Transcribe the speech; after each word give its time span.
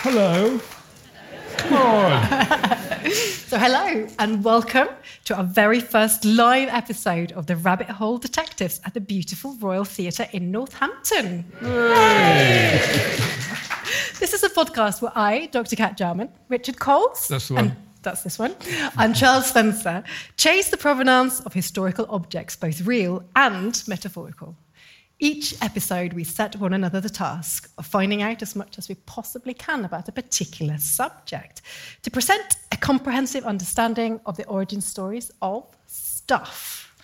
Hello. 0.00 0.60
Come 1.56 1.72
on. 1.74 2.78
So, 3.48 3.56
hello 3.56 4.06
and 4.18 4.44
welcome 4.44 4.88
to 5.24 5.34
our 5.34 5.44
very 5.44 5.80
first 5.80 6.22
live 6.26 6.68
episode 6.68 7.32
of 7.32 7.46
the 7.46 7.56
Rabbit 7.56 7.88
Hole 7.88 8.18
Detectives 8.18 8.78
at 8.84 8.92
the 8.92 9.00
beautiful 9.00 9.54
Royal 9.58 9.84
Theatre 9.86 10.26
in 10.32 10.50
Northampton. 10.50 11.46
this 14.20 14.34
is 14.34 14.42
a 14.42 14.50
podcast 14.50 15.00
where 15.00 15.12
I, 15.14 15.46
Dr. 15.46 15.76
Cat 15.76 15.96
Jarman, 15.96 16.28
Richard 16.50 16.78
Coles, 16.78 17.28
That's 17.28 17.48
the 17.48 17.54
one. 17.54 17.64
and 17.68 17.76
that's 18.02 18.22
this 18.22 18.38
one, 18.38 18.54
and 18.98 19.14
Charles 19.14 19.46
Spencer 19.46 20.04
chase 20.36 20.70
the 20.70 20.76
provenance 20.76 21.40
of 21.40 21.52
historical 21.52 22.06
objects, 22.08 22.56
both 22.56 22.80
real 22.82 23.24
and 23.36 23.82
metaphorical. 23.86 24.56
Each 25.20 25.60
episode, 25.62 26.12
we 26.12 26.22
set 26.22 26.54
one 26.56 26.72
another 26.72 27.00
the 27.00 27.10
task 27.10 27.68
of 27.76 27.86
finding 27.86 28.22
out 28.22 28.40
as 28.40 28.54
much 28.54 28.78
as 28.78 28.88
we 28.88 28.94
possibly 28.94 29.52
can 29.52 29.84
about 29.84 30.08
a 30.08 30.12
particular 30.12 30.78
subject 30.78 31.62
to 32.02 32.10
present 32.10 32.56
a 32.70 32.76
comprehensive 32.76 33.44
understanding 33.44 34.20
of 34.26 34.36
the 34.36 34.46
origin 34.46 34.80
stories 34.80 35.32
of 35.42 35.66
stuff. 35.86 36.94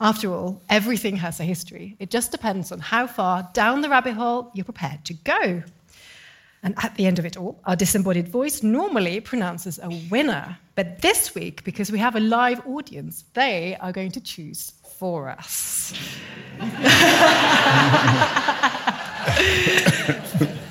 After 0.00 0.32
all, 0.32 0.62
everything 0.68 1.14
has 1.16 1.38
a 1.38 1.44
history. 1.44 1.94
It 2.00 2.10
just 2.10 2.32
depends 2.32 2.72
on 2.72 2.80
how 2.80 3.06
far 3.06 3.48
down 3.52 3.82
the 3.82 3.88
rabbit 3.88 4.14
hole 4.14 4.50
you're 4.52 4.64
prepared 4.64 5.04
to 5.04 5.14
go. 5.14 5.62
And 6.62 6.74
at 6.82 6.94
the 6.96 7.06
end 7.06 7.18
of 7.18 7.24
it 7.24 7.38
all, 7.38 7.58
our 7.64 7.74
disembodied 7.74 8.28
voice 8.28 8.62
normally 8.62 9.20
pronounces 9.20 9.78
a 9.82 9.88
winner. 10.10 10.58
But 10.74 11.00
this 11.00 11.34
week, 11.34 11.64
because 11.64 11.90
we 11.90 11.98
have 11.98 12.16
a 12.16 12.20
live 12.20 12.60
audience, 12.66 13.24
they 13.32 13.76
are 13.80 13.92
going 13.92 14.12
to 14.12 14.20
choose 14.20 14.72
for 14.98 15.30
us. 15.30 15.94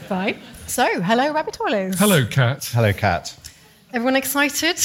Fine. 0.07 0.39
So, 0.67 1.01
hello, 1.01 1.33
rabbit 1.33 1.55
hallers. 1.55 1.95
Hello, 1.97 2.23
Cat. 2.25 2.69
Hello, 2.71 2.93
Cat. 2.93 3.35
Everyone 3.91 4.15
excited? 4.15 4.79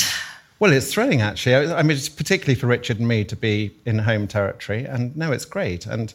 Well, 0.58 0.72
it's 0.72 0.90
thrilling, 0.94 1.20
actually. 1.20 1.54
I 1.54 1.80
I 1.80 1.82
mean, 1.82 1.96
it's 1.98 2.08
particularly 2.08 2.58
for 2.58 2.66
Richard 2.68 2.98
and 2.98 3.06
me 3.06 3.24
to 3.24 3.36
be 3.36 3.70
in 3.84 3.98
home 3.98 4.26
territory. 4.26 4.86
And 4.86 5.14
no, 5.14 5.32
it's 5.32 5.44
great. 5.44 5.84
And 5.84 6.14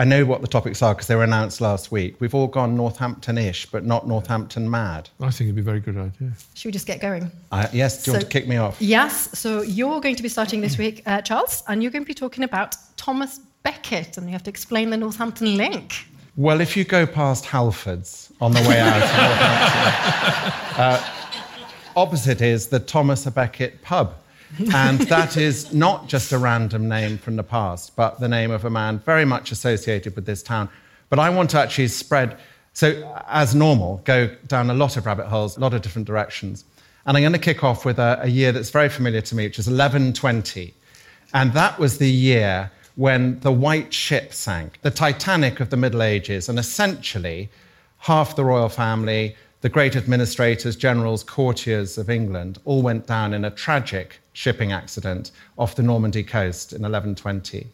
I 0.00 0.04
know 0.04 0.24
what 0.24 0.40
the 0.40 0.48
topics 0.48 0.80
are 0.80 0.94
because 0.94 1.08
they 1.08 1.14
were 1.14 1.24
announced 1.24 1.60
last 1.60 1.92
week. 1.92 2.16
We've 2.20 2.34
all 2.34 2.46
gone 2.46 2.74
Northampton 2.74 3.36
ish, 3.36 3.66
but 3.66 3.84
not 3.84 4.08
Northampton 4.08 4.70
mad. 4.70 5.10
I 5.20 5.30
think 5.30 5.48
it'd 5.48 5.56
be 5.56 5.60
a 5.60 5.62
very 5.62 5.80
good 5.80 5.98
idea. 5.98 6.32
Should 6.54 6.68
we 6.68 6.72
just 6.72 6.86
get 6.86 7.02
going? 7.02 7.30
Uh, 7.52 7.68
yes, 7.70 8.02
do 8.02 8.10
you 8.10 8.14
want 8.14 8.24
to 8.24 8.30
kick 8.30 8.48
me 8.48 8.56
off? 8.56 8.80
Yes. 8.80 9.38
So, 9.38 9.60
you're 9.60 10.00
going 10.00 10.16
to 10.16 10.22
be 10.22 10.30
starting 10.30 10.62
this 10.62 10.78
week, 10.78 11.02
uh, 11.04 11.20
Charles, 11.20 11.62
and 11.68 11.82
you're 11.82 11.92
going 11.92 12.02
to 12.02 12.06
be 12.08 12.14
talking 12.14 12.44
about 12.44 12.76
Thomas 12.96 13.40
Becket, 13.62 14.16
and 14.16 14.24
you 14.26 14.32
have 14.32 14.42
to 14.44 14.50
explain 14.50 14.88
the 14.88 14.96
Northampton 14.96 15.58
link. 15.58 16.06
Well, 16.34 16.62
if 16.62 16.78
you 16.78 16.84
go 16.84 17.04
past 17.04 17.44
Halfords 17.44 18.32
on 18.40 18.52
the 18.52 18.60
way 18.60 18.80
out 18.80 18.94
of 18.94 19.00
Northampton, 19.02 20.80
uh, 20.80 21.08
opposite 21.94 22.40
is 22.40 22.68
the 22.68 22.80
Thomas 22.80 23.26
A. 23.26 23.30
Becket 23.30 23.82
pub. 23.82 24.14
And 24.58 24.98
that 25.00 25.36
is 25.36 25.72
not 25.72 26.08
just 26.08 26.32
a 26.32 26.38
random 26.38 26.88
name 26.88 27.18
from 27.18 27.36
the 27.36 27.42
past, 27.42 27.94
but 27.96 28.20
the 28.20 28.28
name 28.28 28.50
of 28.50 28.64
a 28.64 28.70
man 28.70 28.98
very 28.98 29.24
much 29.24 29.52
associated 29.52 30.16
with 30.16 30.26
this 30.26 30.42
town. 30.42 30.68
But 31.08 31.18
I 31.18 31.30
want 31.30 31.50
to 31.50 31.60
actually 31.60 31.88
spread, 31.88 32.38
so 32.72 33.20
as 33.28 33.54
normal, 33.54 34.00
go 34.04 34.28
down 34.46 34.70
a 34.70 34.74
lot 34.74 34.96
of 34.96 35.06
rabbit 35.06 35.26
holes, 35.26 35.56
a 35.56 35.60
lot 35.60 35.74
of 35.74 35.82
different 35.82 36.06
directions. 36.06 36.64
And 37.06 37.16
I'm 37.16 37.22
going 37.22 37.32
to 37.32 37.38
kick 37.38 37.64
off 37.64 37.84
with 37.84 37.98
a, 37.98 38.20
a 38.22 38.28
year 38.28 38.52
that's 38.52 38.70
very 38.70 38.88
familiar 38.88 39.20
to 39.22 39.34
me, 39.34 39.44
which 39.44 39.58
is 39.58 39.66
1120. 39.66 40.74
And 41.32 41.52
that 41.52 41.78
was 41.78 41.98
the 41.98 42.10
year 42.10 42.70
when 42.96 43.40
the 43.40 43.52
White 43.52 43.94
Ship 43.94 44.32
sank, 44.32 44.78
the 44.82 44.90
Titanic 44.90 45.60
of 45.60 45.70
the 45.70 45.76
Middle 45.76 46.02
Ages. 46.02 46.48
And 46.48 46.58
essentially, 46.58 47.48
half 47.98 48.36
the 48.36 48.44
royal 48.44 48.68
family, 48.68 49.36
the 49.60 49.68
great 49.68 49.94
administrators, 49.94 50.74
generals, 50.74 51.22
courtiers 51.22 51.98
of 51.98 52.08
England 52.08 52.58
all 52.64 52.82
went 52.82 53.06
down 53.06 53.34
in 53.34 53.44
a 53.44 53.50
tragic 53.50 54.20
shipping 54.32 54.72
accident 54.72 55.32
off 55.58 55.74
the 55.74 55.82
Normandy 55.82 56.22
coast 56.22 56.72
in 56.72 56.82
1120. 56.82 57.66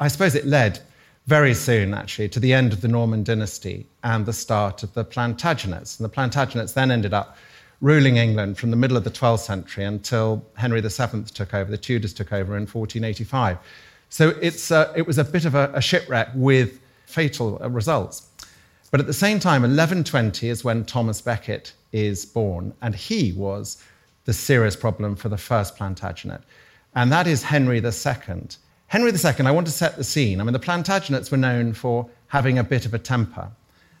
I 0.00 0.08
suppose 0.08 0.34
it 0.34 0.46
led 0.46 0.80
very 1.26 1.54
soon, 1.54 1.94
actually, 1.94 2.28
to 2.30 2.40
the 2.40 2.52
end 2.52 2.72
of 2.72 2.80
the 2.80 2.88
Norman 2.88 3.22
dynasty 3.22 3.86
and 4.02 4.26
the 4.26 4.32
start 4.32 4.82
of 4.82 4.92
the 4.94 5.04
Plantagenets. 5.04 6.00
And 6.00 6.08
the 6.08 6.12
Plantagenets 6.12 6.74
then 6.74 6.90
ended 6.90 7.14
up 7.14 7.36
ruling 7.80 8.16
England 8.16 8.58
from 8.58 8.70
the 8.70 8.76
middle 8.76 8.96
of 8.96 9.04
the 9.04 9.10
12th 9.10 9.40
century 9.40 9.84
until 9.84 10.44
Henry 10.54 10.80
VII 10.80 11.22
took 11.32 11.54
over, 11.54 11.70
the 11.70 11.78
Tudors 11.78 12.12
took 12.12 12.32
over 12.32 12.56
in 12.56 12.62
1485. 12.62 13.58
So 14.08 14.30
it's, 14.42 14.70
uh, 14.70 14.92
it 14.96 15.06
was 15.06 15.18
a 15.18 15.24
bit 15.24 15.44
of 15.44 15.54
a, 15.54 15.70
a 15.74 15.80
shipwreck 15.80 16.30
with 16.34 16.80
fatal 17.06 17.62
uh, 17.62 17.68
results. 17.68 18.29
But 18.90 19.00
at 19.00 19.06
the 19.06 19.12
same 19.12 19.38
time, 19.38 19.62
1120 19.62 20.48
is 20.48 20.64
when 20.64 20.84
Thomas 20.84 21.20
Becket 21.20 21.72
is 21.92 22.26
born, 22.26 22.74
and 22.82 22.94
he 22.94 23.32
was 23.32 23.82
the 24.24 24.32
serious 24.32 24.76
problem 24.76 25.16
for 25.16 25.28
the 25.28 25.38
first 25.38 25.76
Plantagenet, 25.76 26.42
and 26.94 27.12
that 27.12 27.26
is 27.26 27.42
Henry 27.42 27.78
II. 27.78 28.48
Henry 28.88 29.12
II, 29.12 29.46
I 29.46 29.50
want 29.52 29.66
to 29.66 29.72
set 29.72 29.96
the 29.96 30.04
scene. 30.04 30.40
I 30.40 30.44
mean, 30.44 30.52
the 30.52 30.58
Plantagenets 30.58 31.30
were 31.30 31.36
known 31.36 31.72
for 31.72 32.08
having 32.26 32.58
a 32.58 32.64
bit 32.64 32.84
of 32.84 32.94
a 32.94 32.98
temper, 32.98 33.48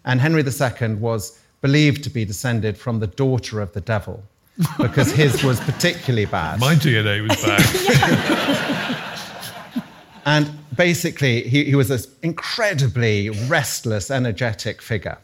and 0.04 0.20
Henry 0.20 0.42
II 0.42 0.94
was 0.94 1.38
believed 1.60 2.02
to 2.04 2.10
be 2.10 2.24
descended 2.24 2.76
from 2.76 2.98
the 2.98 3.06
daughter 3.06 3.60
of 3.60 3.72
the 3.72 3.80
devil 3.80 4.22
because 4.78 5.12
his 5.12 5.44
was 5.44 5.60
particularly 5.60 6.26
bad. 6.26 6.58
My 6.68 6.74
DNA 6.74 7.26
was 7.28 7.42
bad. 7.42 9.06
And 10.26 10.50
basically, 10.76 11.42
he, 11.48 11.64
he 11.64 11.74
was 11.74 11.88
this 11.88 12.08
incredibly 12.22 13.30
restless, 13.30 14.10
energetic 14.10 14.82
figure. 14.82 15.18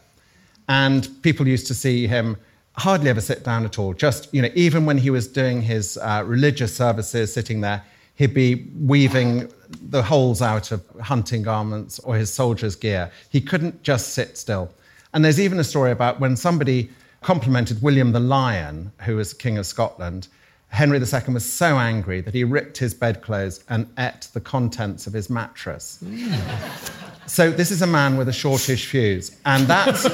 And 0.69 1.09
people 1.21 1.47
used 1.47 1.67
to 1.67 1.73
see 1.73 2.07
him 2.07 2.37
hardly 2.73 3.09
ever 3.09 3.21
sit 3.21 3.43
down 3.43 3.65
at 3.65 3.79
all. 3.79 3.93
Just, 3.93 4.33
you 4.33 4.41
know, 4.41 4.49
even 4.53 4.85
when 4.85 4.97
he 4.97 5.09
was 5.09 5.27
doing 5.27 5.61
his 5.61 5.97
uh, 5.97 6.23
religious 6.25 6.75
services, 6.75 7.33
sitting 7.33 7.61
there, 7.61 7.83
he'd 8.15 8.33
be 8.33 8.67
weaving 8.79 9.51
the 9.89 10.01
holes 10.01 10.41
out 10.41 10.71
of 10.71 10.83
hunting 11.01 11.43
garments 11.43 11.99
or 11.99 12.15
his 12.15 12.31
soldier's 12.31 12.75
gear. 12.75 13.11
He 13.29 13.41
couldn't 13.41 13.83
just 13.83 14.13
sit 14.13 14.37
still. 14.37 14.71
And 15.13 15.23
there's 15.23 15.39
even 15.39 15.59
a 15.59 15.63
story 15.63 15.91
about 15.91 16.19
when 16.19 16.35
somebody 16.35 16.89
complimented 17.21 17.81
William 17.81 18.11
the 18.11 18.19
Lion, 18.19 18.91
who 19.03 19.15
was 19.15 19.33
King 19.33 19.57
of 19.57 19.65
Scotland. 19.65 20.27
Henry 20.69 20.99
II 20.99 21.33
was 21.33 21.51
so 21.51 21.77
angry 21.77 22.21
that 22.21 22.33
he 22.33 22.43
ripped 22.43 22.77
his 22.77 22.93
bedclothes 22.93 23.63
and 23.69 23.87
ate 23.97 24.27
the 24.33 24.41
contents 24.41 25.07
of 25.07 25.13
his 25.13 25.29
mattress. 25.29 25.99
Mm. 26.03 27.27
So 27.27 27.51
this 27.51 27.71
is 27.71 27.81
a 27.81 27.87
man 27.87 28.17
with 28.17 28.29
a 28.29 28.33
shortish 28.33 28.85
fuse, 28.85 29.37
and 29.45 29.67
that's 29.67 30.05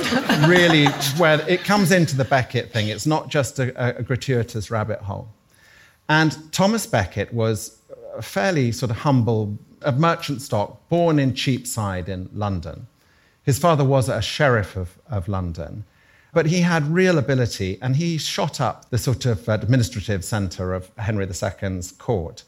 really 0.48 0.88
where 1.18 1.40
it 1.48 1.64
comes 1.64 1.92
into 1.92 2.18
the 2.18 2.26
Becket 2.26 2.72
thing. 2.72 2.88
It's 2.88 3.06
not 3.06 3.30
just 3.30 3.60
a, 3.60 3.98
a 3.98 4.02
gratuitous 4.02 4.72
rabbit 4.72 5.00
hole. 5.00 5.28
And 6.10 6.52
Thomas 6.52 6.88
Becket 6.88 7.34
was 7.34 7.80
a 8.16 8.22
fairly 8.22 8.72
sort 8.72 8.90
of 8.90 8.98
humble, 8.98 9.58
of 9.82 10.00
merchant 10.00 10.42
stock, 10.42 10.88
born 10.90 11.20
in 11.20 11.34
Cheapside 11.36 12.10
in 12.10 12.30
London. 12.34 12.88
His 13.44 13.60
father 13.60 13.84
was 13.84 14.10
a 14.10 14.22
sheriff 14.22 14.76
of, 14.76 14.98
of 15.08 15.28
London, 15.28 15.84
But 16.34 16.48
he 16.48 16.62
had 16.62 16.92
real 16.92 17.20
ability 17.20 17.78
and 17.82 17.96
he 17.96 18.18
shot 18.18 18.60
up 18.60 18.90
the 18.90 18.98
sort 18.98 19.26
of 19.26 19.48
administrative 19.48 20.26
centre 20.26 20.74
of 20.74 20.92
Henry 20.98 21.26
II's 21.26 21.92
court 21.94 22.44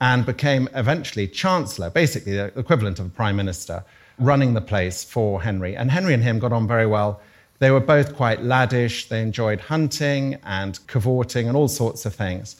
and 0.00 0.26
became 0.26 0.68
eventually 0.74 1.28
chancellor, 1.28 1.90
basically 1.90 2.32
the 2.32 2.58
equivalent 2.58 2.98
of 2.98 3.06
a 3.06 3.10
prime 3.10 3.36
minister, 3.36 3.84
running 4.18 4.54
the 4.54 4.60
place 4.60 5.04
for 5.04 5.42
Henry. 5.42 5.76
And 5.76 5.90
Henry 5.90 6.14
and 6.14 6.22
him 6.22 6.38
got 6.38 6.52
on 6.52 6.66
very 6.66 6.86
well. 6.86 7.20
They 7.58 7.70
were 7.70 7.80
both 7.80 8.16
quite 8.16 8.40
laddish. 8.40 9.08
They 9.08 9.22
enjoyed 9.22 9.60
hunting 9.60 10.38
and 10.44 10.78
cavorting 10.86 11.48
and 11.48 11.56
all 11.56 11.68
sorts 11.68 12.06
of 12.06 12.14
things. 12.14 12.56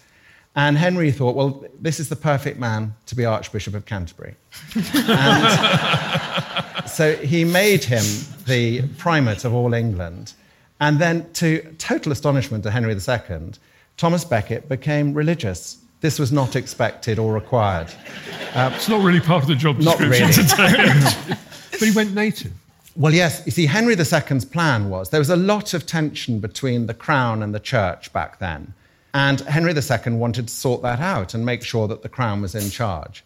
And 0.54 0.78
Henry 0.78 1.10
thought, 1.10 1.36
well, 1.36 1.66
this 1.78 2.00
is 2.00 2.08
the 2.08 2.16
perfect 2.16 2.58
man 2.58 2.94
to 3.06 3.14
be 3.14 3.26
Archbishop 3.26 3.74
of 3.74 3.84
Canterbury. 3.84 4.36
so 6.86 7.14
he 7.16 7.44
made 7.44 7.84
him 7.84 8.04
the 8.46 8.88
primate 8.96 9.44
of 9.44 9.52
all 9.52 9.74
England. 9.74 10.32
And 10.80 10.98
then, 10.98 11.30
to 11.34 11.62
total 11.78 12.12
astonishment 12.12 12.66
of 12.66 12.72
Henry 12.72 12.92
II, 12.92 13.52
Thomas 13.96 14.24
Becket 14.24 14.68
became 14.68 15.14
religious. 15.14 15.78
This 16.00 16.18
was 16.18 16.30
not 16.30 16.54
expected 16.54 17.18
or 17.18 17.32
required. 17.32 17.88
Uh, 18.54 18.70
it's 18.74 18.88
not 18.88 19.02
really 19.02 19.20
part 19.20 19.42
of 19.42 19.48
the 19.48 19.54
job 19.54 19.78
description 19.78 20.46
not 20.46 20.58
really. 20.58 21.36
but 21.70 21.80
he 21.80 21.90
went 21.92 22.14
native. 22.14 22.52
Well, 22.94 23.12
yes. 23.12 23.42
You 23.46 23.52
see, 23.52 23.66
Henry 23.66 23.94
II's 23.94 24.44
plan 24.44 24.90
was 24.90 25.10
there 25.10 25.20
was 25.20 25.30
a 25.30 25.36
lot 25.36 25.74
of 25.74 25.86
tension 25.86 26.40
between 26.40 26.86
the 26.86 26.94
crown 26.94 27.42
and 27.42 27.54
the 27.54 27.60
church 27.60 28.12
back 28.12 28.38
then. 28.38 28.74
And 29.14 29.40
Henry 29.40 29.72
II 29.72 30.12
wanted 30.14 30.48
to 30.48 30.54
sort 30.54 30.82
that 30.82 31.00
out 31.00 31.32
and 31.32 31.44
make 31.46 31.62
sure 31.62 31.88
that 31.88 32.02
the 32.02 32.08
crown 32.08 32.42
was 32.42 32.54
in 32.54 32.70
charge. 32.70 33.24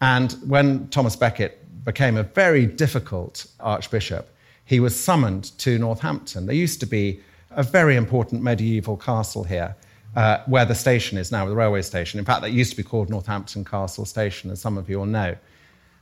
And 0.00 0.32
when 0.46 0.88
Thomas 0.88 1.16
Becket 1.16 1.84
became 1.84 2.16
a 2.16 2.22
very 2.22 2.66
difficult 2.66 3.46
archbishop, 3.58 4.28
he 4.64 4.80
was 4.80 4.98
summoned 4.98 5.56
to 5.58 5.78
Northampton. 5.78 6.46
There 6.46 6.54
used 6.54 6.80
to 6.80 6.86
be 6.86 7.20
a 7.50 7.62
very 7.62 7.96
important 7.96 8.42
medieval 8.42 8.96
castle 8.96 9.44
here, 9.44 9.76
uh, 10.16 10.38
where 10.46 10.64
the 10.64 10.74
station 10.74 11.18
is 11.18 11.30
now, 11.30 11.46
the 11.46 11.54
railway 11.54 11.82
station. 11.82 12.18
In 12.18 12.24
fact, 12.24 12.42
that 12.42 12.52
used 12.52 12.70
to 12.70 12.76
be 12.76 12.82
called 12.82 13.10
Northampton 13.10 13.64
Castle 13.64 14.04
Station, 14.04 14.50
as 14.50 14.60
some 14.60 14.78
of 14.78 14.88
you 14.88 14.98
will 14.98 15.06
know. 15.06 15.36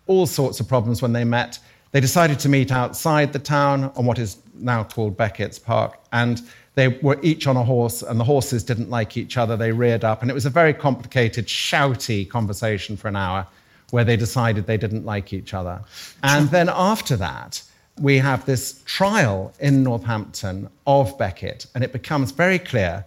All 0.06 0.26
sorts 0.26 0.60
of 0.60 0.68
problems 0.68 1.02
when 1.02 1.12
they 1.12 1.24
met. 1.24 1.58
They 1.92 2.00
decided 2.00 2.38
to 2.40 2.48
meet 2.48 2.72
outside 2.72 3.32
the 3.32 3.38
town 3.38 3.92
on 3.96 4.06
what 4.06 4.18
is 4.18 4.38
now 4.54 4.82
called 4.84 5.16
Becket's 5.16 5.58
Park. 5.58 5.98
And 6.12 6.40
they 6.74 6.88
were 6.88 7.18
each 7.22 7.46
on 7.46 7.56
a 7.56 7.62
horse, 7.62 8.02
and 8.02 8.18
the 8.18 8.24
horses 8.24 8.64
didn't 8.64 8.88
like 8.88 9.16
each 9.16 9.36
other. 9.36 9.56
They 9.56 9.72
reared 9.72 10.04
up, 10.04 10.22
and 10.22 10.30
it 10.30 10.34
was 10.34 10.46
a 10.46 10.50
very 10.50 10.72
complicated, 10.72 11.46
shouty 11.46 12.28
conversation 12.28 12.96
for 12.96 13.08
an 13.08 13.16
hour 13.16 13.46
where 13.90 14.04
they 14.04 14.16
decided 14.16 14.66
they 14.66 14.78
didn't 14.78 15.04
like 15.04 15.34
each 15.34 15.52
other. 15.52 15.82
And 16.22 16.48
then 16.48 16.70
after 16.72 17.14
that, 17.16 17.62
we 18.00 18.18
have 18.18 18.46
this 18.46 18.82
trial 18.84 19.52
in 19.60 19.82
Northampton 19.82 20.68
of 20.86 21.16
Becket, 21.18 21.66
and 21.74 21.84
it 21.84 21.92
becomes 21.92 22.30
very 22.32 22.58
clear 22.58 23.04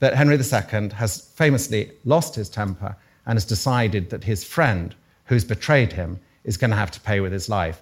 that 0.00 0.14
Henry 0.14 0.36
II 0.36 0.88
has 0.90 1.28
famously 1.34 1.92
lost 2.04 2.34
his 2.34 2.48
temper 2.48 2.96
and 3.26 3.36
has 3.36 3.44
decided 3.44 4.10
that 4.10 4.24
his 4.24 4.44
friend, 4.44 4.94
who's 5.26 5.44
betrayed 5.44 5.92
him, 5.92 6.18
is 6.44 6.56
going 6.56 6.70
to 6.70 6.76
have 6.76 6.90
to 6.90 7.00
pay 7.00 7.20
with 7.20 7.32
his 7.32 7.48
life. 7.48 7.80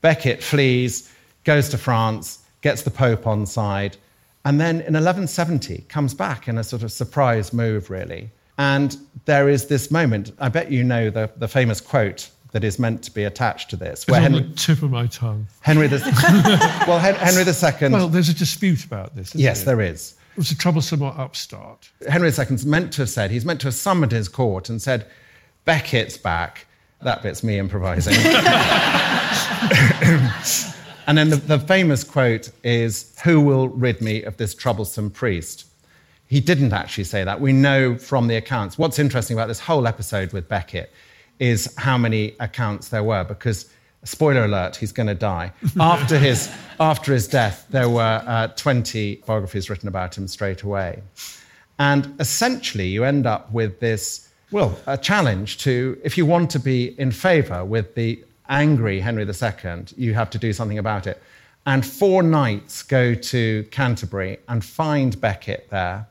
Becket 0.00 0.42
flees, 0.42 1.12
goes 1.44 1.68
to 1.70 1.78
France, 1.78 2.40
gets 2.60 2.82
the 2.82 2.90
Pope 2.90 3.26
on 3.26 3.46
side, 3.46 3.96
and 4.44 4.60
then 4.60 4.76
in 4.76 4.94
1170 4.94 5.84
comes 5.88 6.14
back 6.14 6.48
in 6.48 6.58
a 6.58 6.64
sort 6.64 6.82
of 6.82 6.90
surprise 6.90 7.52
move, 7.52 7.90
really. 7.90 8.30
And 8.58 8.96
there 9.24 9.48
is 9.48 9.66
this 9.66 9.90
moment, 9.90 10.32
I 10.38 10.48
bet 10.48 10.70
you 10.70 10.84
know 10.84 11.10
the, 11.10 11.30
the 11.36 11.48
famous 11.48 11.80
quote 11.80 12.28
that 12.52 12.64
is 12.64 12.78
meant 12.78 13.02
to 13.04 13.10
be 13.10 13.24
attached 13.24 13.70
to 13.70 13.76
this. 13.76 14.06
Where 14.06 14.22
it's 14.22 14.26
on 14.26 14.32
the 14.32 14.54
tip 14.54 14.82
of 14.82 14.90
my 14.90 15.06
tongue. 15.06 15.46
Henry 15.60 15.88
the, 15.88 15.98
well, 16.86 16.98
Henry 16.98 17.42
II. 17.42 17.92
Well, 17.92 18.08
there's 18.08 18.28
a 18.28 18.34
dispute 18.34 18.84
about 18.84 19.16
this. 19.16 19.34
yes, 19.34 19.64
there? 19.64 19.76
there 19.76 19.86
is. 19.86 20.14
It 20.32 20.38
was 20.38 20.50
a 20.50 20.56
troublesome 20.56 21.02
upstart. 21.02 21.90
Henry 22.08 22.28
II's 22.28 22.64
meant 22.64 22.92
to 22.94 23.02
have 23.02 23.10
said, 23.10 23.30
he's 23.30 23.44
meant 23.44 23.60
to 23.60 23.66
have 23.66 23.74
summoned 23.74 24.12
his 24.12 24.28
court 24.28 24.70
and 24.70 24.80
said, 24.80 25.06
Becket's 25.64 26.16
back. 26.16 26.66
That 27.02 27.22
bit's 27.22 27.42
me 27.42 27.58
improvising. 27.58 28.14
And 31.06 31.18
then 31.18 31.30
the, 31.30 31.36
the, 31.36 31.58
famous 31.58 32.04
quote 32.04 32.50
is, 32.62 33.12
Who 33.24 33.40
will 33.40 33.68
rid 33.68 34.00
me 34.00 34.22
of 34.22 34.36
this 34.36 34.54
troublesome 34.54 35.10
priest? 35.10 35.66
He 36.28 36.40
didn't 36.40 36.72
actually 36.72 37.04
say 37.04 37.24
that. 37.24 37.40
We 37.40 37.52
know 37.52 37.98
from 37.98 38.28
the 38.28 38.36
accounts. 38.36 38.78
What's 38.78 38.98
interesting 38.98 39.36
about 39.36 39.48
this 39.48 39.60
whole 39.60 39.86
episode 39.86 40.32
with 40.32 40.48
Becket 40.48 40.92
is 41.38 41.72
how 41.76 41.98
many 41.98 42.34
accounts 42.40 42.88
there 42.88 43.02
were, 43.02 43.24
because, 43.24 43.70
spoiler 44.04 44.44
alert, 44.44 44.76
he's 44.76 44.92
going 44.92 45.06
to 45.06 45.14
die. 45.14 45.52
After 45.80 46.18
his, 46.18 46.50
after 46.80 47.12
his 47.12 47.28
death, 47.28 47.66
there 47.70 47.88
were 47.88 48.22
uh, 48.26 48.48
20 48.48 49.22
biographies 49.26 49.70
written 49.70 49.88
about 49.88 50.16
him 50.16 50.26
straight 50.28 50.62
away. 50.62 51.02
And 51.78 52.14
essentially, 52.20 52.88
you 52.88 53.04
end 53.04 53.26
up 53.26 53.50
with 53.52 53.80
this 53.80 54.28
well, 54.52 54.78
a 54.86 54.98
challenge 54.98 55.56
to, 55.58 55.98
if 56.04 56.18
you 56.18 56.26
want 56.26 56.50
to 56.50 56.58
be 56.58 56.94
in 57.00 57.10
favor 57.10 57.64
with 57.64 57.94
the 57.94 58.22
angry 58.50 59.00
Henry 59.00 59.24
II, 59.24 59.84
you 59.96 60.12
have 60.12 60.28
to 60.28 60.38
do 60.38 60.52
something 60.52 60.78
about 60.78 61.06
it. 61.06 61.22
And 61.64 61.84
four 61.86 62.22
knights 62.22 62.82
go 62.82 63.14
to 63.14 63.62
Canterbury 63.70 64.38
and 64.48 64.62
find 64.62 65.18
Becket 65.20 65.70
there. 65.70 66.06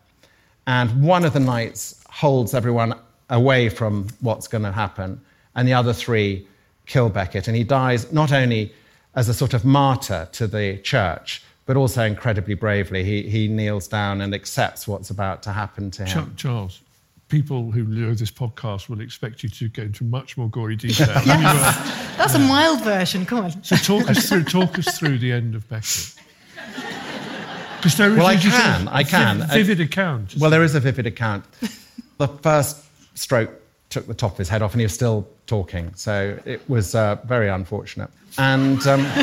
And 0.66 1.04
one 1.04 1.24
of 1.24 1.34
the 1.34 1.40
knights 1.40 2.04
holds 2.10 2.56
everyone 2.56 2.96
away 3.32 3.70
from 3.70 4.08
what's 4.20 4.48
going 4.48 4.64
to 4.64 4.72
happen, 4.72 5.20
and 5.56 5.68
the 5.68 5.74
other 5.74 5.94
three 5.94 6.48
kill 6.86 7.10
Becket. 7.10 7.48
And 7.48 7.58
he 7.58 7.64
dies 7.64 8.12
not 8.12 8.32
only 8.32 8.74
as 9.16 9.28
a 9.28 9.34
sort 9.34 9.54
of 9.54 9.66
martyr 9.66 10.30
to 10.34 10.48
the 10.48 10.78
church, 10.84 11.42
but 11.66 11.78
also 11.78 12.04
incredibly 12.04 12.54
bravely. 12.54 13.04
He, 13.04 13.24
he 13.24 13.48
kneels 13.48 13.88
down 13.88 14.22
and 14.22 14.34
accepts 14.36 14.88
what's 14.88 15.10
about 15.10 15.42
to 15.44 15.52
happen 15.52 15.90
to 15.92 16.06
him. 16.06 16.34
Charles, 16.36 16.82
people 17.28 17.72
who 17.72 17.84
know 17.84 18.14
this 18.14 18.32
podcast 18.32 18.90
will 18.90 19.02
expect 19.02 19.44
you 19.44 19.50
to 19.50 19.70
go 19.70 19.84
into 19.84 20.04
much 20.04 20.38
more 20.38 20.50
gory 20.50 20.76
detail. 20.88 21.08
yes. 21.08 21.26
Uh, 21.26 22.18
That's 22.18 22.36
a 22.36 22.40
mild 22.40 22.84
version. 22.84 23.26
Come 23.26 23.46
on. 23.46 23.64
So 23.64 23.76
talk 23.78 24.10
us 24.10 24.28
through 24.28 24.44
talk 24.46 24.78
us 24.78 24.98
through 24.98 25.20
the 25.20 25.32
end 25.32 25.56
of 25.56 25.68
Becket. 25.70 26.16
There 27.98 28.12
well, 28.12 28.28
I 28.28 28.36
can. 28.36 28.88
I 28.90 29.04
can. 29.04 29.48
Vivid 29.48 29.80
account. 29.80 30.36
Well, 30.38 30.52
there 30.52 30.64
is 30.64 30.76
a 30.76 30.80
vivid 30.80 31.08
account. 31.08 31.46
the 32.20 32.28
first 32.28 32.78
stroke 33.14 33.52
took 33.90 34.08
the 34.08 34.14
top 34.14 34.32
of 34.32 34.38
his 34.38 34.50
head 34.50 34.62
off, 34.62 34.74
and 34.74 34.82
he 34.82 34.86
was 34.86 34.94
still 34.94 35.28
talking. 35.48 35.94
So 35.96 36.40
it 36.46 36.68
was 36.70 36.96
uh, 36.96 37.18
very 37.26 37.50
unfortunate. 37.50 38.10
And 38.38 38.86
um, 38.88 39.02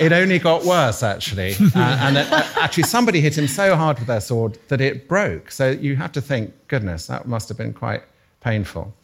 it 0.00 0.12
only 0.12 0.38
got 0.38 0.64
worse, 0.64 1.02
actually. 1.02 1.54
uh, 1.74 1.98
and 2.00 2.16
it, 2.16 2.32
uh, 2.32 2.42
actually, 2.56 2.84
somebody 2.84 3.20
hit 3.20 3.36
him 3.36 3.46
so 3.46 3.76
hard 3.76 3.98
with 3.98 4.08
their 4.08 4.20
sword 4.20 4.58
that 4.68 4.80
it 4.80 5.08
broke. 5.08 5.50
So 5.50 5.70
you 5.70 5.96
have 5.96 6.12
to 6.12 6.20
think, 6.20 6.54
goodness, 6.68 7.06
that 7.06 7.28
must 7.28 7.48
have 7.48 7.58
been 7.58 7.74
quite 7.74 8.02
painful. 8.40 8.94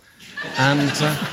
And 0.58 0.90
uh, 0.94 1.26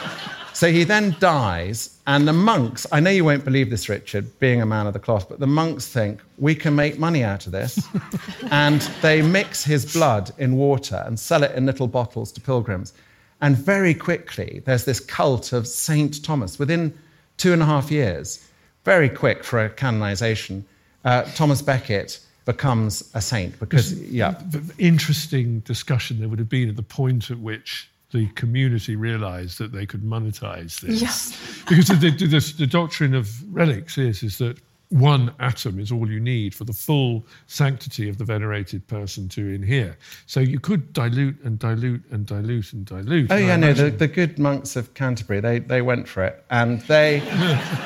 so 0.59 0.69
he 0.69 0.83
then 0.83 1.15
dies, 1.21 2.01
and 2.05 2.27
the 2.27 2.33
monks, 2.33 2.85
I 2.91 2.99
know 2.99 3.09
you 3.09 3.23
won't 3.23 3.45
believe 3.45 3.69
this, 3.69 3.87
Richard, 3.87 4.37
being 4.39 4.61
a 4.61 4.65
man 4.65 4.87
of 4.87 4.91
the 4.91 4.99
cloth, 4.99 5.29
but 5.29 5.39
the 5.39 5.47
monks 5.47 5.87
think 5.87 6.21
we 6.37 6.53
can 6.53 6.75
make 6.75 6.99
money 6.99 7.23
out 7.23 7.45
of 7.45 7.53
this. 7.53 7.87
and 8.51 8.81
they 9.01 9.21
mix 9.21 9.63
his 9.63 9.93
blood 9.93 10.31
in 10.37 10.57
water 10.57 11.01
and 11.05 11.17
sell 11.17 11.43
it 11.43 11.55
in 11.55 11.65
little 11.65 11.87
bottles 11.87 12.29
to 12.33 12.41
pilgrims. 12.41 12.91
And 13.39 13.55
very 13.55 13.93
quickly, 13.93 14.61
there's 14.65 14.83
this 14.83 14.99
cult 14.99 15.53
of 15.53 15.65
St. 15.65 16.21
Thomas. 16.25 16.59
Within 16.59 16.93
two 17.37 17.53
and 17.53 17.61
a 17.61 17.65
half 17.65 17.89
years, 17.89 18.45
very 18.83 19.07
quick 19.07 19.45
for 19.45 19.63
a 19.63 19.69
canonization, 19.69 20.65
uh, 21.05 21.21
Thomas 21.35 21.61
Becket 21.61 22.19
becomes 22.43 23.09
a 23.13 23.21
saint 23.21 23.57
because, 23.61 23.93
yeah. 23.93 24.37
Interesting 24.77 25.61
discussion 25.61 26.19
there 26.19 26.27
would 26.27 26.39
have 26.39 26.49
been 26.49 26.67
at 26.67 26.75
the 26.75 26.83
point 26.83 27.31
at 27.31 27.39
which 27.39 27.89
the 28.11 28.27
community 28.29 28.95
realized 28.95 29.59
that 29.59 29.71
they 29.71 29.85
could 29.85 30.01
monetize 30.01 30.79
this. 30.79 31.01
Yes. 31.01 31.61
because 31.67 31.87
the, 31.87 32.09
the, 32.09 32.53
the, 32.57 32.67
doctrine 32.67 33.13
of 33.13 33.29
relics 33.53 33.97
is, 33.97 34.23
is 34.23 34.39
that 34.39 34.57
one 34.89 35.31
atom 35.39 35.79
is 35.79 35.91
all 35.91 36.09
you 36.09 36.19
need 36.19 36.55
for 36.55 36.63
the 36.63 36.73
full 36.73 37.23
sanctity 37.45 38.09
of 38.09 38.17
the 38.17 38.23
venerated 38.23 38.85
person 38.87 39.29
to 39.29 39.53
inhere. 39.53 39.95
So 40.25 40.39
you 40.39 40.59
could 40.59 40.91
dilute 40.93 41.39
and 41.43 41.59
dilute 41.59 42.01
and 42.09 42.25
dilute 42.25 42.73
and 42.73 42.85
dilute. 42.85 43.31
Oh, 43.31 43.35
yeah, 43.35 43.55
no, 43.55 43.73
the, 43.73 43.91
the, 43.91 44.07
good 44.07 44.39
monks 44.39 44.75
of 44.75 44.95
Canterbury, 44.95 45.41
they, 45.41 45.59
they 45.59 45.83
went 45.83 46.07
for 46.07 46.23
it. 46.23 46.43
And 46.49 46.81
they, 46.81 47.19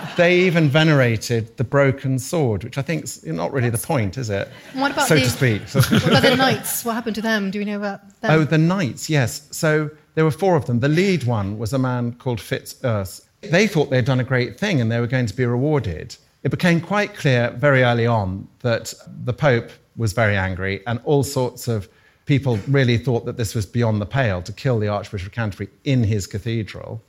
they 0.18 0.40
even 0.40 0.70
venerated 0.70 1.58
the 1.58 1.66
broken 1.66 2.20
sword, 2.20 2.64
which 2.64 2.78
I 2.78 2.82
think 2.82 3.04
is 3.04 3.26
not 3.26 3.52
really 3.52 3.70
the 3.70 3.78
point, 3.78 4.18
is 4.18 4.30
it? 4.30 4.48
What 4.74 4.92
about 4.92 5.10
so 5.10 5.16
the, 5.16 5.22
to 5.22 5.30
speak. 5.30 5.62
what 5.74 6.08
about 6.08 6.24
the 6.24 6.38
knights? 6.38 6.86
What 6.86 6.94
happened 6.94 7.16
to 7.16 7.22
them? 7.22 7.52
Do 7.52 7.60
we 7.60 7.66
know 7.66 7.78
about 7.78 8.22
them? 8.22 8.32
Oh, 8.32 8.44
the 8.46 8.58
knights, 8.58 9.10
yes. 9.10 9.50
So 9.52 9.92
there 10.16 10.26
were 10.26 10.32
four 10.32 10.56
of 10.56 10.66
them. 10.66 10.80
The 10.80 10.90
lead 10.90 11.24
one 11.24 11.58
was 11.58 11.74
a 11.74 11.80
man 11.80 12.14
called 12.14 12.40
Fitz 12.40 12.74
Fitzurse. 12.74 13.26
They 13.42 13.68
thought 13.68 13.90
they'd 13.90 14.06
done 14.06 14.20
a 14.20 14.24
great 14.24 14.60
thing 14.60 14.80
and 14.80 14.92
they 14.92 15.00
were 15.00 15.08
going 15.08 15.26
to 15.26 15.36
be 15.36 15.46
rewarded 15.46 16.16
it 16.44 16.52
became 16.52 16.82
quite 16.82 17.16
clear 17.16 17.52
very 17.52 17.84
early 17.84 18.06
on 18.06 18.48
that 18.60 18.94
the 19.24 19.34
Pope 19.34 19.72
was 19.96 20.14
very 20.14 20.36
angry, 20.36 20.86
and 20.88 21.00
all 21.06 21.24
sorts 21.24 21.68
of 21.68 21.88
people 22.26 22.60
really 22.68 22.98
thought 22.98 23.26
that 23.26 23.38
this 23.38 23.56
was 23.56 23.66
beyond 23.66 24.02
the 24.02 24.06
pale 24.06 24.42
to 24.42 24.52
kill 24.52 24.80
the 24.80 24.88
Archbishop 24.88 25.28
of 25.28 25.34
Canterbury 25.34 25.70
in 25.84 26.04
his 26.04 26.28
cathedral. 26.28 27.02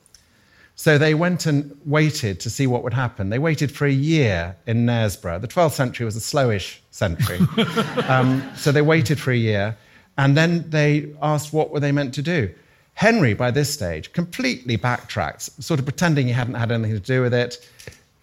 So 0.77 0.99
they 0.99 1.15
went 1.15 1.47
and 1.47 1.77
waited 1.85 2.41
to 2.41 2.51
see 2.51 2.67
what 2.67 2.83
would 2.83 2.95
happen. 2.95 3.31
They 3.31 3.39
waited 3.39 3.71
for 3.71 3.87
a 3.87 3.93
year 3.93 4.57
in 4.67 4.87
Knaresborough. 4.87 5.41
The 5.41 5.49
12th 5.49 5.73
century 5.73 6.05
was 6.05 6.17
a 6.17 6.21
slowish 6.21 6.79
century. 6.91 7.39
um, 8.09 8.43
so 8.57 8.73
they 8.73 8.83
waited 8.83 9.21
for 9.21 9.31
a 9.31 9.37
year, 9.37 9.77
and 10.19 10.37
then 10.37 10.69
they 10.71 11.13
asked 11.23 11.53
what 11.53 11.71
were 11.71 11.81
they 11.81 11.93
meant 11.93 12.15
to 12.15 12.23
do. 12.23 12.53
Henry, 12.95 13.35
by 13.35 13.51
this 13.51 13.73
stage, 13.73 14.13
completely 14.13 14.77
backtracked, 14.77 15.43
sort 15.63 15.81
of 15.81 15.87
pretending 15.87 16.27
he 16.27 16.33
hadn't 16.33 16.55
had 16.55 16.71
anything 16.71 16.95
to 16.95 17.01
do 17.01 17.23
with 17.23 17.35
it, 17.35 17.69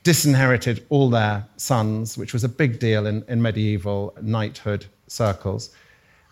disinherited 0.03 0.85
all 0.89 1.09
their 1.09 1.45
sons, 1.57 2.17
which 2.17 2.33
was 2.33 2.43
a 2.43 2.49
big 2.49 2.79
deal 2.79 3.05
in, 3.05 3.23
in 3.27 3.41
medieval 3.41 4.15
knighthood 4.21 4.85
circles. 5.07 5.71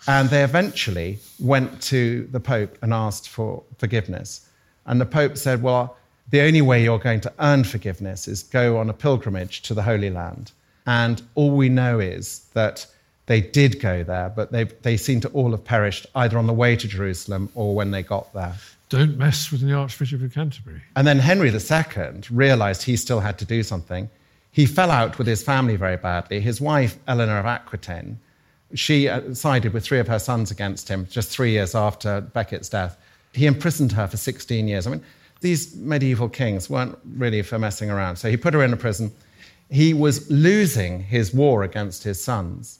And 0.08 0.29
they 0.29 0.43
eventually 0.43 1.19
went 1.39 1.81
to 1.84 2.27
the 2.31 2.39
Pope 2.39 2.77
and 2.81 2.93
asked 2.93 3.29
for 3.29 3.63
forgiveness. 3.77 4.48
And 4.86 5.00
the 5.00 5.05
Pope 5.05 5.38
said, 5.38 5.62
Well, 5.62 5.98
the 6.29 6.41
only 6.41 6.62
way 6.62 6.84
you're 6.84 7.00
going 7.00 7.22
to 7.22 7.34
earn 7.39 7.63
forgiveness 7.63 8.27
is 8.27 8.43
go 8.43 8.77
on 8.77 8.89
a 8.89 8.93
pilgrimage 8.93 9.62
to 9.63 9.74
the 9.74 9.84
Holy 9.84 10.10
Land. 10.10 10.51
And 10.86 11.22
all 11.36 11.51
we 11.51 11.69
know 11.69 12.00
is 12.00 12.48
that 12.53 12.88
they 13.30 13.42
did 13.42 13.80
go 13.80 14.04
there, 14.04 14.34
but 14.36 14.52
they, 14.52 14.64
they 14.64 14.98
seem 14.98 15.22
to 15.22 15.30
all 15.30 15.52
have 15.52 15.64
perished 15.64 16.08
either 16.16 16.40
on 16.40 16.48
the 16.48 16.54
way 16.54 16.76
to 16.76 16.88
Jerusalem 16.88 17.48
or 17.54 17.76
when 17.76 17.92
they 17.92 18.02
got 18.02 18.34
there. 18.34 18.56
Don't 18.90 19.20
mess 19.20 19.52
with 19.52 19.62
the 19.62 19.72
Archbishop 19.72 20.24
of 20.24 20.34
Canterbury. 20.34 20.82
And 20.96 21.06
then 21.06 21.20
Henry 21.20 21.52
II 21.52 22.22
realized 22.32 22.82
he 22.82 22.98
still 22.98 23.20
had 23.20 23.38
to 23.38 23.46
do 23.46 23.62
something. 23.62 24.10
He 24.52 24.66
fell 24.66 24.90
out 24.90 25.20
with 25.20 25.28
his 25.28 25.44
family 25.44 25.76
very 25.76 25.96
badly. 25.96 26.40
His 26.40 26.60
wife, 26.60 26.98
Eleanor 27.08 27.38
of 27.38 27.46
Aquitaine, 27.46 28.20
she 28.74 29.08
uh, 29.08 29.36
sided 29.36 29.74
with 29.74 29.84
three 29.84 30.00
of 30.00 30.08
her 30.08 30.18
sons 30.18 30.50
against 30.50 30.90
him 30.90 31.08
just 31.12 31.30
three 31.30 31.52
years 31.52 31.76
after 31.76 32.22
Becket's 32.22 32.68
death. 32.68 32.98
He 33.34 33.46
imprisoned 33.46 33.92
her 33.92 34.08
for 34.08 34.18
16 34.18 34.68
years. 34.68 34.88
I 34.88 34.90
mean, 34.90 35.04
these 35.42 35.76
medieval 35.76 36.30
kings 36.30 36.68
weren't 36.68 36.98
really 37.16 37.44
for 37.44 37.60
messing 37.60 37.92
around. 37.92 38.16
So 38.16 38.28
he 38.28 38.38
put 38.38 38.56
her 38.56 38.64
in 38.64 38.74
a 38.74 38.78
prison. 38.78 39.12
He 39.70 39.94
was 39.94 40.32
losing 40.32 41.00
his 41.00 41.32
war 41.32 41.62
against 41.62 42.04
his 42.04 42.24
sons, 42.24 42.80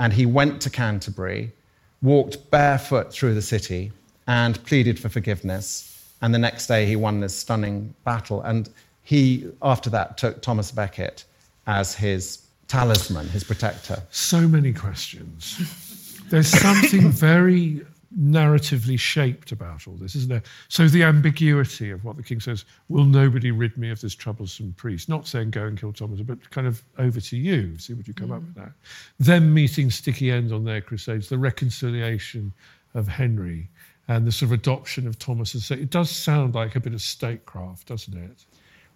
and 0.00 0.14
he 0.14 0.24
went 0.24 0.62
to 0.62 0.70
Canterbury, 0.70 1.52
walked 2.00 2.50
barefoot 2.50 3.12
through 3.12 3.34
the 3.34 3.42
city, 3.42 3.92
and 4.26 4.64
pleaded 4.64 4.98
for 4.98 5.10
forgiveness. 5.10 6.10
And 6.22 6.34
the 6.34 6.38
next 6.38 6.66
day, 6.66 6.86
he 6.86 6.96
won 6.96 7.20
this 7.20 7.36
stunning 7.36 7.94
battle. 8.02 8.40
And 8.40 8.70
he, 9.02 9.46
after 9.60 9.90
that, 9.90 10.16
took 10.16 10.40
Thomas 10.40 10.72
Becket 10.72 11.24
as 11.66 11.94
his 11.94 12.46
talisman, 12.66 13.28
his 13.28 13.44
protector. 13.44 14.02
So 14.10 14.48
many 14.48 14.72
questions. 14.72 16.18
There's 16.30 16.48
something 16.48 17.10
very 17.10 17.84
narratively 18.18 18.98
shaped 18.98 19.52
about 19.52 19.86
all 19.86 19.94
this, 19.94 20.14
isn't 20.16 20.28
there? 20.28 20.42
So 20.68 20.88
the 20.88 21.04
ambiguity 21.04 21.90
of 21.90 22.04
what 22.04 22.16
the 22.16 22.22
king 22.22 22.40
says, 22.40 22.64
will 22.88 23.04
nobody 23.04 23.50
rid 23.50 23.76
me 23.76 23.90
of 23.90 24.00
this 24.00 24.14
troublesome 24.14 24.74
priest? 24.76 25.08
Not 25.08 25.26
saying 25.26 25.50
go 25.50 25.64
and 25.66 25.78
kill 25.78 25.92
Thomas, 25.92 26.20
but 26.20 26.50
kind 26.50 26.66
of 26.66 26.82
over 26.98 27.20
to 27.20 27.36
you, 27.36 27.78
see 27.78 27.94
what 27.94 28.08
you 28.08 28.14
come 28.14 28.30
mm. 28.30 28.36
up 28.36 28.42
with 28.42 28.54
that. 28.54 28.72
Them 29.18 29.54
meeting 29.54 29.90
sticky 29.90 30.30
ends 30.30 30.52
on 30.52 30.64
their 30.64 30.80
crusades, 30.80 31.28
the 31.28 31.38
reconciliation 31.38 32.52
of 32.94 33.06
Henry, 33.06 33.68
and 34.08 34.26
the 34.26 34.32
sort 34.32 34.48
of 34.48 34.52
adoption 34.52 35.06
of 35.06 35.18
Thomas 35.18 35.54
as 35.54 35.70
it 35.70 35.90
does 35.90 36.10
sound 36.10 36.54
like 36.56 36.74
a 36.74 36.80
bit 36.80 36.94
of 36.94 37.02
statecraft, 37.02 37.86
doesn't 37.86 38.16
it? 38.16 38.44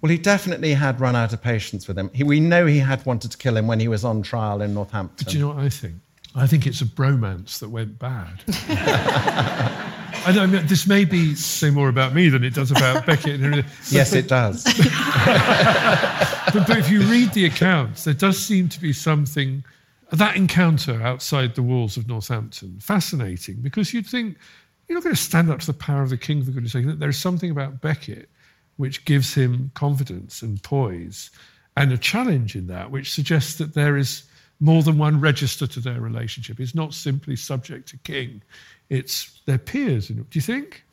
Well, 0.01 0.11
he 0.11 0.19
definitely 0.19 0.75
had 0.75 1.01
run 1.01 1.17
out 1.17 1.33
of 1.33 1.41
patience 1.41 1.89
with 1.89 1.97
him. 1.97 2.11
He, 2.13 2.25
we 2.25 2.41
know 2.41 2.67
he 2.67 2.79
had 2.79 3.07
wanted 3.07 3.31
to 3.31 3.39
kill 3.39 3.57
him 3.57 3.67
when 3.67 3.81
he 3.81 3.89
was 3.89 4.05
on 4.05 4.23
trial 4.23 4.61
in 4.61 4.75
Northampton. 4.75 5.25
But 5.25 5.33
do 5.33 5.39
you 5.39 5.45
know 5.45 5.55
what 5.55 5.65
I 5.65 5.69
think? 5.69 5.95
I 6.35 6.47
think 6.47 6.67
it's 6.67 6.81
a 6.81 6.85
bromance 6.85 7.61
that 7.61 7.69
went 7.69 7.99
bad. 7.99 8.43
I 10.27 10.33
know, 10.33 10.43
I 10.43 10.47
mean, 10.47 10.67
this 10.67 10.87
may 10.87 11.05
be 11.05 11.35
say 11.35 11.71
more 11.71 11.89
about 11.89 12.15
me 12.15 12.29
than 12.29 12.43
it 12.43 12.55
does 12.55 12.71
about 12.71 13.07
Becket. 13.07 13.41
But, 13.41 13.65
yes, 13.91 14.13
it 14.15 14.27
does. 14.27 14.65
but, 16.53 16.67
but 16.67 16.79
if 16.79 16.91
you 16.91 17.03
read 17.03 17.33
the 17.33 17.45
accounts, 17.45 18.05
there 18.05 18.15
does 18.15 18.39
seem 18.39 18.69
to 18.71 18.81
be 18.81 18.93
something 18.93 19.63
that 20.11 20.37
encounter 20.37 21.01
outside 21.03 21.55
the 21.55 21.63
walls 21.63 21.97
of 21.97 22.09
Northampton 22.09 22.79
fascinating 22.81 23.57
because 23.57 23.93
you'd 23.93 24.07
think 24.07 24.37
you're 24.89 24.97
not 24.97 25.05
going 25.05 25.15
to 25.15 25.21
stand 25.21 25.51
up 25.51 25.61
to 25.61 25.67
the 25.67 25.73
power 25.73 26.03
of 26.03 26.11
the 26.11 26.17
king 26.17 26.43
for 26.43 26.51
goodness 26.51 26.73
sake. 26.73 26.85
There's 26.87 27.19
something 27.19 27.51
about 27.51 27.81
Becket 27.81 28.29
which 28.77 29.05
gives 29.05 29.35
him 29.35 29.71
confidence 29.75 30.43
and 30.43 30.63
poise 30.63 31.31
and 31.77 31.93
a 31.93 31.99
challenge 31.99 32.57
in 32.57 32.67
that, 32.69 32.91
which 32.91 33.13
suggests 33.13 33.57
that 33.57 33.75
there 33.75 33.97
is 33.97 34.25
more 34.65 34.83
than 34.83 34.97
one 34.97 35.21
register 35.21 35.67
to 35.67 35.79
their 35.79 36.01
relationship. 36.01 36.59
It's 36.59 36.75
not 36.75 36.95
simply 36.95 37.37
subject 37.37 37.89
to 37.91 37.99
king, 37.99 38.43
it's 38.89 39.41
their 39.47 39.59
peers. 39.59 40.09
Do 40.09 40.25
you 40.33 40.41
think? 40.41 40.85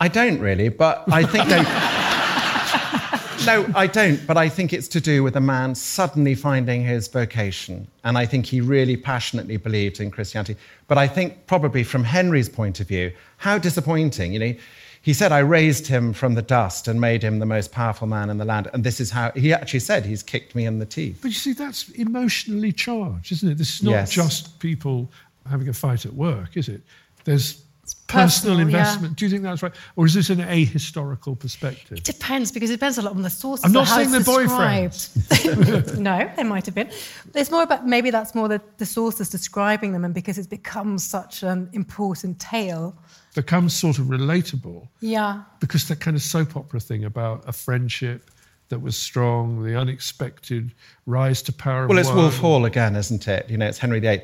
I 0.00 0.08
don't 0.08 0.38
really, 0.40 0.68
but 0.68 1.04
I 1.10 1.24
think 1.24 1.48
they 1.48 1.62
no, 3.46 3.66
I 3.74 3.86
don't, 3.86 4.24
but 4.26 4.36
I 4.36 4.48
think 4.48 4.72
it's 4.72 4.88
to 4.88 5.00
do 5.00 5.22
with 5.22 5.36
a 5.36 5.40
man 5.40 5.74
suddenly 5.74 6.34
finding 6.34 6.84
his 6.84 7.08
vocation. 7.08 7.88
And 8.04 8.18
I 8.18 8.26
think 8.26 8.46
he 8.46 8.60
really 8.60 8.96
passionately 8.96 9.56
believed 9.56 10.00
in 10.00 10.10
Christianity. 10.10 10.56
But 10.86 10.98
I 10.98 11.08
think, 11.08 11.46
probably 11.46 11.82
from 11.82 12.04
Henry's 12.04 12.48
point 12.48 12.78
of 12.80 12.88
view, 12.88 13.12
how 13.38 13.58
disappointing. 13.58 14.32
You 14.32 14.38
know, 14.38 14.54
he 15.02 15.12
said, 15.12 15.32
I 15.32 15.38
raised 15.38 15.86
him 15.86 16.12
from 16.12 16.34
the 16.34 16.42
dust 16.42 16.88
and 16.88 17.00
made 17.00 17.22
him 17.22 17.38
the 17.38 17.46
most 17.46 17.72
powerful 17.72 18.06
man 18.06 18.30
in 18.30 18.38
the 18.38 18.44
land. 18.44 18.68
And 18.72 18.84
this 18.84 19.00
is 19.00 19.10
how 19.10 19.30
he 19.32 19.52
actually 19.52 19.80
said 19.80 20.04
he's 20.04 20.22
kicked 20.22 20.54
me 20.54 20.66
in 20.66 20.78
the 20.78 20.86
teeth. 20.86 21.18
But 21.22 21.28
you 21.28 21.34
see, 21.34 21.52
that's 21.52 21.88
emotionally 21.90 22.72
charged, 22.72 23.32
isn't 23.32 23.48
it? 23.48 23.58
This 23.58 23.76
is 23.76 23.82
not 23.82 23.90
yes. 23.92 24.10
just 24.10 24.58
people 24.58 25.10
having 25.48 25.68
a 25.68 25.72
fight 25.72 26.04
at 26.04 26.12
work, 26.12 26.56
is 26.56 26.68
it? 26.68 26.82
There's 27.24 27.62
personal, 28.06 28.56
personal 28.56 28.58
investment. 28.58 29.12
Yeah. 29.12 29.16
Do 29.16 29.24
you 29.24 29.30
think 29.30 29.42
that's 29.42 29.62
right? 29.62 29.72
Or 29.96 30.06
is 30.06 30.14
this 30.14 30.30
an 30.30 30.38
ahistorical 30.38 31.38
perspective? 31.38 31.98
It 31.98 32.04
depends 32.04 32.52
because 32.52 32.70
it 32.70 32.74
depends 32.74 32.98
a 32.98 33.02
lot 33.02 33.14
on 33.14 33.22
the 33.22 33.30
sources. 33.30 33.64
I'm 33.64 33.72
not 33.72 33.88
saying 33.88 34.10
they're 34.10 34.20
boyfriends. 34.20 35.98
no, 35.98 36.30
they 36.36 36.42
might 36.42 36.66
have 36.66 36.74
been. 36.74 36.90
It's 37.34 37.50
more 37.50 37.62
about 37.62 37.86
maybe 37.86 38.10
that's 38.10 38.34
more 38.34 38.48
the, 38.48 38.60
the 38.78 38.86
sources 38.86 39.28
describing 39.28 39.92
them 39.92 40.04
and 40.04 40.14
because 40.14 40.38
it's 40.38 40.46
become 40.46 40.98
such 40.98 41.42
an 41.42 41.70
important 41.72 42.38
tale. 42.38 42.96
Becomes 43.38 43.72
sort 43.72 44.00
of 44.00 44.06
relatable. 44.06 44.88
Yeah. 44.98 45.44
Because 45.60 45.86
that 45.86 46.00
kind 46.00 46.16
of 46.16 46.22
soap 46.24 46.56
opera 46.56 46.80
thing 46.80 47.04
about 47.04 47.44
a 47.46 47.52
friendship 47.52 48.32
that 48.68 48.80
was 48.80 48.96
strong, 48.96 49.62
the 49.62 49.76
unexpected 49.76 50.72
rise 51.06 51.40
to 51.42 51.52
power. 51.52 51.86
Well, 51.86 51.98
it's 51.98 52.10
Wolf 52.10 52.36
Hall 52.38 52.64
again, 52.64 52.96
isn't 52.96 53.28
it? 53.28 53.48
You 53.48 53.56
know, 53.56 53.68
it's 53.68 53.78
Henry 53.78 54.00
VIII. 54.00 54.22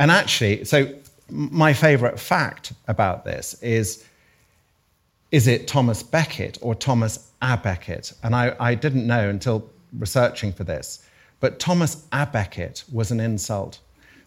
And 0.00 0.10
actually, 0.10 0.64
so 0.64 0.92
my 1.30 1.72
favorite 1.72 2.18
fact 2.18 2.72
about 2.88 3.24
this 3.24 3.54
is 3.62 4.04
is 5.30 5.46
it 5.46 5.68
Thomas 5.68 6.02
Becket 6.02 6.58
or 6.60 6.74
Thomas 6.74 7.30
A. 7.42 7.56
Becket? 7.56 8.12
And 8.24 8.34
I, 8.34 8.56
I 8.58 8.74
didn't 8.74 9.06
know 9.06 9.28
until 9.28 9.70
researching 9.96 10.52
for 10.52 10.64
this. 10.64 11.06
But 11.38 11.60
Thomas 11.60 12.04
A. 12.10 12.26
Becket 12.26 12.82
was 12.92 13.12
an 13.12 13.20
insult. 13.20 13.78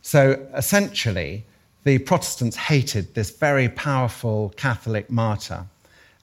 So 0.01 0.47
essentially, 0.55 1.45
the 1.83 1.97
Protestants 1.99 2.55
hated 2.55 3.13
this 3.15 3.31
very 3.31 3.69
powerful 3.69 4.53
Catholic 4.57 5.09
martyr, 5.09 5.65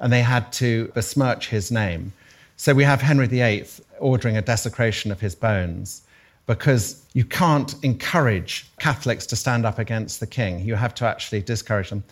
and 0.01 0.13
they 0.13 0.23
had 0.23 0.53
to 0.55 0.89
besmirch 0.95 1.49
his 1.49 1.71
name. 1.71 2.13
So 2.57 2.75
we 2.75 2.85
have 2.85 3.01
Henry 3.01 3.27
VIII 3.27 3.67
ordering 3.99 4.37
a 4.37 4.43
desecration 4.43 5.11
of 5.11 5.21
his 5.21 5.35
bones 5.35 6.03
because 6.47 7.05
you 7.13 7.25
can't 7.25 7.75
encourage 7.83 8.67
Catholics 8.79 9.27
to 9.27 9.37
stand 9.37 9.67
up 9.67 9.79
against 9.79 10.21
the 10.21 10.27
king. 10.27 10.61
You 10.61 10.75
have 10.77 10.95
to 10.97 11.07
actually 11.07 11.43
discourage 11.43 11.91
them. 11.91 12.05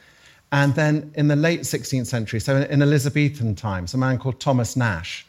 And 0.51 0.75
then 0.75 1.13
in 1.15 1.29
the 1.29 1.37
late 1.37 1.61
16th 1.61 2.07
century, 2.07 2.41
so 2.41 2.57
in 2.57 2.83
Elizabethan 2.83 3.55
times, 3.55 3.95
a 3.95 3.99
man 3.99 4.19
called 4.19 4.41
Thomas 4.41 4.75
Nashe, 4.75 5.25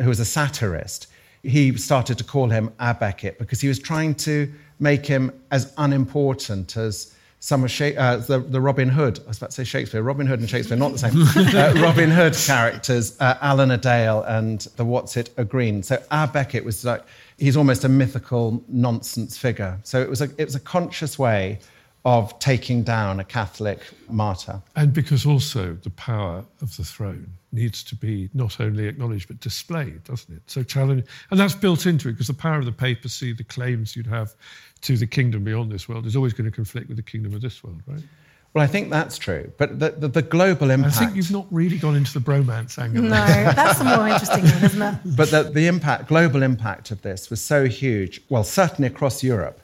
who 0.00 0.08
was 0.08 0.20
a 0.20 0.24
satirist, 0.24 1.08
he 1.42 1.76
started 1.76 2.18
to 2.18 2.24
call 2.24 2.48
him 2.50 2.72
A. 2.80 2.94
Becket 2.94 3.38
because 3.38 3.60
he 3.60 3.68
was 3.68 3.78
trying 3.78 4.14
to 4.16 4.52
make 4.80 5.06
him 5.06 5.32
as 5.50 5.72
unimportant 5.78 6.76
as 6.76 7.15
some 7.40 7.64
of 7.64 7.70
Sha- 7.70 7.94
uh, 7.96 8.16
the, 8.16 8.38
the, 8.38 8.60
Robin 8.60 8.88
Hood, 8.88 9.20
I 9.24 9.28
was 9.28 9.36
about 9.36 9.50
to 9.50 9.56
say 9.56 9.64
Shakespeare, 9.64 10.02
Robin 10.02 10.26
Hood 10.26 10.40
and 10.40 10.48
Shakespeare, 10.48 10.76
not 10.76 10.92
the 10.92 10.98
same. 10.98 11.12
uh, 11.54 11.74
Robin 11.80 12.10
Hood 12.10 12.34
characters, 12.34 13.16
uh, 13.20 13.36
Alan 13.40 13.70
a 13.70 13.78
Dale 13.78 14.22
and 14.22 14.60
the 14.76 14.84
What's 14.84 15.16
It 15.16 15.30
a 15.36 15.44
Green. 15.44 15.82
So 15.82 16.02
our 16.10 16.26
Becket 16.26 16.64
was 16.64 16.84
like, 16.84 17.04
he's 17.38 17.56
almost 17.56 17.84
a 17.84 17.88
mythical 17.88 18.62
nonsense 18.68 19.36
figure. 19.36 19.78
So 19.84 20.00
it 20.00 20.08
was 20.08 20.22
a, 20.22 20.30
it 20.38 20.44
was 20.44 20.54
a 20.54 20.60
conscious 20.60 21.18
way 21.18 21.60
of 22.06 22.38
taking 22.38 22.84
down 22.84 23.18
a 23.18 23.24
Catholic 23.24 23.80
martyr. 24.08 24.62
And 24.76 24.92
because 24.92 25.26
also 25.26 25.74
the 25.82 25.90
power 25.90 26.44
of 26.62 26.76
the 26.76 26.84
throne 26.84 27.28
needs 27.50 27.82
to 27.82 27.96
be 27.96 28.30
not 28.32 28.60
only 28.60 28.86
acknowledged 28.86 29.26
but 29.26 29.40
displayed, 29.40 30.04
doesn't 30.04 30.32
it? 30.32 30.40
So 30.46 30.62
challenge, 30.62 31.04
and 31.32 31.40
that's 31.40 31.56
built 31.56 31.84
into 31.84 32.08
it 32.08 32.12
because 32.12 32.28
the 32.28 32.34
power 32.34 32.60
of 32.60 32.64
the 32.64 32.70
papacy, 32.70 33.32
the 33.32 33.42
claims 33.42 33.96
you'd 33.96 34.06
have 34.06 34.36
to 34.82 34.96
the 34.96 35.06
kingdom 35.06 35.42
beyond 35.42 35.72
this 35.72 35.88
world, 35.88 36.06
is 36.06 36.14
always 36.14 36.32
going 36.32 36.48
to 36.48 36.54
conflict 36.54 36.86
with 36.86 36.96
the 36.96 37.02
kingdom 37.02 37.34
of 37.34 37.40
this 37.40 37.64
world, 37.64 37.82
right? 37.88 38.04
Well, 38.54 38.62
I 38.62 38.68
think 38.68 38.88
that's 38.88 39.18
true, 39.18 39.52
but 39.58 39.80
the, 39.80 39.90
the, 39.90 40.06
the, 40.06 40.22
global 40.22 40.70
impact. 40.70 40.96
I 40.96 41.00
think 41.00 41.16
you've 41.16 41.32
not 41.32 41.46
really 41.50 41.76
gone 41.76 41.96
into 41.96 42.12
the 42.18 42.20
bromance 42.20 42.78
angle. 42.78 43.02
No, 43.02 43.10
that's 43.10 43.80
the 43.80 43.84
more 43.84 44.06
interesting 44.06 44.44
one, 44.44 44.64
isn't 44.64 44.82
it? 44.82 44.98
But 45.16 45.30
the, 45.32 45.42
the 45.42 45.66
impact, 45.66 46.06
global 46.06 46.44
impact 46.44 46.92
of 46.92 47.02
this 47.02 47.30
was 47.30 47.40
so 47.40 47.66
huge. 47.66 48.22
Well, 48.28 48.44
certainly 48.44 48.86
across 48.86 49.24
Europe, 49.24 49.60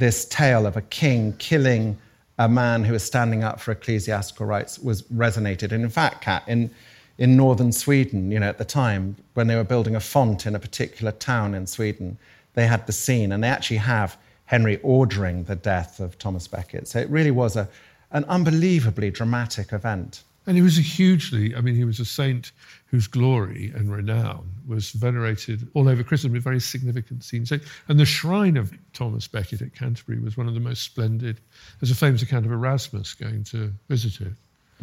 this 0.00 0.24
tale 0.24 0.66
of 0.66 0.76
a 0.76 0.82
king 0.82 1.34
killing 1.38 1.96
a 2.38 2.48
man 2.48 2.84
who 2.84 2.94
was 2.94 3.04
standing 3.04 3.44
up 3.44 3.60
for 3.60 3.70
ecclesiastical 3.70 4.46
rights 4.46 4.78
was 4.78 5.02
resonated. 5.02 5.72
And 5.72 5.84
in 5.84 5.90
fact, 5.90 6.22
Cat, 6.22 6.42
in 6.48 6.70
in 7.18 7.36
northern 7.36 7.70
Sweden, 7.70 8.32
you 8.32 8.40
know, 8.40 8.48
at 8.48 8.56
the 8.56 8.64
time 8.64 9.14
when 9.34 9.46
they 9.46 9.54
were 9.54 9.62
building 9.74 9.94
a 9.94 10.00
font 10.00 10.46
in 10.46 10.54
a 10.54 10.58
particular 10.58 11.12
town 11.12 11.54
in 11.54 11.66
Sweden, 11.66 12.16
they 12.54 12.66
had 12.66 12.86
the 12.86 12.94
scene, 12.94 13.30
and 13.30 13.44
they 13.44 13.48
actually 13.48 13.76
have 13.76 14.16
Henry 14.46 14.80
ordering 14.82 15.44
the 15.44 15.54
death 15.54 16.00
of 16.00 16.16
Thomas 16.18 16.48
Becket. 16.48 16.88
So 16.88 16.98
it 16.98 17.10
really 17.10 17.30
was 17.30 17.56
a, 17.56 17.68
an 18.10 18.24
unbelievably 18.24 19.10
dramatic 19.10 19.74
event. 19.74 20.22
And 20.46 20.56
he 20.56 20.62
was 20.62 20.78
a 20.78 20.82
hugely, 20.82 21.54
I 21.54 21.60
mean, 21.60 21.76
he 21.76 21.84
was 21.84 22.00
a 22.00 22.06
saint 22.06 22.52
whose 22.90 23.06
glory 23.06 23.72
and 23.76 23.92
renown 23.92 24.50
was 24.66 24.90
venerated 24.90 25.66
all 25.74 25.88
over 25.88 26.02
Christendom, 26.02 26.36
a 26.36 26.40
very 26.40 26.60
significant 26.60 27.22
scene. 27.22 27.46
So, 27.46 27.58
and 27.88 28.00
the 28.00 28.04
shrine 28.04 28.56
of 28.56 28.72
Thomas 28.92 29.28
Becket 29.28 29.62
at 29.62 29.74
Canterbury 29.74 30.18
was 30.18 30.36
one 30.36 30.48
of 30.48 30.54
the 30.54 30.60
most 30.60 30.82
splendid. 30.82 31.40
There's 31.78 31.92
a 31.92 31.96
famous 31.96 32.22
account 32.22 32.46
of 32.46 32.52
Erasmus 32.52 33.14
going 33.14 33.44
to 33.44 33.72
visit 33.88 34.20
it. 34.20 34.32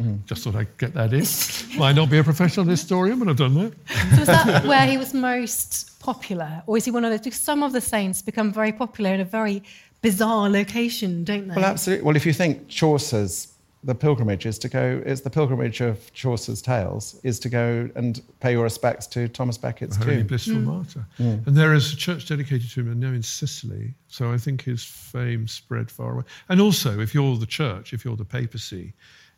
Mm. 0.00 0.24
Just 0.24 0.44
thought 0.44 0.54
I'd 0.54 0.78
get 0.78 0.94
that 0.94 1.12
in. 1.12 1.78
Might 1.78 1.96
not 1.96 2.08
be 2.08 2.18
a 2.18 2.24
professional 2.24 2.64
historian, 2.76 3.18
but 3.18 3.28
I've 3.28 3.36
done 3.36 3.54
that. 3.54 3.72
So 4.14 4.20
is 4.22 4.26
that 4.26 4.64
where 4.64 4.86
he 4.86 4.96
was 4.96 5.12
most 5.12 6.00
popular? 6.00 6.62
Or 6.66 6.78
is 6.78 6.86
he 6.86 6.90
one 6.90 7.04
of 7.04 7.22
those? 7.22 7.34
Some 7.34 7.62
of 7.62 7.72
the 7.72 7.80
saints 7.80 8.22
become 8.22 8.52
very 8.52 8.72
popular 8.72 9.12
in 9.12 9.20
a 9.20 9.24
very 9.24 9.62
bizarre 10.00 10.48
location, 10.48 11.24
don't 11.24 11.48
they? 11.48 11.54
Well, 11.56 11.64
absolutely. 11.64 12.04
Well, 12.04 12.16
if 12.16 12.24
you 12.24 12.32
think 12.32 12.68
Chaucer's 12.68 13.48
the 13.84 13.94
pilgrimage 13.94 14.44
is 14.44 14.58
to 14.58 14.68
go 14.68 15.00
it's 15.06 15.20
the 15.20 15.30
pilgrimage 15.30 15.80
of 15.80 16.12
Chaucer's 16.12 16.60
tales 16.60 17.20
is 17.22 17.38
to 17.38 17.48
go 17.48 17.88
and 17.94 18.20
pay 18.40 18.52
your 18.52 18.64
respects 18.64 19.06
to 19.08 19.28
Thomas 19.28 19.56
Becket's 19.56 19.96
a 19.96 20.04
tomb. 20.04 20.26
blissful 20.26 20.54
mm. 20.54 20.64
martyr. 20.64 21.06
Mm. 21.18 21.46
And 21.46 21.56
there 21.56 21.74
is 21.74 21.92
a 21.92 21.96
church 21.96 22.28
dedicated 22.28 22.70
to 22.70 22.80
him 22.80 22.98
now 22.98 23.08
in 23.08 23.22
Sicily. 23.22 23.94
So 24.08 24.32
I 24.32 24.38
think 24.38 24.62
his 24.62 24.82
fame 24.82 25.46
spread 25.46 25.90
far 25.90 26.12
away. 26.12 26.24
And 26.48 26.60
also, 26.60 26.98
if 26.98 27.14
you're 27.14 27.36
the 27.36 27.46
church, 27.46 27.92
if 27.92 28.04
you're 28.04 28.16
the 28.16 28.24
papacy, 28.24 28.94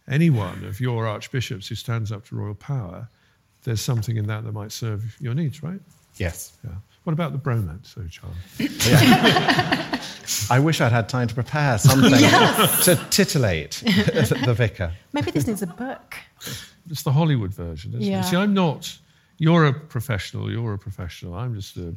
any 0.08 0.30
one 0.30 0.64
of 0.64 0.80
your 0.80 1.06
archbishops 1.06 1.68
who 1.68 1.74
stands 1.74 2.10
up 2.10 2.26
to 2.28 2.36
royal 2.36 2.54
power, 2.54 3.08
there's 3.64 3.80
something 3.80 4.16
in 4.16 4.26
that 4.26 4.44
that 4.44 4.52
might 4.52 4.72
serve 4.72 5.16
your 5.20 5.34
needs, 5.34 5.62
right? 5.62 5.80
Yes. 6.16 6.56
Yeah. 6.64 6.70
What 7.04 7.12
about 7.12 7.32
the 7.32 7.38
bromance, 7.38 7.94
though, 7.94 8.06
Charles? 8.08 8.36
Yeah. 8.58 10.00
I 10.50 10.60
wish 10.60 10.80
I'd 10.80 10.92
had 10.92 11.08
time 11.08 11.28
to 11.28 11.34
prepare 11.34 11.78
something 11.78 12.10
yes. 12.12 12.84
to 12.84 12.96
titillate 13.10 13.82
the 13.84 14.54
vicar. 14.56 14.92
Maybe 15.12 15.30
this 15.30 15.46
needs 15.46 15.62
a 15.62 15.66
book. 15.66 16.14
It's 16.90 17.02
the 17.02 17.12
Hollywood 17.12 17.54
version, 17.54 17.92
isn't 17.94 18.02
yeah. 18.02 18.20
it? 18.20 18.24
See, 18.24 18.36
I'm 18.36 18.54
not. 18.54 18.96
You're 19.38 19.64
a 19.64 19.72
professional. 19.72 20.50
You're 20.50 20.74
a 20.74 20.78
professional. 20.78 21.34
I'm 21.34 21.54
just 21.54 21.76
a 21.78 21.94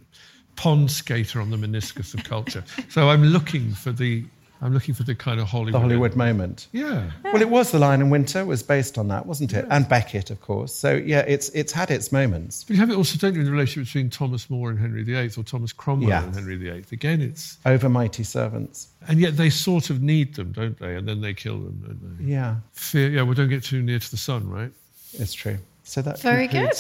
pond 0.56 0.90
skater 0.90 1.42
on 1.42 1.50
the 1.50 1.58
meniscus 1.58 2.14
of 2.14 2.24
culture. 2.24 2.64
So 2.90 3.10
I'm 3.10 3.24
looking 3.24 3.74
for 3.74 3.92
the 3.92 4.26
I'm 4.64 4.74
looking 4.74 4.94
for 4.94 5.04
the 5.04 5.14
kind 5.14 5.42
of 5.42 5.48
Hollywood. 5.48 5.74
The 5.74 5.80
Hollywood 5.80 6.16
moment. 6.16 6.68
Yeah. 6.72 7.12
Well, 7.26 7.42
it 7.42 7.50
was 7.50 7.72
The 7.72 7.80
Lion 7.80 8.00
in 8.00 8.10
Winter 8.10 8.46
was 8.46 8.64
based 8.64 8.98
on 8.98 9.10
that, 9.10 9.26
wasn't 9.26 9.52
it? 9.52 9.66
Yeah. 9.68 9.76
And 9.76 9.90
Becket, 9.90 10.32
of 10.32 10.40
course. 10.40 10.74
So 10.74 10.96
yeah, 10.96 11.20
it's 11.28 11.50
it's 11.50 11.74
had 11.74 11.92
its 11.92 12.14
moments. 12.14 12.64
But 12.64 12.76
you 12.76 12.80
have 12.80 12.90
it 12.90 12.96
also, 12.96 13.18
don't 13.18 13.34
you, 13.34 13.42
in 13.42 13.46
the 13.46 13.52
relationship 13.52 13.90
between 13.90 14.10
Thomas 14.10 14.50
More 14.50 14.70
and 14.70 14.80
Henry 14.80 15.04
VIII, 15.04 15.32
or 15.38 15.44
Thomas 15.44 15.74
Cromwell 15.74 16.08
yeah. 16.08 16.24
and 16.24 16.34
Henry 16.34 16.56
VIII. 16.56 16.86
Again, 16.94 17.22
it's 17.22 17.58
over 17.66 17.90
mighty 17.90 18.24
servants. 18.24 18.88
And 19.10 19.20
yet 19.20 19.36
they 19.36 19.50
sort 19.50 19.90
of 19.90 20.02
need 20.02 20.36
them, 20.36 20.54
don't 20.54 20.80
they? 20.80 20.96
And 20.96 21.06
then 21.06 21.20
they 21.20 21.34
kill 21.34 21.60
them, 21.60 21.84
don't 21.86 22.18
they? 22.18 22.32
Yeah. 22.32 22.56
Fear. 22.72 23.10
Yeah. 23.10 23.24
Well, 23.24 23.34
don't 23.34 23.50
get 23.50 23.66
too 23.66 23.82
near 23.82 24.00
to 24.00 24.12
the 24.12 24.18
sun, 24.18 24.50
right? 24.50 24.72
It's 25.20 25.34
true. 25.34 25.58
So 25.84 26.02
that 26.04 26.22
very 26.22 26.48
good. 26.48 26.72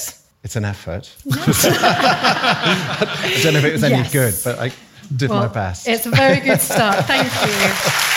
It's 0.43 0.55
an 0.55 0.65
effort. 0.65 1.13
I 1.31 3.39
don't 3.43 3.53
know 3.53 3.59
if 3.59 3.65
it 3.65 3.73
was 3.73 3.83
any 3.83 3.95
yes. 3.95 4.11
good, 4.11 4.35
but 4.43 4.59
I 4.59 4.71
did 5.15 5.29
well, 5.29 5.41
my 5.41 5.47
best. 5.47 5.87
It's 5.87 6.05
a 6.05 6.11
very 6.11 6.39
good 6.39 6.61
start. 6.61 7.05
Thank 7.07 7.25
you. 7.25 8.13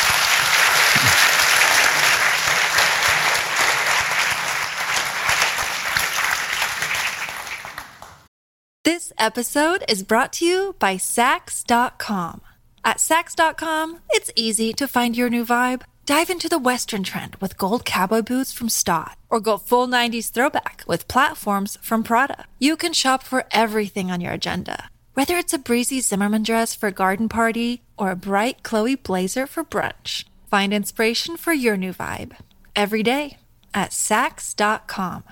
This 8.84 9.12
episode 9.18 9.84
is 9.88 10.02
brought 10.02 10.32
to 10.34 10.44
you 10.44 10.76
by 10.78 10.96
Saks.com. 10.96 12.40
At 12.84 12.98
Saks.com, 12.98 13.98
it's 14.10 14.30
easy 14.36 14.72
to 14.74 14.86
find 14.86 15.16
your 15.16 15.28
new 15.28 15.44
vibe. 15.44 15.82
Dive 16.04 16.30
into 16.30 16.48
the 16.48 16.58
Western 16.58 17.02
trend 17.02 17.34
with 17.36 17.58
gold 17.58 17.84
cowboy 17.84 18.22
boots 18.22 18.52
from 18.52 18.68
Staud, 18.68 19.16
or 19.28 19.40
go 19.40 19.58
full 19.58 19.88
90s 19.88 20.30
throwback 20.30 20.84
with 20.86 21.08
platforms 21.08 21.76
from 21.82 22.04
Prada. 22.04 22.44
You 22.60 22.76
can 22.76 22.92
shop 22.92 23.24
for 23.24 23.44
everything 23.50 24.12
on 24.12 24.20
your 24.20 24.32
agenda 24.32 24.88
whether 25.16 25.38
it's 25.38 25.54
a 25.54 25.58
breezy 25.58 26.02
Zimmermann 26.02 26.42
dress 26.42 26.74
for 26.74 26.88
a 26.88 26.92
garden 26.92 27.26
party 27.26 27.80
or 27.96 28.10
a 28.10 28.16
bright 28.16 28.62
Chloe 28.62 28.96
blazer 28.96 29.46
for 29.46 29.64
brunch, 29.64 30.26
find 30.50 30.74
inspiration 30.74 31.38
for 31.38 31.54
your 31.54 31.74
new 31.74 31.94
vibe 31.94 32.32
every 32.76 33.02
day 33.02 33.38
at 33.72 33.92
Saks.com. 33.92 35.24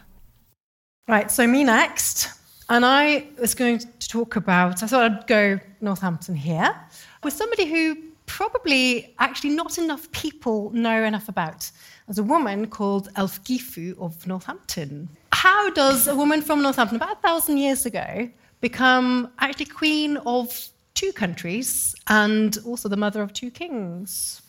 Right, 1.07 1.31
so 1.31 1.47
me 1.47 1.65
next. 1.65 2.31
And 2.71 2.87
I 2.87 3.27
was 3.39 3.55
going 3.55 3.79
to 3.79 4.09
talk 4.09 4.37
about, 4.37 4.83
I 4.83 4.87
thought 4.87 5.03
I'd 5.03 5.27
go 5.27 5.61
Northampton 5.83 6.35
here 6.35 6.75
with 7.23 7.35
somebody 7.35 7.67
who 7.67 7.95
probably 8.25 9.15
actually 9.19 9.51
not 9.51 9.77
enough 9.77 10.11
people 10.13 10.71
know 10.71 11.05
enough 11.05 11.29
about. 11.29 11.71
As 12.09 12.17
a 12.17 12.23
woman 12.23 12.69
called 12.69 13.13
Ælfgifu 13.17 13.99
of 14.01 14.27
Northampton. 14.27 15.11
How 15.33 15.69
does 15.73 16.09
a 16.09 16.17
woman 16.17 16.41
from 16.41 16.63
Northampton, 16.63 16.97
about 16.97 17.19
a 17.19 17.21
thousand 17.21 17.59
years 17.59 17.85
ago, 17.85 18.31
become 18.65 19.31
actually 19.41 19.67
queen 19.67 20.17
of 20.25 20.69
two 20.95 21.13
countries 21.13 21.95
and 22.09 22.57
also 22.65 22.89
the 22.89 22.97
mother 22.97 23.21
of 23.21 23.31
two 23.35 23.51
kings. 23.51 24.41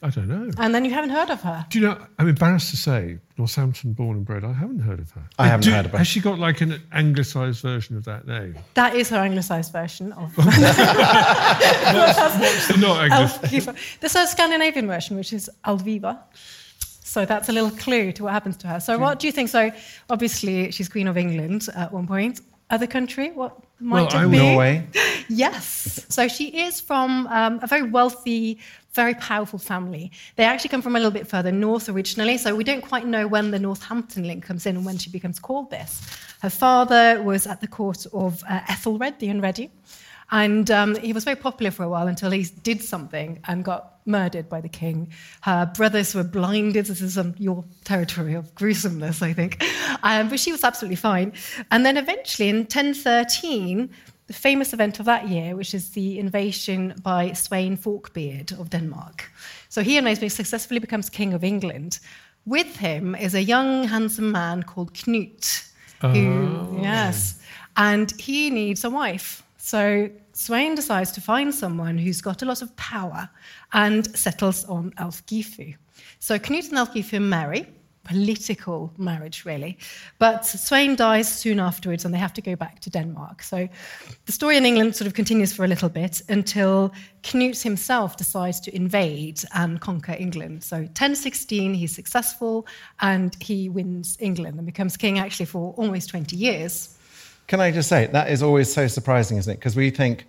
I 0.00 0.10
don't 0.10 0.28
know. 0.28 0.48
And 0.58 0.72
then 0.72 0.84
you 0.84 0.92
haven't 0.92 1.10
heard 1.10 1.28
of 1.28 1.40
her. 1.42 1.66
Do 1.70 1.80
you 1.80 1.86
know? 1.86 1.98
I'm 2.20 2.28
embarrassed 2.28 2.70
to 2.70 2.76
say, 2.76 3.18
Northampton 3.36 3.92
born 3.94 4.18
and 4.18 4.24
bred. 4.24 4.44
I 4.44 4.52
haven't 4.52 4.78
heard 4.78 5.00
of 5.00 5.10
her. 5.12 5.24
I 5.40 5.48
haven't 5.48 5.64
Do, 5.64 5.72
heard 5.72 5.86
of 5.86 5.90
her. 5.92 5.98
Has 5.98 6.06
she 6.06 6.20
got 6.20 6.38
like 6.38 6.60
an 6.60 6.80
anglicised 6.92 7.62
version 7.62 7.96
of 7.96 8.04
that 8.04 8.28
name? 8.28 8.54
That 8.74 8.94
is 8.94 9.08
her 9.08 9.16
anglicised 9.16 9.72
version 9.72 10.12
of. 10.12 10.36
what's, 10.38 10.46
what's 12.46 12.68
the 12.68 12.76
not 12.78 13.10
anglicised? 13.10 13.70
There's 14.00 14.14
a 14.14 14.26
Scandinavian 14.28 14.86
version, 14.86 15.16
which 15.16 15.32
is 15.32 15.50
Alviva. 15.64 16.20
So 16.78 17.24
that's 17.24 17.48
a 17.48 17.52
little 17.52 17.72
clue 17.72 18.12
to 18.12 18.22
what 18.24 18.32
happens 18.34 18.56
to 18.58 18.68
her. 18.68 18.78
So, 18.78 18.98
what 18.98 19.18
do 19.20 19.26
you 19.26 19.32
think? 19.32 19.48
So, 19.48 19.72
obviously, 20.10 20.70
she's 20.70 20.88
Queen 20.88 21.08
of 21.08 21.16
England 21.16 21.68
at 21.74 21.92
one 21.92 22.06
point 22.06 22.40
other 22.74 22.86
country? 22.86 23.30
What 23.30 23.56
might 23.80 24.12
well, 24.12 24.26
it 24.26 24.30
be? 24.30 24.36
Norway. 24.38 24.86
yes. 25.28 26.04
So 26.08 26.28
she 26.28 26.46
is 26.66 26.80
from 26.80 27.26
um, 27.28 27.60
a 27.62 27.66
very 27.66 27.82
wealthy, 27.82 28.58
very 28.92 29.14
powerful 29.14 29.58
family. 29.58 30.10
They 30.36 30.44
actually 30.44 30.70
come 30.70 30.82
from 30.82 30.96
a 30.96 30.98
little 30.98 31.12
bit 31.12 31.26
further 31.26 31.52
north 31.52 31.88
originally, 31.88 32.36
so 32.36 32.54
we 32.54 32.64
don't 32.64 32.82
quite 32.82 33.06
know 33.06 33.26
when 33.26 33.50
the 33.50 33.58
Northampton 33.58 34.26
link 34.26 34.44
comes 34.44 34.66
in 34.66 34.76
and 34.76 34.84
when 34.84 34.98
she 34.98 35.10
becomes 35.10 35.38
called 35.38 35.70
this. 35.70 36.02
Her 36.42 36.50
father 36.50 37.22
was 37.22 37.46
at 37.46 37.60
the 37.60 37.68
court 37.68 38.06
of 38.12 38.42
uh, 38.48 38.60
Ethelred, 38.68 39.18
the 39.18 39.28
Unready, 39.28 39.70
and 40.34 40.68
um, 40.68 40.96
he 40.96 41.12
was 41.12 41.22
very 41.22 41.36
popular 41.36 41.70
for 41.70 41.84
a 41.84 41.88
while 41.88 42.08
until 42.08 42.32
he 42.32 42.42
did 42.64 42.82
something 42.82 43.38
and 43.44 43.64
got 43.64 44.00
murdered 44.04 44.48
by 44.48 44.60
the 44.60 44.68
king. 44.68 45.12
Her 45.42 45.70
brothers 45.76 46.12
were 46.12 46.24
blinded. 46.24 46.86
This 46.86 47.00
is 47.00 47.16
um, 47.16 47.36
your 47.38 47.64
territory 47.84 48.34
of 48.34 48.52
gruesomeness, 48.56 49.22
I 49.22 49.32
think. 49.32 49.62
Um, 50.02 50.28
but 50.28 50.40
she 50.40 50.50
was 50.50 50.64
absolutely 50.64 50.96
fine. 50.96 51.34
And 51.70 51.86
then 51.86 51.96
eventually 51.96 52.48
in 52.48 52.62
1013, 52.62 53.88
the 54.26 54.32
famous 54.32 54.72
event 54.72 54.98
of 54.98 55.06
that 55.06 55.28
year, 55.28 55.54
which 55.54 55.72
is 55.72 55.90
the 55.90 56.18
invasion 56.18 56.94
by 57.00 57.30
Sweyn 57.30 57.78
Forkbeard 57.78 58.58
of 58.58 58.70
Denmark. 58.70 59.30
So 59.68 59.82
he 59.82 59.96
and 59.96 60.04
amazingly 60.04 60.30
successfully 60.30 60.80
becomes 60.80 61.08
king 61.08 61.32
of 61.32 61.44
England. 61.44 62.00
With 62.44 62.76
him 62.76 63.14
is 63.14 63.36
a 63.36 63.42
young, 63.42 63.84
handsome 63.84 64.32
man 64.32 64.64
called 64.64 64.94
Knut, 64.94 65.70
who, 66.00 66.08
oh. 66.08 66.78
yes, 66.82 67.40
and 67.76 68.10
he 68.20 68.50
needs 68.50 68.82
a 68.82 68.90
wife. 68.90 69.44
So 69.58 70.10
Sweyn 70.34 70.74
decides 70.74 71.12
to 71.12 71.20
find 71.20 71.54
someone 71.54 71.96
who's 71.96 72.20
got 72.20 72.42
a 72.42 72.44
lot 72.44 72.60
of 72.60 72.74
power 72.76 73.28
and 73.72 74.06
settles 74.16 74.64
on 74.64 74.92
Ælfgifu. 74.98 75.76
So 76.18 76.38
Knut 76.38 76.70
and 76.70 76.78
Ælfgifu 76.78 77.22
marry, 77.22 77.66
political 78.02 78.92
marriage, 78.98 79.44
really. 79.44 79.78
But 80.18 80.42
Sweyn 80.42 80.96
dies 80.96 81.28
soon 81.28 81.60
afterwards, 81.60 82.04
and 82.04 82.12
they 82.12 82.18
have 82.18 82.34
to 82.34 82.42
go 82.42 82.56
back 82.56 82.80
to 82.80 82.90
Denmark. 82.90 83.42
So 83.42 83.68
the 84.26 84.32
story 84.32 84.56
in 84.56 84.66
England 84.66 84.96
sort 84.96 85.06
of 85.06 85.14
continues 85.14 85.52
for 85.52 85.64
a 85.64 85.68
little 85.68 85.88
bit 85.88 86.20
until 86.28 86.92
Knut 87.22 87.62
himself 87.62 88.16
decides 88.16 88.60
to 88.60 88.74
invade 88.74 89.40
and 89.54 89.80
conquer 89.80 90.16
England. 90.18 90.64
So 90.64 90.78
1016, 90.78 91.74
he's 91.74 91.94
successful, 91.94 92.66
and 93.00 93.36
he 93.40 93.68
wins 93.68 94.16
England 94.20 94.58
and 94.58 94.66
becomes 94.66 94.96
king 94.96 95.18
actually 95.18 95.46
for 95.46 95.74
almost 95.76 96.10
20 96.10 96.36
years. 96.36 96.98
Can 97.46 97.60
I 97.60 97.70
just 97.70 97.88
say, 97.88 98.06
that 98.06 98.30
is 98.30 98.42
always 98.42 98.72
so 98.72 98.86
surprising, 98.86 99.38
isn't 99.38 99.52
it? 99.52 99.56
Because 99.56 99.76
we 99.76 99.90
think, 99.90 100.26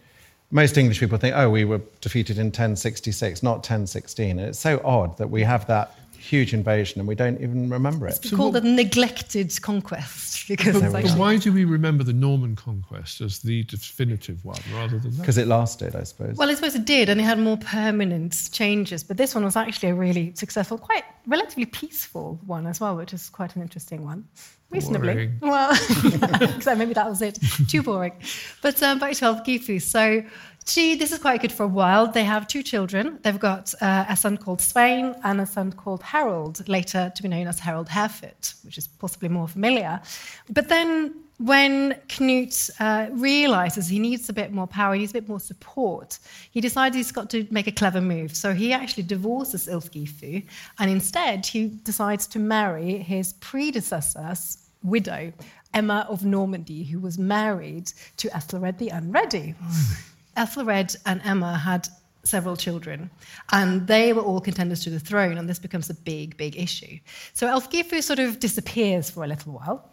most 0.52 0.78
English 0.78 1.00
people 1.00 1.18
think, 1.18 1.36
oh, 1.36 1.50
we 1.50 1.66
were 1.66 1.82
defeated 2.02 2.38
in 2.38 2.48
1066, 2.48 3.42
not 3.42 3.58
1016. 3.58 4.40
And 4.40 4.50
it's 4.50 4.60
so 4.60 4.82
odd 4.84 5.18
that 5.18 5.30
we 5.30 5.44
have 5.44 5.66
that 5.68 5.98
huge 6.18 6.54
invasion 6.54 7.00
and 7.00 7.08
we 7.08 7.16
don't 7.16 7.40
even 7.40 7.70
remember 7.70 8.08
it. 8.08 8.16
It's 8.18 8.30
so 8.30 8.36
called 8.36 8.56
what, 8.56 8.64
a 8.64 8.68
neglected 8.68 9.54
conquest. 9.62 10.48
Because 10.48 10.82
but, 10.82 10.92
but 10.92 11.12
why 11.12 11.38
do 11.38 11.52
we 11.52 11.66
remember 11.66 12.04
the 12.04 12.14
Norman 12.14 12.56
conquest 12.56 13.22
as 13.22 13.40
the 13.40 13.64
definitive 13.64 14.44
one 14.44 14.60
rather 14.74 15.00
than 15.00 15.12
that? 15.12 15.20
Because 15.20 15.38
it 15.38 15.48
lasted, 15.48 15.96
I 15.96 16.04
suppose. 16.04 16.36
Well, 16.36 16.50
I 16.50 16.54
suppose 16.54 16.76
it 16.76 16.86
did, 16.86 17.10
and 17.10 17.20
it 17.20 17.24
had 17.24 17.40
more 17.40 17.58
permanent 17.58 18.50
changes. 18.52 19.04
But 19.04 19.18
this 19.18 19.34
one 19.34 19.44
was 19.44 19.56
actually 19.56 19.90
a 19.90 19.96
really 19.96 20.34
successful, 20.36 20.78
quite 20.78 21.04
relatively 21.28 21.66
peaceful 21.66 22.40
one 22.46 22.68
as 22.68 22.80
well, 22.80 22.96
which 22.96 23.14
is 23.14 23.30
quite 23.30 23.56
an 23.56 23.62
interesting 23.62 24.04
one. 24.04 24.28
Reasonably. 24.70 25.14
Boring. 25.14 25.38
Well, 25.42 25.76
so 26.62 26.76
maybe 26.76 26.94
that 26.94 27.10
was 27.10 27.22
it. 27.22 27.40
Too 27.68 27.84
boring. 27.84 28.14
But 28.62 28.82
um, 28.84 29.00
back 29.00 29.14
to 29.14 29.26
Ælfgifu. 29.26 29.82
So 29.82 30.24
she, 30.68 30.96
this 30.96 31.12
is 31.12 31.20
quite 31.20 31.42
good 31.42 31.52
for 31.52 31.64
a 31.64 31.68
while. 31.68 32.12
They 32.12 32.24
have 32.24 32.48
two 32.48 32.64
children. 32.64 33.20
They've 33.22 33.40
got 33.40 33.74
uh, 33.82 34.06
a 34.10 34.18
son 34.18 34.38
called 34.38 34.60
Sweyn 34.60 35.20
and 35.24 35.40
a 35.40 35.46
son 35.46 35.72
called 35.72 36.02
Harold, 36.02 36.68
later 36.68 37.12
to 37.16 37.24
be 37.24 37.30
known 37.30 37.48
as 37.48 37.60
Harold 37.60 37.88
Harefoot, 37.88 38.56
which 38.64 38.78
is 38.78 38.88
possibly 38.88 39.30
more 39.30 39.48
familiar. 39.48 40.02
But 40.50 40.70
then 40.70 41.14
when 41.38 41.94
Knut 42.08 42.70
uh, 42.80 43.08
realizes 43.12 43.88
he 43.88 44.00
needs 44.00 44.30
a 44.30 44.34
bit 44.34 44.54
more 44.54 44.68
power, 44.68 44.94
he 44.94 45.02
needs 45.02 45.12
a 45.12 45.16
bit 45.16 45.28
more 45.28 45.40
support, 45.40 46.20
he 46.52 46.62
decides 46.62 46.96
he's 46.96 47.12
got 47.12 47.30
to 47.32 47.46
make 47.52 47.68
a 47.68 47.72
clever 47.72 48.02
move. 48.02 48.36
So 48.36 48.54
he 48.54 48.72
actually 48.72 49.04
divorces 49.04 49.68
Ælfgifu, 49.68 50.46
and 50.80 50.90
instead 50.90 51.46
he 51.46 51.68
decides 51.84 52.26
to 52.28 52.40
marry 52.40 52.98
his 53.00 53.34
predecessor's 53.34 54.58
widow, 54.84 55.34
Emma 55.74 56.06
of 56.10 56.24
Normandy, 56.24 56.84
who 56.84 57.00
was 57.00 57.18
married 57.18 57.92
to 58.18 58.34
Ethelred 58.36 58.78
the 58.78 58.90
Unready. 58.90 59.56
Ethelred 60.38 60.96
and 61.06 61.22
Emma 61.26 61.58
had 61.58 61.88
several 62.24 62.56
children, 62.56 63.10
and 63.52 63.86
they 63.88 64.14
were 64.14 64.22
all 64.22 64.40
contenders 64.40 64.84
to 64.84 64.90
the 64.90 65.00
throne, 65.00 65.38
and 65.38 65.50
this 65.50 65.60
becomes 65.60 65.90
a 65.90 65.94
big, 65.94 66.38
big 66.38 66.58
issue. 66.58 66.98
So 67.34 67.48
Ælfgifu 67.48 68.02
sort 68.02 68.20
of 68.20 68.40
disappears 68.40 69.10
for 69.10 69.26
a 69.26 69.28
little 69.28 69.54
while. 69.54 69.92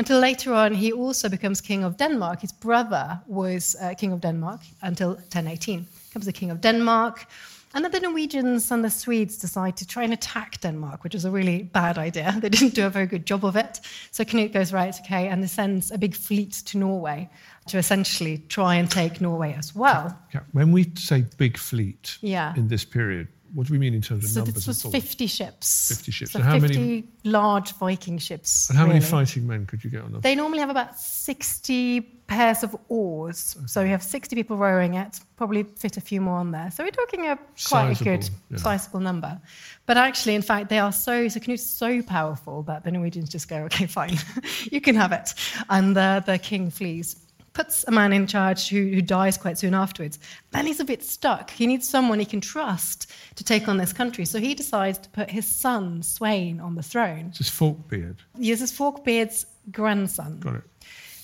Until 0.00 0.18
later 0.18 0.54
on, 0.54 0.72
he 0.72 0.92
also 0.92 1.28
becomes 1.28 1.60
king 1.60 1.84
of 1.84 1.98
Denmark. 1.98 2.40
His 2.40 2.52
brother 2.52 3.20
was 3.26 3.76
uh, 3.82 3.92
king 3.92 4.12
of 4.12 4.22
Denmark 4.22 4.60
until 4.80 5.10
1018. 5.10 5.86
Becomes 6.08 6.24
the 6.24 6.32
king 6.32 6.50
of 6.50 6.62
Denmark. 6.62 7.26
And 7.74 7.84
then 7.84 7.92
the 7.92 8.00
Norwegians 8.00 8.70
and 8.70 8.82
the 8.82 8.88
Swedes 8.88 9.36
decide 9.36 9.76
to 9.76 9.86
try 9.86 10.02
and 10.04 10.14
attack 10.14 10.58
Denmark, 10.62 11.04
which 11.04 11.14
is 11.14 11.26
a 11.26 11.30
really 11.30 11.64
bad 11.64 11.98
idea. 11.98 12.34
They 12.40 12.48
didn't 12.48 12.74
do 12.74 12.86
a 12.86 12.90
very 12.90 13.06
good 13.06 13.26
job 13.26 13.44
of 13.44 13.56
it. 13.56 13.80
So 14.10 14.24
Knut 14.24 14.52
goes, 14.54 14.72
right, 14.72 14.98
okay, 15.04 15.28
and 15.28 15.50
sends 15.50 15.90
a 15.90 15.98
big 15.98 16.14
fleet 16.14 16.52
to 16.70 16.78
Norway 16.78 17.28
to 17.66 17.76
essentially 17.78 18.38
try 18.48 18.76
and 18.76 18.90
take 18.90 19.20
Norway 19.20 19.54
as 19.58 19.74
well. 19.76 20.16
When 20.52 20.72
we 20.72 20.84
say 20.96 21.24
big 21.36 21.58
fleet 21.58 22.16
Yeah. 22.22 22.54
in 22.56 22.68
this 22.68 22.86
period, 22.86 23.28
what 23.54 23.66
do 23.66 23.72
we 23.72 23.78
mean 23.78 23.94
in 23.94 24.00
terms 24.02 24.24
of 24.24 24.30
So 24.30 24.40
numbers? 24.40 24.54
this 24.54 24.66
was 24.66 24.84
and 24.84 24.92
50 24.92 25.26
ships. 25.26 25.88
50 25.88 26.12
ships. 26.12 26.30
So 26.32 26.38
And 26.38 26.48
how 26.48 26.58
50 26.60 26.78
many- 26.78 27.04
large 27.24 27.72
Viking 27.74 28.18
ships. 28.18 28.68
And 28.70 28.78
how 28.78 28.86
many 28.86 29.00
fighting 29.00 29.46
men 29.46 29.66
could 29.66 29.82
you 29.84 29.90
get 29.90 30.02
on 30.02 30.12
them? 30.12 30.20
They 30.20 30.34
normally 30.34 30.60
have 30.60 30.70
about 30.70 30.98
60 30.98 32.00
pairs 32.26 32.62
of 32.62 32.76
oars. 32.88 33.56
So 33.66 33.80
you 33.82 33.88
have 33.88 34.02
60 34.02 34.36
people 34.36 34.56
rowing 34.56 34.94
it, 34.94 35.18
probably 35.36 35.64
fit 35.64 35.96
a 35.96 36.00
few 36.00 36.20
more 36.20 36.36
on 36.36 36.52
there. 36.52 36.70
So 36.70 36.84
we're 36.84 36.90
talking 36.90 37.26
a 37.26 37.36
quite 37.68 38.00
a 38.00 38.04
good, 38.04 38.22
Sizable, 38.24 38.36
yeah. 38.50 38.56
sizable 38.58 39.00
number. 39.00 39.40
But 39.86 39.96
actually, 39.96 40.36
in 40.36 40.42
fact, 40.42 40.68
they 40.68 40.78
are 40.78 40.92
so, 40.92 41.26
so 41.28 41.40
so 41.56 42.02
powerful 42.02 42.62
that 42.64 42.84
the 42.84 42.90
Norwegians 42.92 43.28
just 43.30 43.48
go, 43.48 43.56
okay, 43.64 43.86
fine, 43.86 44.16
you 44.70 44.80
can 44.80 44.94
have 44.94 45.12
it. 45.12 45.34
And 45.68 45.96
the, 45.96 46.22
the 46.24 46.38
king 46.38 46.70
flees. 46.70 47.16
Puts 47.52 47.84
a 47.88 47.90
man 47.90 48.12
in 48.12 48.26
charge 48.26 48.68
who, 48.68 48.76
who 48.88 49.02
dies 49.02 49.36
quite 49.36 49.58
soon 49.58 49.74
afterwards. 49.74 50.18
Then 50.52 50.66
he's 50.66 50.78
a 50.80 50.84
bit 50.84 51.02
stuck. 51.02 51.50
He 51.50 51.66
needs 51.66 51.88
someone 51.88 52.18
he 52.20 52.24
can 52.24 52.40
trust 52.40 53.10
to 53.34 53.44
take 53.44 53.66
on 53.66 53.76
this 53.76 53.92
country. 53.92 54.24
So 54.24 54.38
he 54.38 54.54
decides 54.54 54.98
to 54.98 55.08
put 55.10 55.30
his 55.30 55.46
son, 55.46 56.02
Sweyn, 56.02 56.62
on 56.62 56.76
the 56.76 56.82
throne. 56.82 57.28
This 57.30 57.42
is 57.42 57.50
Forkbeard. 57.50 58.16
He 58.38 58.50
is 58.52 58.60
his 58.60 58.72
Forkbeard's 58.72 59.46
grandson. 59.72 60.38
Got 60.38 60.56
it. 60.56 60.62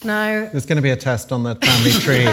Now, 0.05 0.49
There's 0.51 0.67
going 0.67 0.77
to 0.77 0.83
be 0.83 0.91
a 0.91 0.97
test 0.97 1.33
on 1.33 1.43
the 1.43 1.55
family 1.55 1.91
tree. 1.93 2.27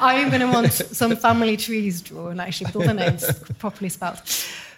I'm 0.00 0.30
going 0.30 0.40
to 0.40 0.46
want 0.46 0.72
some 0.72 1.14
family 1.16 1.56
trees 1.56 2.00
drawn, 2.00 2.40
actually, 2.40 2.66
with 2.66 2.76
all 2.76 2.82
the 2.82 2.94
names 2.94 3.30
properly 3.58 3.88
spelled. 3.88 4.20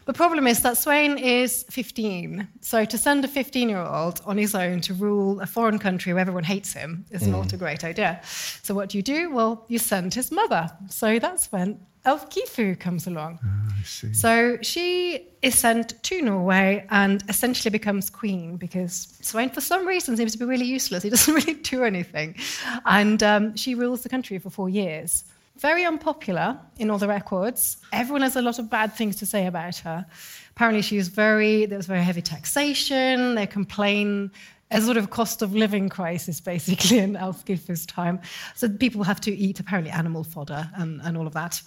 The 0.06 0.12
problem 0.12 0.46
is 0.46 0.60
that 0.62 0.74
Sweyn 0.74 1.20
is 1.20 1.64
15. 1.70 2.46
So 2.60 2.84
to 2.84 2.98
send 2.98 3.24
a 3.24 3.28
15 3.28 3.68
year 3.68 3.78
old 3.78 4.20
on 4.26 4.36
his 4.36 4.54
own 4.54 4.80
to 4.82 4.94
rule 4.94 5.40
a 5.40 5.46
foreign 5.46 5.78
country 5.78 6.12
where 6.12 6.20
everyone 6.20 6.44
hates 6.44 6.72
him 6.72 7.06
is 7.10 7.26
not 7.26 7.52
a 7.52 7.56
great 7.56 7.84
idea. 7.84 8.20
So 8.62 8.74
what 8.74 8.90
do 8.90 8.98
you 8.98 9.02
do? 9.02 9.30
Well, 9.32 9.64
you 9.68 9.78
send 9.78 10.12
his 10.12 10.30
mother. 10.30 10.70
So 10.90 11.18
that's 11.18 11.50
when 11.50 11.80
Ælfgifu 12.04 12.78
comes 12.78 13.06
along. 13.06 13.38
I 13.42 13.82
see. 13.82 14.12
So 14.12 14.58
she 14.60 15.26
is 15.40 15.54
sent 15.54 16.02
to 16.02 16.20
Norway 16.20 16.86
and 16.90 17.24
essentially 17.30 17.70
becomes 17.70 18.10
queen 18.10 18.56
because 18.56 19.08
Sweyn, 19.22 19.52
for 19.54 19.62
some 19.62 19.86
reason, 19.86 20.16
seems 20.16 20.32
to 20.32 20.38
be 20.38 20.44
really 20.44 20.66
useless. 20.66 21.02
He 21.02 21.08
doesn't 21.10 21.34
really 21.46 21.54
do 21.54 21.82
anything. 21.82 22.36
And 22.84 23.22
um, 23.22 23.56
she 23.56 23.74
rules 23.74 24.02
the 24.02 24.10
country 24.10 24.38
for 24.38 24.50
four 24.50 24.68
years. 24.68 25.24
Very 25.58 25.84
unpopular 25.84 26.58
in 26.78 26.90
all 26.90 26.98
the 26.98 27.06
records. 27.06 27.76
Everyone 27.92 28.22
has 28.22 28.34
a 28.36 28.42
lot 28.42 28.58
of 28.58 28.68
bad 28.68 28.92
things 28.92 29.16
to 29.16 29.26
say 29.26 29.46
about 29.46 29.76
her. 29.76 30.04
Apparently, 30.50 30.82
she 30.82 30.96
was 30.96 31.08
very, 31.08 31.66
there 31.66 31.78
was 31.78 31.86
very 31.86 32.02
heavy 32.02 32.22
taxation. 32.22 33.36
They 33.36 33.46
complain 33.46 34.32
a 34.70 34.80
sort 34.80 34.96
of 34.96 35.10
cost 35.10 35.42
of 35.42 35.54
living 35.54 35.88
crisis, 35.88 36.40
basically, 36.40 36.98
in 37.06 37.14
Ælfgifu's 37.14 37.86
time. 37.86 38.20
So 38.56 38.68
people 38.68 39.04
have 39.04 39.20
to 39.22 39.34
eat, 39.34 39.60
apparently, 39.60 39.92
animal 39.92 40.24
fodder 40.24 40.68
and, 40.74 41.00
and 41.02 41.16
all 41.16 41.26
of 41.26 41.34
that. 41.34 41.62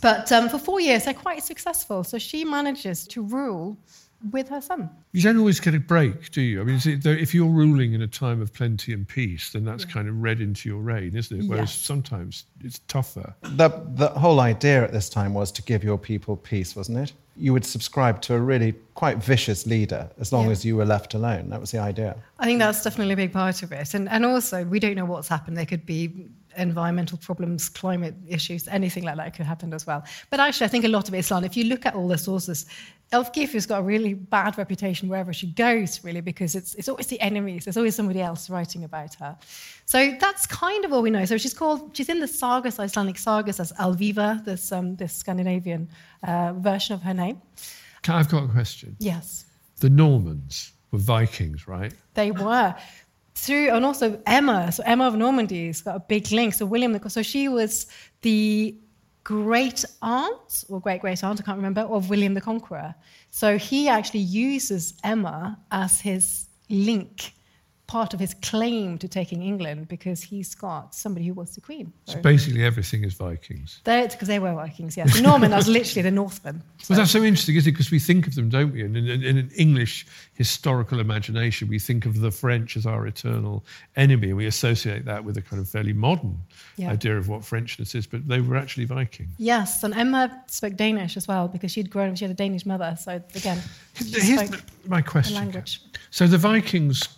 But 0.00 0.30
um, 0.30 0.48
for 0.48 0.58
four 0.58 0.80
years, 0.80 1.04
they're 1.04 1.14
quite 1.14 1.42
successful. 1.42 2.04
So 2.04 2.18
she 2.18 2.44
manages 2.44 3.06
to 3.08 3.22
rule 3.22 3.76
with 4.30 4.48
her 4.50 4.60
son. 4.60 4.90
You 5.12 5.22
don't 5.22 5.38
always 5.38 5.60
get 5.60 5.74
a 5.74 5.80
break, 5.80 6.30
do 6.30 6.42
you? 6.42 6.60
I 6.60 6.64
mean, 6.64 6.76
is 6.76 6.86
it, 6.86 7.06
if 7.06 7.34
you're 7.34 7.48
ruling 7.48 7.94
in 7.94 8.02
a 8.02 8.06
time 8.06 8.42
of 8.42 8.52
plenty 8.52 8.92
and 8.92 9.08
peace, 9.08 9.50
then 9.52 9.64
that's 9.64 9.84
kind 9.84 10.08
of 10.08 10.20
read 10.22 10.40
into 10.40 10.68
your 10.68 10.78
reign, 10.78 11.16
isn't 11.16 11.40
it? 11.40 11.48
Whereas 11.48 11.70
Yes. 11.70 11.74
sometimes 11.80 12.44
it's 12.62 12.80
tougher. 12.88 13.34
the, 13.42 13.68
the 13.94 14.08
whole 14.08 14.40
idea 14.40 14.84
at 14.84 14.92
this 14.92 15.08
time 15.08 15.32
was 15.34 15.50
to 15.52 15.62
give 15.62 15.82
your 15.82 15.98
people 15.98 16.36
peace, 16.36 16.76
wasn't 16.76 16.98
it? 16.98 17.12
You 17.36 17.52
would 17.54 17.64
subscribe 17.64 18.20
to 18.22 18.34
a 18.34 18.38
really 18.40 18.74
quite 18.94 19.16
vicious 19.18 19.66
leader 19.66 20.10
as 20.18 20.32
long 20.32 20.46
Yeah. 20.46 20.52
as 20.52 20.64
you 20.64 20.76
were 20.76 20.84
left 20.84 21.14
alone. 21.14 21.48
That 21.48 21.60
was 21.60 21.70
the 21.70 21.78
idea. 21.78 22.16
I 22.38 22.44
think 22.44 22.58
that's 22.58 22.82
definitely 22.84 23.14
a 23.14 23.16
big 23.16 23.32
part 23.32 23.62
of 23.62 23.72
it. 23.72 23.94
And, 23.94 24.08
and 24.10 24.26
also, 24.26 24.64
we 24.64 24.78
don't 24.80 24.94
know 24.96 25.06
what's 25.06 25.28
happened. 25.28 25.56
There 25.56 25.64
could 25.64 25.86
be 25.86 26.26
environmental 26.56 27.18
problems, 27.18 27.68
climate 27.68 28.14
issues, 28.26 28.68
anything 28.68 29.04
like 29.04 29.16
that 29.16 29.34
could 29.34 29.46
happen 29.46 29.72
as 29.72 29.86
well. 29.86 30.04
But 30.30 30.40
actually, 30.40 30.66
I 30.66 30.68
think 30.68 30.84
a 30.84 30.88
lot 30.88 31.08
of 31.08 31.14
Islam, 31.14 31.44
if 31.44 31.56
you 31.56 31.64
look 31.64 31.86
at 31.86 31.94
all 31.94 32.08
the 32.08 32.18
sources, 32.18 32.66
Ælfgifu's 33.12 33.66
got 33.66 33.80
a 33.80 33.82
really 33.82 34.14
bad 34.14 34.56
reputation 34.56 35.08
wherever 35.08 35.32
she 35.32 35.48
goes, 35.48 36.02
really, 36.04 36.20
because 36.20 36.54
it's, 36.54 36.74
it's 36.76 36.88
always 36.88 37.08
the 37.08 37.20
enemies. 37.20 37.64
There's 37.64 37.76
always 37.76 37.96
somebody 37.96 38.20
else 38.20 38.48
writing 38.48 38.84
about 38.84 39.14
her. 39.14 39.36
So 39.84 40.16
that's 40.20 40.46
kind 40.46 40.84
of 40.84 40.92
all 40.92 41.02
we 41.02 41.10
know. 41.10 41.24
So 41.24 41.36
she's 41.36 41.54
called, 41.54 41.96
she's 41.96 42.08
in 42.08 42.20
the 42.20 42.28
sagas, 42.28 42.78
Icelandic 42.78 43.18
sagas, 43.18 43.58
as 43.58 43.72
Alviva, 43.72 44.44
this, 44.44 44.70
um, 44.70 44.94
this 44.96 45.12
Scandinavian 45.12 45.88
uh, 46.22 46.52
version 46.52 46.94
of 46.94 47.02
her 47.02 47.14
name. 47.14 47.40
I've 48.08 48.28
got 48.28 48.44
a 48.44 48.48
question. 48.48 48.96
Yes. 49.00 49.44
The 49.80 49.90
Normans 49.90 50.72
were 50.92 50.98
Vikings, 50.98 51.66
right? 51.66 51.92
They 52.14 52.30
were. 52.30 52.74
Through, 53.44 53.70
and 53.70 53.86
also 53.86 54.20
Emma, 54.26 54.70
so 54.70 54.82
Emma 54.84 55.06
of 55.06 55.14
Normandy's 55.14 55.80
got 55.80 55.96
a 55.96 56.00
big 56.00 56.30
link. 56.30 56.52
So 56.52 56.66
William, 56.66 56.92
the, 56.92 57.08
so 57.08 57.22
she 57.22 57.48
was 57.48 57.86
the 58.20 58.76
great 59.24 59.82
aunt 60.02 60.64
or 60.68 60.78
great 60.78 61.00
great 61.00 61.24
aunt, 61.24 61.40
I 61.40 61.44
can't 61.44 61.56
remember, 61.56 61.80
of 61.80 62.10
William 62.10 62.34
the 62.34 62.42
Conqueror. 62.42 62.94
So 63.30 63.56
he 63.56 63.88
actually 63.88 64.20
uses 64.20 64.94
Emma 65.04 65.58
as 65.70 66.02
his 66.02 66.48
link, 66.68 67.32
part 67.90 68.14
of 68.14 68.20
his 68.20 68.34
claim 68.34 68.96
to 68.96 69.08
taking 69.08 69.42
England, 69.42 69.88
because 69.88 70.22
he's 70.22 70.54
got 70.54 70.94
somebody 70.94 71.26
who 71.26 71.34
was 71.34 71.56
the 71.56 71.60
queen. 71.60 71.92
So 72.04 72.20
basically 72.22 72.62
everything 72.62 73.02
is 73.02 73.14
Vikings. 73.14 73.80
because 73.84 74.28
they 74.28 74.38
were 74.38 74.54
Vikings, 74.54 74.96
yes. 74.96 75.16
The 75.16 75.22
Norman 75.22 75.50
was 75.50 75.66
literally 75.66 76.02
the 76.02 76.12
Northmen. 76.12 76.62
Well, 76.88 76.98
that's 76.98 77.10
so 77.10 77.24
interesting, 77.24 77.56
isn't 77.56 77.68
it? 77.68 77.72
Because 77.72 77.90
we 77.90 77.98
think 77.98 78.28
of 78.28 78.36
them, 78.36 78.48
don't 78.48 78.72
we? 78.72 78.82
And 78.82 78.96
in, 78.96 79.08
in, 79.08 79.24
in 79.24 79.36
an 79.38 79.50
English 79.56 80.06
historical 80.34 81.00
imagination, 81.00 81.66
we 81.66 81.80
think 81.80 82.06
of 82.06 82.20
the 82.20 82.30
French 82.30 82.76
as 82.76 82.86
our 82.86 83.08
eternal 83.08 83.64
enemy, 83.96 84.28
and 84.28 84.36
we 84.36 84.46
associate 84.46 85.04
that 85.06 85.24
with 85.24 85.36
a 85.36 85.42
kind 85.42 85.60
of 85.60 85.68
fairly 85.68 85.92
modern 85.92 86.38
Yeah. 86.76 86.92
idea 86.92 87.18
of 87.18 87.28
what 87.28 87.40
Frenchness 87.40 87.96
is. 87.96 88.06
But 88.06 88.28
they 88.28 88.40
were 88.40 88.56
actually 88.56 88.84
Vikings. 88.84 89.34
Yes, 89.36 89.82
and 89.82 89.94
Emma 89.94 90.44
spoke 90.46 90.76
Danish 90.76 91.16
as 91.16 91.26
well 91.26 91.48
because 91.48 91.72
she'd 91.72 91.90
grown, 91.90 92.10
up, 92.10 92.16
she 92.18 92.24
had 92.24 92.30
a 92.30 92.34
Danish 92.34 92.64
mother. 92.64 92.96
So 93.00 93.20
again, 93.34 93.60
she 93.94 94.04
Here's 94.20 94.46
spoke 94.48 94.60
my 94.86 95.02
question. 95.02 95.34
the 95.34 95.40
language. 95.40 95.80
So 96.12 96.28
the 96.28 96.38
Vikings 96.38 97.08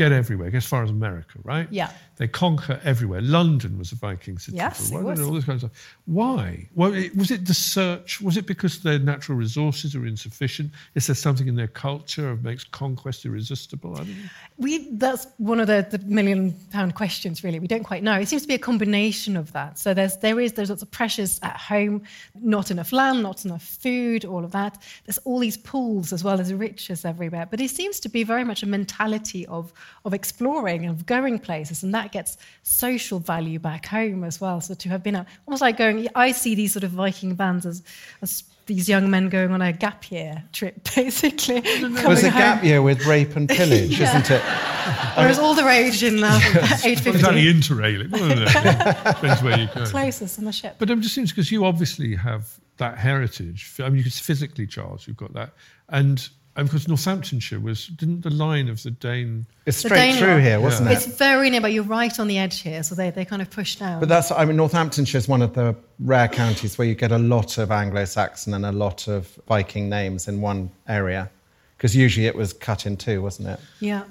get 0.00 0.12
everywhere, 0.12 0.50
get 0.50 0.56
as 0.58 0.66
far 0.66 0.82
as 0.82 0.90
America, 0.90 1.38
right? 1.44 1.68
Yeah. 1.70 1.90
They 2.20 2.28
conquer 2.28 2.78
everywhere. 2.84 3.22
London 3.22 3.78
was 3.78 3.92
a 3.92 3.94
Viking 3.94 4.38
city. 4.38 4.58
Yes, 4.58 4.92
it 4.92 5.02
was. 5.02 5.18
All 5.22 5.32
this 5.32 5.46
kind 5.46 5.54
of 5.54 5.70
stuff. 5.70 5.96
Why? 6.04 6.68
Well, 6.74 6.92
it, 6.92 7.16
was 7.16 7.30
it 7.30 7.46
the 7.46 7.54
search? 7.54 8.20
Was 8.20 8.36
it 8.36 8.46
because 8.46 8.82
their 8.82 8.98
natural 8.98 9.38
resources 9.38 9.96
are 9.96 10.04
insufficient? 10.04 10.70
Is 10.94 11.06
there 11.06 11.16
something 11.16 11.48
in 11.48 11.56
their 11.56 11.66
culture 11.66 12.36
that 12.36 12.42
makes 12.42 12.62
conquest 12.62 13.24
irresistible? 13.24 13.94
I 13.94 14.00
don't 14.00 14.08
know. 14.08 14.28
We, 14.58 14.90
that's 14.90 15.28
one 15.38 15.60
of 15.60 15.66
the, 15.66 15.86
the 15.90 15.96
million 16.04 16.54
pound 16.70 16.94
questions, 16.94 17.42
really. 17.42 17.58
We 17.58 17.66
don't 17.66 17.84
quite 17.84 18.02
know. 18.02 18.18
It 18.20 18.28
seems 18.28 18.42
to 18.42 18.48
be 18.48 18.54
a 18.54 18.58
combination 18.58 19.34
of 19.34 19.50
that. 19.52 19.78
So 19.78 19.94
there's, 19.94 20.18
there 20.18 20.38
is, 20.40 20.52
there's 20.52 20.68
lots 20.68 20.82
of 20.82 20.90
pressures 20.90 21.40
at 21.42 21.56
home, 21.56 22.02
not 22.38 22.70
enough 22.70 22.92
land, 22.92 23.22
not 23.22 23.46
enough 23.46 23.62
food, 23.62 24.26
all 24.26 24.44
of 24.44 24.52
that. 24.52 24.76
There's 25.06 25.16
all 25.24 25.38
these 25.38 25.56
pools 25.56 26.12
as 26.12 26.22
well 26.22 26.38
as 26.38 26.52
riches 26.52 27.06
everywhere. 27.06 27.46
But 27.50 27.62
it 27.62 27.70
seems 27.70 27.98
to 28.00 28.10
be 28.10 28.24
very 28.24 28.44
much 28.44 28.62
a 28.62 28.66
mentality 28.66 29.46
of, 29.46 29.72
of 30.04 30.12
exploring, 30.12 30.84
of 30.84 31.06
going 31.06 31.38
places. 31.38 31.82
And 31.82 31.94
that 31.94 32.09
that 32.10 32.18
gets 32.18 32.36
social 32.62 33.18
value 33.18 33.58
back 33.58 33.86
home 33.86 34.24
as 34.24 34.40
well. 34.40 34.60
So 34.60 34.74
to 34.74 34.88
have 34.88 35.02
been 35.02 35.16
out, 35.16 35.26
almost 35.46 35.62
like 35.62 35.76
going, 35.76 36.08
I 36.14 36.32
see 36.32 36.54
these 36.54 36.72
sort 36.72 36.84
of 36.84 36.90
Viking 36.90 37.34
bands 37.34 37.66
as, 37.66 37.82
as 38.22 38.44
these 38.66 38.88
young 38.88 39.10
men 39.10 39.28
going 39.28 39.52
on 39.52 39.62
a 39.62 39.72
gap 39.72 40.10
year 40.10 40.44
trip, 40.52 40.88
basically. 40.94 41.62
It 41.64 42.06
was 42.06 42.24
a 42.24 42.30
gap 42.30 42.64
year 42.64 42.82
with 42.82 43.06
rape 43.06 43.36
and 43.36 43.48
pillage, 43.48 43.98
yeah. 43.98 44.08
isn't 44.08 44.30
it? 44.30 44.42
Whereas 45.16 45.38
all 45.38 45.54
the 45.54 45.64
rage 45.64 46.02
in 46.02 46.22
uh, 46.24 46.38
850. 46.84 47.10
It's 47.10 47.24
only 47.24 47.52
interrailing, 47.52 48.10
wasn't 48.10 48.42
it? 48.42 48.46
Depends 48.46 49.42
where 49.42 49.58
you 49.58 49.68
go. 49.74 49.86
Closest 49.86 50.38
on 50.38 50.44
the 50.44 50.52
ship. 50.52 50.76
But 50.78 50.90
I'm 50.90 51.02
just 51.02 51.16
interested 51.16 51.36
because 51.36 51.52
you 51.52 51.64
obviously 51.64 52.14
have 52.16 52.58
that 52.78 52.98
heritage. 52.98 53.72
I 53.78 53.88
mean, 53.88 53.98
you 53.98 54.04
could 54.04 54.12
physically, 54.12 54.66
Charles, 54.66 55.06
you've 55.06 55.16
got 55.16 55.32
that. 55.34 55.52
And 55.88 56.28
and 56.56 56.66
because 56.66 56.88
Northamptonshire 56.88 57.60
was 57.60 57.86
didn't 57.86 58.22
the 58.22 58.30
line 58.30 58.68
of 58.68 58.82
the 58.82 58.90
Dane 58.90 59.46
it's 59.66 59.78
straight 59.78 60.16
through 60.16 60.28
line. 60.28 60.42
here, 60.42 60.60
wasn't 60.60 60.90
yeah. 60.90 60.96
it? 60.96 61.06
It's 61.06 61.16
very 61.16 61.48
near, 61.50 61.60
but 61.60 61.72
you're 61.72 61.84
right 61.84 62.18
on 62.18 62.26
the 62.26 62.38
edge 62.38 62.60
here, 62.60 62.82
so 62.82 62.94
they, 62.94 63.10
they 63.10 63.24
kind 63.24 63.40
of 63.40 63.50
push 63.50 63.76
down. 63.76 64.00
But 64.00 64.08
that's 64.08 64.30
I 64.30 64.44
mean 64.44 64.56
Northamptonshire 64.56 65.18
is 65.18 65.28
one 65.28 65.42
of 65.42 65.54
the 65.54 65.76
rare 66.00 66.28
counties 66.28 66.76
where 66.76 66.86
you 66.86 66.94
get 66.94 67.12
a 67.12 67.18
lot 67.18 67.58
of 67.58 67.70
Anglo-Saxon 67.70 68.54
and 68.54 68.66
a 68.66 68.72
lot 68.72 69.08
of 69.08 69.38
Viking 69.46 69.88
names 69.88 70.28
in 70.28 70.40
one 70.40 70.70
area, 70.88 71.30
because 71.76 71.94
usually 71.94 72.26
it 72.26 72.34
was 72.34 72.52
cut 72.52 72.86
in 72.86 72.96
two, 72.96 73.22
wasn't 73.22 73.48
it? 73.48 73.60
Yeah. 73.80 74.04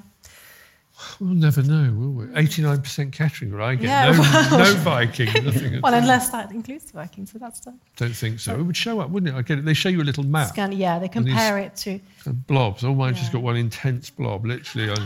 We'll 1.20 1.34
never 1.34 1.62
know, 1.64 1.94
will 1.94 2.12
we? 2.12 2.26
89% 2.26 3.12
Kettering, 3.12 3.52
right? 3.52 3.72
I 3.72 3.76
get 3.76 3.84
yeah, 3.84 4.12
no, 4.12 4.20
well, 4.58 4.60
no 4.60 4.74
Viking, 4.82 5.46
nothing. 5.46 5.82
well, 5.82 5.94
unless 5.94 6.30
that 6.30 6.52
includes 6.52 6.86
the 6.86 6.94
Viking, 6.94 7.26
so 7.26 7.38
that's 7.38 7.60
done. 7.62 7.80
Don't 7.98 8.16
think 8.16 8.40
so. 8.40 8.56
It 8.56 8.64
would 8.64 8.76
show 8.76 9.00
up, 9.00 9.10
wouldn't 9.10 9.34
it? 9.34 9.38
I 9.38 9.42
get 9.42 9.60
it. 9.60 9.66
They 9.66 9.74
show 9.74 9.90
you 9.90 10.02
a 10.02 10.04
little 10.04 10.24
map. 10.24 10.50
Scan, 10.50 10.72
yeah, 10.72 11.00
they 11.00 11.08
compare 11.08 11.58
it 11.58 11.76
to. 11.78 12.00
Blobs. 12.48 12.84
Oh, 12.84 12.94
mine's 12.94 13.18
yeah. 13.18 13.22
just 13.22 13.34
got 13.34 13.42
one 13.42 13.56
intense 13.56 14.10
blob, 14.10 14.46
literally, 14.46 14.90
on, 14.90 15.00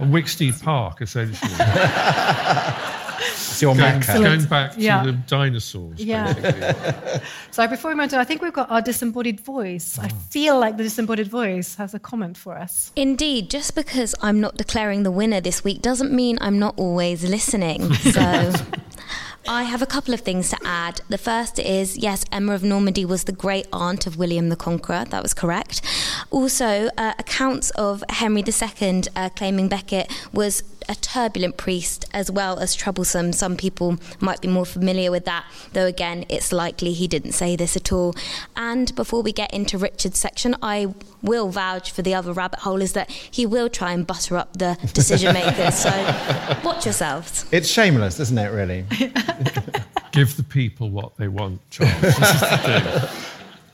on 0.00 0.10
Wicksteed 0.10 0.62
Park, 0.62 1.02
essentially. 1.02 1.52
It's 3.36 3.62
your 3.62 3.74
going, 3.74 4.00
going 4.00 4.44
back 4.46 4.72
to 4.72 4.80
yeah. 4.80 5.04
the 5.04 5.12
dinosaurs. 5.12 6.02
Yeah. 6.02 7.20
so 7.50 7.66
before 7.68 7.90
we 7.90 7.94
move 7.94 8.12
on, 8.12 8.20
I 8.20 8.24
think 8.24 8.42
we've 8.42 8.52
got 8.52 8.70
our 8.70 8.80
disembodied 8.80 9.40
voice. 9.40 9.98
Oh. 10.00 10.04
I 10.04 10.08
feel 10.08 10.58
like 10.58 10.76
the 10.76 10.82
disembodied 10.82 11.28
voice 11.28 11.74
has 11.76 11.94
a 11.94 11.98
comment 11.98 12.36
for 12.36 12.56
us. 12.56 12.92
Indeed, 12.96 13.50
just 13.50 13.74
because 13.74 14.14
I'm 14.22 14.40
not 14.40 14.56
declaring 14.56 15.02
the 15.02 15.10
winner 15.10 15.40
this 15.40 15.62
week 15.62 15.82
doesn't 15.82 16.12
mean 16.12 16.38
I'm 16.40 16.58
not 16.58 16.74
always 16.78 17.24
listening. 17.24 17.92
So. 18.16 18.52
I 19.48 19.62
have 19.62 19.80
a 19.80 19.86
couple 19.86 20.12
of 20.12 20.20
things 20.20 20.48
to 20.50 20.58
add. 20.64 21.02
The 21.08 21.18
first 21.18 21.60
is 21.60 21.96
yes, 21.96 22.24
Emma 22.32 22.52
of 22.54 22.64
Normandy 22.64 23.04
was 23.04 23.24
the 23.24 23.32
great 23.32 23.68
aunt 23.72 24.06
of 24.06 24.16
William 24.16 24.48
the 24.48 24.56
Conqueror. 24.56 25.04
That 25.04 25.22
was 25.22 25.34
correct. 25.34 25.82
Also, 26.30 26.88
uh, 26.96 27.14
accounts 27.18 27.70
of 27.70 28.02
Henry 28.08 28.42
II 28.42 29.02
uh, 29.14 29.28
claiming 29.36 29.68
Becket 29.68 30.10
was 30.32 30.62
a 30.88 30.94
turbulent 30.94 31.56
priest 31.56 32.04
as 32.12 32.30
well 32.30 32.58
as 32.58 32.74
troublesome. 32.74 33.32
Some 33.32 33.56
people 33.56 33.98
might 34.20 34.40
be 34.40 34.48
more 34.48 34.66
familiar 34.66 35.10
with 35.10 35.24
that, 35.24 35.44
though 35.72 35.86
again, 35.86 36.24
it's 36.28 36.52
likely 36.52 36.92
he 36.92 37.08
didn't 37.08 37.32
say 37.32 37.56
this 37.56 37.76
at 37.76 37.92
all. 37.92 38.14
And 38.56 38.94
before 38.94 39.22
we 39.22 39.32
get 39.32 39.52
into 39.52 39.78
Richard's 39.78 40.18
section, 40.18 40.56
I 40.62 40.94
will 41.22 41.48
vouch 41.48 41.90
for 41.90 42.02
the 42.02 42.14
other 42.14 42.32
rabbit 42.32 42.60
hole 42.60 42.80
is 42.80 42.92
that 42.92 43.10
he 43.10 43.46
will 43.46 43.68
try 43.68 43.92
and 43.92 44.06
butter 44.06 44.36
up 44.36 44.56
the 44.56 44.78
decision 44.92 45.34
makers. 45.34 45.74
so 45.74 45.90
watch 46.64 46.84
yourselves. 46.84 47.46
It's 47.52 47.68
shameless, 47.68 48.20
isn't 48.20 48.38
it, 48.38 48.50
really? 48.50 48.84
Give 50.12 50.34
the 50.36 50.44
people 50.44 50.90
what 50.90 51.16
they 51.16 51.28
want, 51.28 51.60
Charles. 51.70 52.00
This 52.00 52.14
is 52.18 52.40
the 52.40 52.58
thing. 52.58 53.32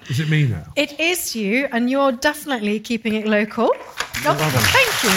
Is 0.08 0.18
it 0.18 0.28
me 0.28 0.48
now? 0.48 0.64
It 0.74 0.98
is 0.98 1.36
you, 1.36 1.68
and 1.70 1.88
you're 1.88 2.12
definitely 2.12 2.80
keeping 2.80 3.14
it 3.14 3.26
local. 3.26 3.70
Well 4.24 4.36
thank 4.36 5.04
you. 5.04 5.10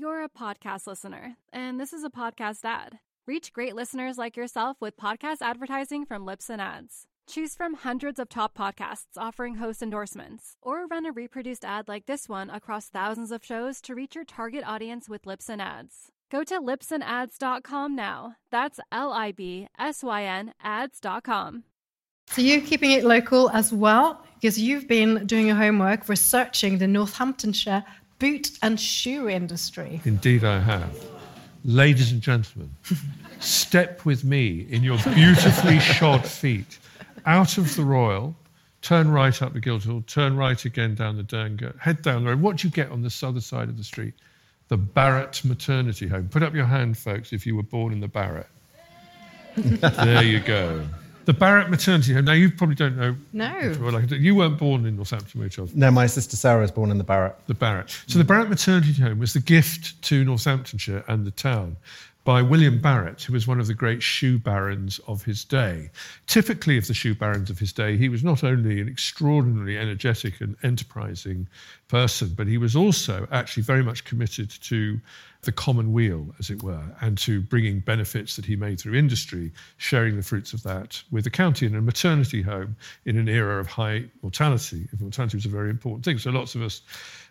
You're 0.00 0.17
podcast 0.34 0.86
listener, 0.86 1.36
and 1.52 1.80
this 1.80 1.92
is 1.92 2.04
a 2.04 2.10
podcast 2.10 2.64
ad. 2.64 2.98
Reach 3.26 3.52
great 3.52 3.74
listeners 3.74 4.16
like 4.18 4.36
yourself 4.36 4.76
with 4.80 4.96
podcast 4.96 5.42
advertising 5.42 6.04
from 6.06 6.24
Libsyn 6.24 6.58
Ads. 6.58 7.06
Choose 7.28 7.54
from 7.54 7.74
hundreds 7.74 8.18
of 8.18 8.28
top 8.28 8.56
podcasts 8.56 9.16
offering 9.16 9.56
host 9.56 9.82
endorsements, 9.82 10.56
or 10.62 10.86
run 10.86 11.04
a 11.04 11.12
reproduced 11.12 11.64
ad 11.64 11.88
like 11.88 12.06
this 12.06 12.28
one 12.28 12.48
across 12.48 12.88
thousands 12.88 13.30
of 13.30 13.44
shows 13.44 13.80
to 13.82 13.94
reach 13.94 14.14
your 14.14 14.24
target 14.24 14.64
audience 14.66 15.08
with 15.08 15.24
Libsyn 15.24 15.60
Ads. 15.60 16.10
Go 16.30 16.42
to 16.44 16.60
libsynads.com 16.60 17.94
now. 17.94 18.36
That's 18.50 18.80
L 18.92 19.12
I 19.12 19.32
B 19.32 19.68
S 19.78 20.02
Y 20.02 20.24
N 20.24 20.54
ads.com. 20.62 21.64
So 22.30 22.42
you're 22.42 22.60
keeping 22.60 22.90
it 22.90 23.04
local 23.04 23.48
as 23.50 23.72
well 23.72 24.22
because 24.34 24.58
you've 24.58 24.86
been 24.86 25.26
doing 25.26 25.46
your 25.46 25.56
homework 25.56 26.08
researching 26.08 26.78
the 26.78 26.86
Northamptonshire 26.86 27.84
boot 28.18 28.50
and 28.62 28.78
shoe 28.78 29.28
industry. 29.28 30.00
Indeed, 30.04 30.44
I 30.44 30.60
have. 30.60 31.04
Ladies 31.64 32.12
and 32.12 32.22
gentlemen, 32.22 32.74
step 33.40 34.04
with 34.04 34.24
me 34.24 34.66
in 34.70 34.82
your 34.82 34.98
beautifully 35.14 35.80
shod 35.80 36.24
feet 36.26 36.78
out 37.26 37.58
of 37.58 37.74
the 37.76 37.82
Royal, 37.82 38.34
turn 38.80 39.10
right 39.10 39.42
up 39.42 39.52
the 39.52 39.60
Guildhall, 39.60 40.02
turn 40.06 40.36
right 40.36 40.64
again 40.64 40.94
down 40.94 41.16
the 41.16 41.24
Derngate, 41.24 41.78
head 41.78 42.00
down 42.02 42.24
the 42.24 42.30
road. 42.30 42.40
What 42.40 42.58
do 42.58 42.68
you 42.68 42.72
get 42.72 42.90
on 42.90 43.02
this 43.02 43.22
other 43.22 43.40
side 43.40 43.68
of 43.68 43.76
the 43.76 43.84
street? 43.84 44.14
The 44.68 44.78
Barratt 44.78 45.44
Maternity 45.44 46.06
Home. 46.06 46.28
Put 46.28 46.42
up 46.42 46.54
your 46.54 46.66
hand, 46.66 46.96
folks, 46.96 47.32
if 47.32 47.44
you 47.44 47.56
were 47.56 47.62
born 47.62 47.92
in 47.92 48.00
the 48.00 48.08
Barratt. 48.08 48.46
there 49.56 50.22
you 50.22 50.40
go. 50.40 50.86
The 51.28 51.34
Barratt 51.34 51.68
Maternity 51.68 52.14
Home. 52.14 52.24
Now, 52.24 52.32
you 52.32 52.50
probably 52.50 52.74
don't 52.74 52.96
know. 52.96 53.14
No. 53.34 53.98
You 54.08 54.34
weren't 54.34 54.56
born 54.56 54.86
in 54.86 54.96
Northampton, 54.96 55.38
were 55.38 55.46
you, 55.46 55.68
No, 55.74 55.90
my 55.90 56.06
sister 56.06 56.38
Sarah 56.38 56.62
was 56.62 56.70
born 56.70 56.90
in 56.90 56.96
the 56.96 57.04
Barratt. 57.04 57.34
The 57.48 57.54
Barratt. 57.54 57.90
So 58.10 58.18
the 58.18 58.24
Barratt 58.24 58.48
Maternity 58.48 58.94
Home 59.02 59.18
was 59.18 59.34
the 59.34 59.40
gift 59.40 60.00
to 60.04 60.24
Northamptonshire 60.24 61.04
and 61.06 61.26
the 61.26 61.30
town 61.30 61.76
by 62.28 62.42
William 62.42 62.78
Barratt, 62.78 63.22
who 63.22 63.32
was 63.32 63.46
one 63.46 63.58
of 63.58 63.68
the 63.68 63.72
great 63.72 64.02
shoe 64.02 64.38
barons 64.38 64.98
of 65.08 65.24
his 65.24 65.46
day. 65.46 65.90
Typically, 66.26 66.76
of 66.76 66.86
the 66.86 66.92
shoe 66.92 67.14
barons 67.14 67.48
of 67.48 67.58
his 67.58 67.72
day, 67.72 67.96
he 67.96 68.10
was 68.10 68.22
not 68.22 68.44
only 68.44 68.82
an 68.82 68.86
extraordinarily 68.86 69.78
energetic 69.78 70.38
and 70.42 70.54
enterprising 70.62 71.48
person, 71.88 72.34
but 72.36 72.46
he 72.46 72.58
was 72.58 72.76
also 72.76 73.26
actually 73.32 73.62
very 73.62 73.82
much 73.82 74.04
committed 74.04 74.50
to 74.50 75.00
the 75.42 75.52
common 75.52 75.92
weal, 75.92 76.26
as 76.38 76.50
it 76.50 76.62
were, 76.62 76.82
and 77.00 77.16
to 77.16 77.40
bringing 77.40 77.78
benefits 77.80 78.36
that 78.36 78.44
he 78.44 78.56
made 78.56 78.78
through 78.80 78.94
industry, 78.94 79.52
sharing 79.76 80.16
the 80.16 80.22
fruits 80.22 80.52
of 80.52 80.62
that 80.64 81.00
with 81.12 81.24
the 81.24 81.30
county 81.30 81.64
in 81.64 81.76
a 81.76 81.80
maternity 81.80 82.42
home 82.42 82.76
in 83.04 83.16
an 83.16 83.28
era 83.28 83.60
of 83.60 83.66
high 83.66 84.04
mortality. 84.22 84.88
If 84.92 85.00
Mortality 85.00 85.36
was 85.36 85.46
a 85.46 85.48
very 85.48 85.70
important 85.70 86.04
thing, 86.04 86.18
so 86.18 86.30
lots 86.30 86.56
of 86.56 86.62
us 86.62 86.82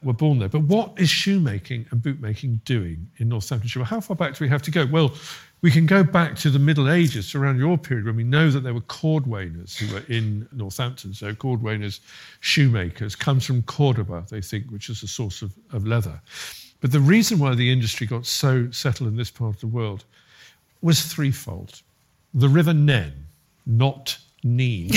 were 0.01 0.13
born 0.13 0.39
there. 0.39 0.47
But 0.47 0.61
what 0.61 0.93
is 0.97 1.09
shoemaking 1.09 1.85
and 1.91 2.01
bootmaking 2.01 2.63
doing 2.63 3.09
in 3.17 3.29
Northamptonshire? 3.29 3.83
How 3.83 3.99
far 3.99 4.15
back 4.15 4.37
do 4.37 4.43
we 4.43 4.49
have 4.49 4.61
to 4.63 4.71
go? 4.71 4.86
Well, 4.91 5.13
we 5.61 5.71
can 5.71 5.85
go 5.85 6.03
back 6.03 6.35
to 6.37 6.49
the 6.49 6.59
Middle 6.59 6.89
Ages, 6.89 7.31
to 7.31 7.41
around 7.41 7.57
your 7.57 7.77
period, 7.77 8.05
when 8.05 8.15
we 8.15 8.23
know 8.23 8.51
that 8.51 8.59
there 8.61 8.73
were 8.73 8.81
cordwainers 8.81 9.75
who 9.75 9.93
were 9.93 10.03
in 10.07 10.47
Northampton. 10.51 11.13
So 11.13 11.33
cordwainers, 11.33 11.99
shoemakers, 12.41 13.15
comes 13.15 13.45
from 13.45 13.63
Cordoba, 13.63 14.25
they 14.29 14.41
think, 14.41 14.69
which 14.69 14.89
is 14.89 15.01
a 15.01 15.07
source 15.07 15.41
of, 15.41 15.53
of 15.73 15.87
leather. 15.87 16.21
But 16.79 16.91
the 16.91 16.99
reason 16.99 17.39
why 17.39 17.55
the 17.55 17.71
industry 17.71 18.05
got 18.05 18.27
so 18.27 18.69
settled 18.69 19.09
in 19.09 19.15
this 19.15 19.31
part 19.31 19.55
of 19.55 19.59
the 19.59 19.67
world 19.67 20.05
was 20.81 21.01
threefold. 21.01 21.81
The 22.35 22.49
River 22.49 22.73
Nen, 22.73 23.13
not 23.65 24.17
Neen. 24.43 24.91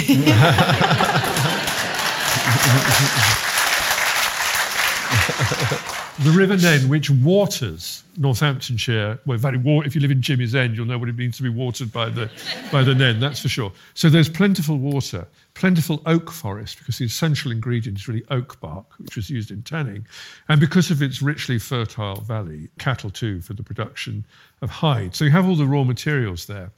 the 6.21 6.33
River 6.33 6.57
Nen, 6.57 6.89
which 6.91 7.09
waters 7.09 8.05
Northamptonshire. 8.19 9.19
Well, 9.25 9.37
in 9.37 9.41
fact, 9.41 9.57
if 9.57 9.95
you 9.95 10.03
live 10.03 10.11
in 10.11 10.21
Jimmy's 10.21 10.55
End, 10.55 10.77
you'll 10.77 10.85
know 10.85 10.99
what 10.99 11.09
it 11.09 11.17
means 11.17 11.39
to 11.39 11.43
be 11.43 11.49
watered 11.49 11.91
by 11.91 12.11
the, 12.11 12.31
by 12.71 12.83
the 12.83 12.95
Nen, 12.95 13.21
that's 13.21 13.41
for 13.41 13.49
sure. 13.49 13.73
So 13.95 14.11
there's 14.11 14.29
plentiful 14.29 14.77
water, 14.77 15.27
plentiful 15.55 16.03
oak 16.05 16.31
forest, 16.31 16.79
because 16.79 16.99
the 16.99 17.07
essential 17.07 17.51
ingredient 17.51 17.99
is 17.99 18.07
really 18.07 18.25
oak 18.31 18.61
bark, 18.61 18.85
which 18.99 19.17
was 19.17 19.31
used 19.31 19.51
in 19.51 19.63
tanning. 19.63 20.07
And 20.51 20.61
because 20.61 20.91
of 20.91 21.01
its 21.01 21.23
richly 21.23 21.59
fertile 21.59 22.21
valley, 22.21 22.69
cattle 22.79 23.11
too, 23.11 23.41
for 23.41 23.55
the 23.55 23.63
production 23.63 24.27
of 24.61 24.69
hide. 24.69 25.17
So 25.17 25.25
you 25.25 25.31
have 25.31 25.49
all 25.49 25.57
the 25.57 25.67
raw 25.67 25.85
materials 25.85 26.45
there. 26.45 26.71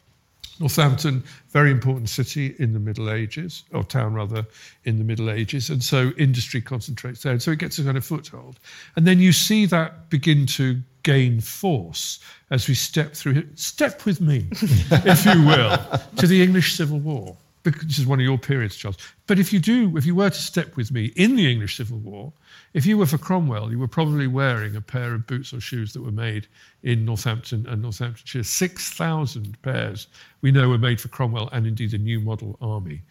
Northampton, 0.63 1.25
very 1.49 1.73
important 1.73 2.09
city 2.09 2.55
in 2.61 2.73
the 2.73 2.79
Middle 2.79 3.11
Ages, 3.11 3.65
or 3.73 3.83
town 3.83 4.15
rather, 4.15 4.47
in 4.85 4.97
the 4.97 5.03
Middle 5.03 5.29
Ages. 5.29 5.71
And 5.71 5.83
so 5.83 6.13
industry 6.17 6.61
concentrates 6.61 7.25
there. 7.25 7.33
And 7.33 7.43
so 7.43 7.51
it 7.51 7.59
gets 7.59 7.81
a 7.81 7.85
kind 7.85 7.97
of 7.97 8.05
foothold. 8.05 8.61
And 8.95 9.05
then 9.05 9.19
you 9.19 9.33
see 9.33 9.67
that 9.67 10.09
begin 10.09 10.47
to 10.47 10.81
gain 11.03 11.41
force 11.41 12.21
as 12.51 12.69
we 12.69 12.75
step 12.75 13.15
through, 13.15 13.45
step 13.57 14.07
with 14.07 14.21
me, 14.21 14.47
if 14.53 15.27
you 15.27 15.45
will, 15.45 15.77
to 16.19 16.29
the 16.29 16.41
English 16.41 16.77
Civil 16.77 17.01
War. 17.01 17.37
This 17.65 17.99
is 17.99 18.07
one 18.07 18.19
of 18.19 18.25
your 18.25 18.39
periods, 18.39 18.77
Charles. 18.77 18.97
But 19.27 19.39
if 19.39 19.53
you 19.53 19.61
do, 19.61 19.97
if 19.97 20.05
you 20.05 20.15
were 20.15 20.31
to 20.31 20.43
step 20.43 20.77
with 20.77 20.91
me 20.91 21.13
in 21.17 21.37
the 21.37 21.51
English 21.51 21.77
Civil 21.77 21.99
War, 21.99 22.33
if 22.75 22.85
you 22.87 22.99
were 22.99 23.07
for 23.07 23.19
Cromwell, 23.19 23.71
you 23.71 23.79
were 23.79 23.89
probably 23.89 24.27
wearing 24.27 24.75
a 24.75 24.81
pair 24.81 25.15
of 25.15 25.27
boots 25.27 25.53
or 25.53 25.61
shoes 25.61 25.93
that 25.93 26.03
were 26.03 26.11
made 26.11 26.49
in 26.83 27.05
Northampton 27.05 27.67
and 27.69 27.83
Northamptonshire. 27.83 28.43
6,000 28.43 29.63
pairs 29.63 30.09
we 30.41 30.51
know 30.51 30.69
were 30.69 30.79
made 30.79 31.01
for 31.01 31.09
Cromwell 31.09 31.49
and 31.53 31.67
indeed 31.67 31.95
a 31.95 31.99
new 31.99 32.21
model 32.21 32.59
army 32.61 33.03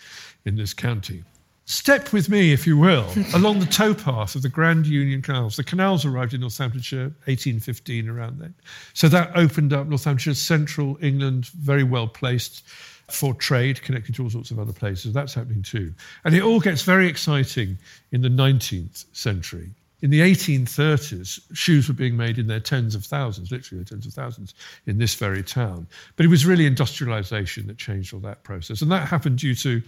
in 0.46 0.58
this 0.58 0.74
county. 0.74 1.24
Step 1.66 2.12
with 2.12 2.28
me, 2.28 2.52
if 2.52 2.68
you 2.68 2.78
will, 2.78 3.08
along 3.34 3.60
the 3.60 3.66
towpath 3.66 4.36
of 4.36 4.42
the 4.42 4.50
Grand 4.50 4.86
Union 4.86 5.22
Canals. 5.22 5.56
The 5.56 5.64
canals 5.64 6.04
arrived 6.04 6.34
in 6.34 6.42
Northamptonshire 6.42 7.14
1815, 7.26 8.10
around 8.10 8.40
then. 8.40 8.54
So 8.94 9.08
that 9.08 9.32
opened 9.36 9.72
up 9.72 9.88
Northamptonshire, 9.88 10.34
central 10.34 10.98
England, 11.02 11.46
very 11.46 11.84
well 11.84 12.08
placed 12.08 12.64
for 13.14 13.34
trade, 13.34 13.82
connected 13.82 14.16
to 14.16 14.24
all 14.24 14.30
sorts 14.30 14.52
of 14.52 14.60
other 14.60 14.74
places. 14.74 15.14
That's 15.14 15.34
happening 15.34 15.62
too. 15.62 15.94
And 16.24 16.36
it 16.36 16.42
all 16.42 16.60
gets 16.60 16.82
very 16.82 17.08
exciting 17.08 17.78
in 18.12 18.22
the 18.22 18.30
19th 18.30 19.06
century. 19.14 19.70
In 20.02 20.10
the 20.10 20.22
1830s, 20.22 21.40
shoes 21.54 21.88
were 21.88 21.94
being 21.94 22.18
made 22.18 22.40
in 22.40 22.48
their 22.48 22.60
tens 22.60 22.96
of 22.96 23.06
thousands, 23.06 23.52
literally 23.52 23.84
their 23.84 23.90
tens 23.90 24.08
of 24.08 24.14
thousands, 24.14 24.56
in 24.88 24.98
this 24.98 25.14
very 25.14 25.44
town. 25.44 25.88
But 26.16 26.26
it 26.26 26.30
was 26.30 26.44
really 26.44 26.66
industrialization 26.66 27.68
that 27.68 27.78
changed 27.78 28.14
all 28.14 28.20
that 28.22 28.44
process. 28.44 28.82
And 28.82 28.92
that 28.92 29.08
happened 29.08 29.38
due 29.38 29.54
to 29.56 29.82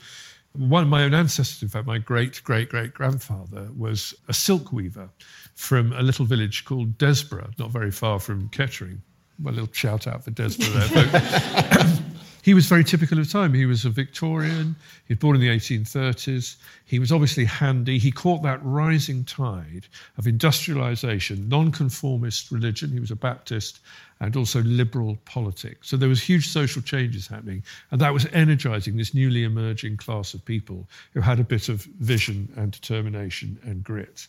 one 0.55 0.83
of 0.83 0.89
my 0.89 1.03
own 1.03 1.15
ancestors, 1.15 1.63
in 1.63 1.69
fact, 1.69 1.87
my 1.87 1.97
great 1.97 2.43
great 2.43 2.69
great 2.69 2.93
grandfather 2.93 3.69
was 3.75 4.13
a 4.27 4.33
silk 4.33 4.71
weaver 4.71 5.09
from 5.55 5.91
a 5.93 6.01
little 6.03 6.25
village 6.25 6.63
called 6.65 6.97
Desborough, 6.99 7.49
not 7.57 7.71
very 7.71 7.91
far 7.91 8.19
from 8.19 8.49
Kettering. 8.49 9.01
Well, 9.41 9.53
A 9.53 9.55
little 9.55 9.73
shout 9.73 10.05
out 10.05 10.23
for 10.23 10.31
Desborough 10.31 10.87
there. 10.87 11.99
he 12.43 12.53
was 12.53 12.65
very 12.65 12.83
typical 12.83 13.17
of 13.17 13.25
the 13.25 13.31
time. 13.31 13.53
He 13.53 13.65
was 13.65 13.85
a 13.85 13.89
Victorian. 13.89 14.75
He 15.07 15.13
was 15.13 15.19
born 15.19 15.37
in 15.37 15.41
the 15.41 15.47
1830s. 15.47 16.57
He 16.83 16.99
was 16.99 17.09
obviously 17.09 17.45
handy. 17.45 17.97
He 17.97 18.11
caught 18.11 18.43
that 18.43 18.59
rising 18.63 19.23
tide 19.23 19.87
of 20.17 20.27
industrialization, 20.27 21.47
nonconformist 21.47 22.51
religion. 22.51 22.91
He 22.91 22.99
was 22.99 23.11
a 23.11 23.15
Baptist 23.15 23.79
and 24.19 24.35
also 24.35 24.61
liberal 24.63 25.17
politics. 25.23 25.87
So 25.87 25.95
there 25.95 26.09
was 26.09 26.21
huge 26.21 26.49
social 26.49 26.81
changes 26.81 27.27
happening, 27.27 27.63
and 27.91 28.01
that 28.01 28.13
was 28.13 28.25
energizing 28.33 28.97
this 28.97 29.13
newly 29.13 29.45
emerging 29.45 29.95
class 29.95 30.33
of 30.33 30.43
people 30.43 30.85
who 31.13 31.21
had 31.21 31.39
a 31.39 31.45
bit 31.45 31.69
of 31.69 31.83
vision 32.01 32.51
and 32.57 32.73
determination 32.73 33.57
and 33.63 33.85
grit. 33.85 34.27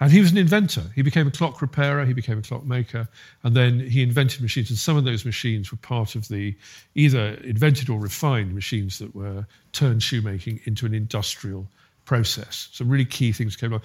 And 0.00 0.10
he 0.10 0.20
was 0.20 0.32
an 0.32 0.38
inventor. 0.38 0.82
He 0.94 1.02
became 1.02 1.26
a 1.26 1.30
clock 1.30 1.62
repairer, 1.62 2.04
he 2.04 2.12
became 2.12 2.38
a 2.38 2.42
clockmaker, 2.42 3.08
and 3.44 3.56
then 3.56 3.78
he 3.78 4.02
invented 4.02 4.40
machines. 4.42 4.70
And 4.70 4.78
some 4.78 4.96
of 4.96 5.04
those 5.04 5.24
machines 5.24 5.70
were 5.70 5.78
part 5.78 6.14
of 6.16 6.28
the 6.28 6.56
either 6.94 7.34
invented 7.44 7.88
or 7.88 7.98
refined 7.98 8.54
machines 8.54 8.98
that 8.98 9.14
were 9.14 9.46
turned 9.72 10.02
shoemaking 10.02 10.60
into 10.64 10.84
an 10.84 10.94
industrial 10.94 11.68
process. 12.04 12.68
Some 12.72 12.88
really 12.88 13.04
key 13.04 13.32
things 13.32 13.56
came 13.56 13.72
along. 13.72 13.82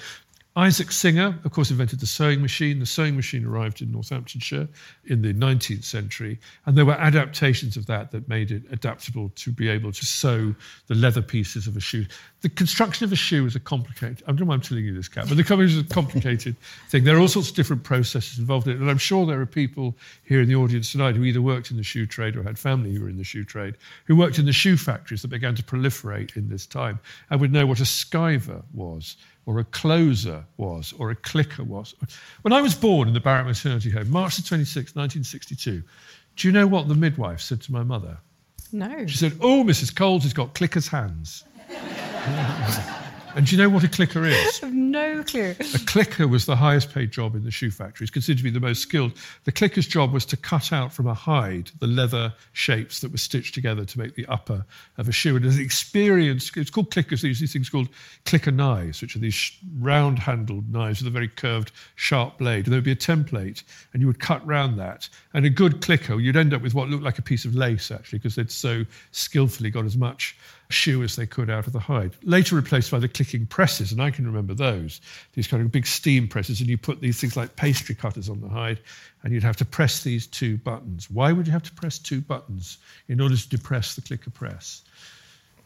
Isaac 0.56 0.92
Singer, 0.92 1.40
of 1.46 1.52
course, 1.52 1.70
invented 1.70 2.00
the 2.00 2.08
sewing 2.08 2.42
machine. 2.42 2.80
The 2.80 2.86
sewing 2.86 3.16
machine 3.16 3.46
arrived 3.46 3.84
in 3.84 3.92
Northamptonshire 3.92 4.68
in 5.06 5.22
the 5.22 5.32
19th 5.32 5.84
century, 5.84 6.40
and 6.66 6.76
there 6.76 6.86
were 6.86 6.94
adaptations 6.94 7.78
of 7.78 7.86
that 7.86 8.10
that 8.12 8.28
made 8.28 8.50
it 8.50 8.64
adaptable 8.72 9.32
to 9.36 9.52
be 9.52 9.70
able 9.70 9.92
to 9.92 10.06
sew 10.06 10.56
the 10.88 10.96
leather 10.96 11.22
pieces 11.22 11.68
of 11.68 11.78
a 11.78 11.80
shoe. 11.80 12.06
The 12.42 12.50
construction 12.50 13.06
of 13.06 13.12
a 13.12 13.16
shoe 13.16 13.46
is 13.46 13.56
a 13.56 13.60
complicated, 13.60 14.24
I 14.24 14.32
don't 14.32 14.40
know 14.40 14.46
why 14.48 14.56
I'm 14.56 14.62
telling 14.62 14.86
you 14.86 14.96
this, 14.96 15.08
Cat, 15.08 15.26
but 15.28 15.38
the 15.38 15.44
construction 15.44 15.80
is 15.80 15.86
a 15.86 15.94
complicated 15.94 16.56
thing. 16.90 17.04
There 17.04 17.16
are 17.16 17.20
all 17.20 17.28
sorts 17.28 17.50
of 17.52 17.56
different 17.56 17.84
processes 17.84 18.40
involved 18.40 18.68
in 18.68 18.74
it, 18.74 18.80
and 18.82 18.90
I'm 18.90 18.98
sure 18.98 19.28
there 19.28 19.40
are 19.40 19.46
people 19.46 19.96
here 20.24 20.42
in 20.42 20.50
the 20.50 20.56
audience 20.56 20.92
tonight 20.92 21.16
who 21.16 21.24
either 21.26 21.44
worked 21.44 21.70
in 21.70 21.78
the 21.78 21.84
shoe 21.84 22.08
trade 22.08 22.36
or 22.36 22.42
had 22.42 22.58
family 22.58 22.92
who 22.92 23.04
were 23.04 23.10
in 23.10 23.18
the 23.18 23.24
shoe 23.24 23.44
trade, 23.44 23.76
who 24.06 24.16
worked 24.16 24.40
in 24.40 24.48
the 24.48 24.54
shoe 24.54 24.78
factories 24.78 25.22
that 25.22 25.28
began 25.28 25.54
to 25.54 25.64
proliferate 25.64 26.36
in 26.36 26.50
this 26.50 26.66
time 26.66 27.00
and 27.30 27.40
would 27.40 27.54
know 27.54 27.68
what 27.68 27.80
a 27.80 27.84
skiver 27.84 28.64
was 28.74 29.16
or 29.50 29.58
a 29.58 29.64
closer 29.64 30.46
was, 30.58 30.94
or 31.00 31.10
a 31.10 31.16
clicker 31.16 31.64
was. 31.64 31.96
When 32.44 32.54
I 32.54 32.62
was 32.62 32.76
born 32.76 33.08
in 33.08 33.16
the 33.16 33.20
Barratt 33.20 33.48
Maternity 33.48 33.90
Home, 33.90 34.08
March 34.12 34.36
the 34.36 34.44
26th, 34.44 34.96
1962, 34.96 35.82
do 36.36 36.48
you 36.48 36.52
know 36.52 36.68
what 36.68 36.88
the 36.88 36.94
midwife 36.94 37.42
said 37.42 37.60
to 37.62 37.72
my 37.72 37.82
mother? 37.82 38.20
No. 38.72 39.08
She 39.08 39.18
said, 39.18 39.34
Oh, 39.42 39.64
Mrs. 39.64 39.96
Coles 39.96 40.22
has 40.22 40.34
got 40.34 40.54
clicker's 40.54 40.88
hands. 40.88 41.46
And 43.36 43.46
do 43.46 43.56
you 43.56 43.62
know 43.62 43.70
what 43.70 43.84
a 43.84 43.88
clicker 43.88 44.26
is? 44.26 44.60
I 44.64 44.66
have 44.66 44.76
no 44.76 45.24
clue. 45.24 45.56
A 45.60 45.80
clicker 45.86 46.28
was 46.28 46.46
the 46.46 46.56
highest 46.56 46.92
paid 46.92 47.12
job 47.12 47.36
in 47.36 47.44
the 47.44 47.52
shoe 47.52 47.70
factory. 47.70 48.06
It's 48.06 48.12
considered 48.12 48.40
to 48.40 48.44
be 48.44 48.50
the 48.50 48.60
most 48.60 48.82
skilled. 48.82 49.14
The 49.44 49.52
clicker's 49.52 49.88
job 49.88 50.12
was 50.12 50.26
to 50.26 50.38
cut 50.38 50.74
out 50.74 50.92
from 50.92 51.08
a 51.08 51.14
hide 51.14 51.72
the 51.80 51.88
leather 51.88 52.34
shapes 52.54 53.00
that 53.02 53.12
were 53.12 53.18
stitched 53.18 53.54
together 53.54 53.86
to 53.86 54.00
make 54.00 54.16
the 54.16 54.26
upper 54.28 54.66
of 54.98 55.08
a 55.08 55.12
shoe. 55.12 55.36
And 55.36 55.46
as 55.46 55.60
experienced, 55.60 56.58
it's 56.58 56.72
called 56.72 56.92
clickers. 56.92 57.22
These 57.22 57.40
these 57.40 57.54
things 57.54 57.70
called 57.70 57.90
clicker 58.26 58.52
knives, 58.52 59.02
which 59.02 59.16
are 59.16 59.20
these 59.20 59.52
round 59.78 60.20
handled 60.20 60.70
knives 60.72 61.02
with 61.02 61.08
a 61.08 61.12
very 61.12 61.28
curved, 61.28 61.72
sharp 61.96 62.40
blade. 62.40 62.66
And 62.66 62.74
there 62.74 62.78
would 62.78 62.84
be 62.84 62.92
a 62.92 62.96
template, 62.96 63.64
and 63.94 64.02
you 64.02 64.08
would 64.08 64.20
cut 64.20 64.46
round 64.46 64.80
that. 64.80 65.08
And 65.34 65.46
a 65.46 65.50
good 65.50 65.82
clicker, 65.82 66.20
you'd 66.20 66.38
end 66.38 66.54
up 66.54 66.62
with 66.62 66.74
what 66.74 66.90
looked 66.90 67.04
like 67.04 67.20
a 67.20 67.24
piece 67.24 67.46
of 67.46 67.54
lace, 67.54 67.92
actually, 67.92 68.20
because 68.20 68.36
they'd 68.36 68.52
so 68.52 68.86
skillfully 69.12 69.70
got 69.70 69.86
as 69.86 69.96
much 69.96 70.36
shoe 70.70 71.02
as 71.04 71.16
they 71.16 71.26
could 71.26 71.50
out 71.50 71.66
of 71.68 71.74
the 71.74 71.80
hide. 71.80 72.12
Later 72.24 72.56
replaced 72.56 72.92
by 72.92 73.00
the 73.00 73.08
clicking 73.08 73.46
presses, 73.48 73.92
and 73.92 74.02
I 74.02 74.12
can 74.12 74.26
remember 74.26 74.54
those, 74.54 75.02
these 75.34 75.48
kind 75.48 75.64
of 75.64 75.72
big 75.72 75.88
steam 75.88 76.28
presses, 76.28 76.60
and 76.62 76.70
you 76.70 76.78
put 76.78 77.02
these 77.02 77.20
things 77.20 77.36
like 77.36 77.56
pastry 77.56 77.96
cutters 77.96 78.30
on 78.30 78.40
the 78.42 78.48
hide, 78.50 78.80
and 79.24 79.34
you'd 79.34 79.44
have 79.44 79.58
to 79.58 79.66
press 79.66 80.04
these 80.04 80.28
two 80.28 80.58
buttons. 80.58 81.10
Why 81.10 81.32
would 81.32 81.48
you 81.48 81.54
have 81.54 81.64
to 81.64 81.74
press 81.74 81.98
two 81.98 82.22
buttons 82.22 82.78
in 83.08 83.20
order 83.20 83.36
to 83.36 83.50
depress 83.50 83.96
the 83.96 84.02
clicker 84.02 84.30
press? 84.30 84.84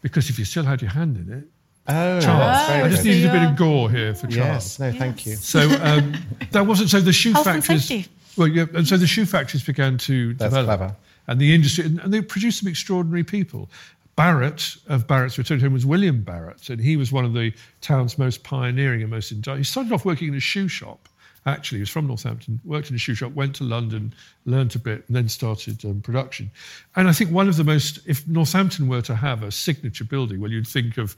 Because 0.00 0.30
if 0.30 0.38
you 0.38 0.44
still 0.44 0.64
had 0.64 0.80
your 0.82 0.90
hand 0.90 1.16
in 1.16 1.32
it, 1.32 1.44
Oh, 1.86 2.18
Charles, 2.18 2.66
very 2.68 2.82
I 2.82 2.88
just 2.88 3.02
good. 3.02 3.08
needed 3.10 3.28
a 3.28 3.32
bit 3.32 3.42
of 3.42 3.56
gore 3.56 3.90
here 3.90 4.14
for 4.14 4.26
Charles. 4.28 4.34
Yes, 4.36 4.78
no, 4.78 4.90
thank 4.90 5.26
you. 5.26 5.34
So 5.36 5.60
um, 5.82 6.14
that 6.52 6.66
wasn't 6.66 6.88
so. 6.88 6.98
The 6.98 7.12
shoe 7.12 7.32
Health 7.34 7.44
factories. 7.44 7.84
safety. 7.84 8.10
Well, 8.38 8.48
yeah, 8.48 8.64
and 8.74 8.88
so 8.88 8.96
the 8.96 9.06
shoe 9.06 9.26
factories 9.26 9.62
began 9.64 9.98
to 9.98 10.32
That's 10.32 10.50
develop, 10.54 10.78
clever. 10.78 10.96
and 11.26 11.38
the 11.38 11.54
industry, 11.54 11.84
and, 11.84 12.00
and 12.00 12.10
they 12.10 12.22
produced 12.22 12.60
some 12.60 12.68
extraordinary 12.70 13.22
people. 13.22 13.68
Barratt 14.16 14.78
of 14.88 15.06
Barratt's 15.06 15.38
Return 15.38 15.60
Home 15.60 15.72
was 15.72 15.84
William 15.84 16.22
Barratt, 16.22 16.70
and 16.70 16.80
he 16.80 16.96
was 16.96 17.10
one 17.10 17.24
of 17.24 17.34
the 17.34 17.52
town's 17.80 18.18
most 18.18 18.44
pioneering 18.44 19.02
and 19.02 19.10
most. 19.10 19.30
He 19.30 19.64
started 19.64 19.92
off 19.92 20.04
working 20.04 20.28
in 20.28 20.34
a 20.34 20.40
shoe 20.40 20.68
shop. 20.68 21.08
Actually, 21.46 21.78
he 21.78 21.82
was 21.82 21.90
from 21.90 22.06
Northampton, 22.06 22.58
worked 22.64 22.88
in 22.88 22.96
a 22.96 22.98
shoe 22.98 23.14
shop, 23.14 23.32
went 23.32 23.54
to 23.56 23.64
London, 23.64 24.14
learnt 24.46 24.74
a 24.76 24.78
bit, 24.78 25.04
and 25.06 25.16
then 25.16 25.28
started 25.28 25.84
um, 25.84 26.00
production. 26.00 26.50
And 26.96 27.06
I 27.06 27.12
think 27.12 27.32
one 27.32 27.48
of 27.48 27.56
the 27.56 27.64
most, 27.64 27.98
if 28.06 28.26
Northampton 28.26 28.88
were 28.88 29.02
to 29.02 29.14
have 29.14 29.42
a 29.42 29.50
signature 29.50 30.04
building, 30.04 30.40
well, 30.40 30.50
you'd 30.50 30.66
think 30.66 30.96
of 30.96 31.16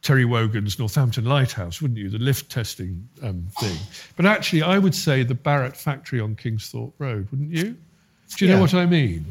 Terry 0.00 0.24
Wogan's 0.24 0.78
Northampton 0.78 1.24
Lighthouse, 1.24 1.82
wouldn't 1.82 1.98
you? 1.98 2.08
The 2.08 2.18
lift 2.18 2.50
testing 2.50 3.06
um, 3.22 3.48
thing. 3.58 3.76
But 4.16 4.24
actually, 4.24 4.62
I 4.62 4.78
would 4.78 4.94
say 4.94 5.24
the 5.24 5.34
Barratt 5.34 5.76
factory 5.76 6.20
on 6.20 6.36
Kingsthorpe 6.36 6.92
Road, 6.98 7.28
wouldn't 7.30 7.50
you? 7.50 7.76
Do 8.36 8.46
you 8.46 8.52
know 8.52 8.60
what 8.60 8.72
I 8.72 8.86
mean? 8.86 9.26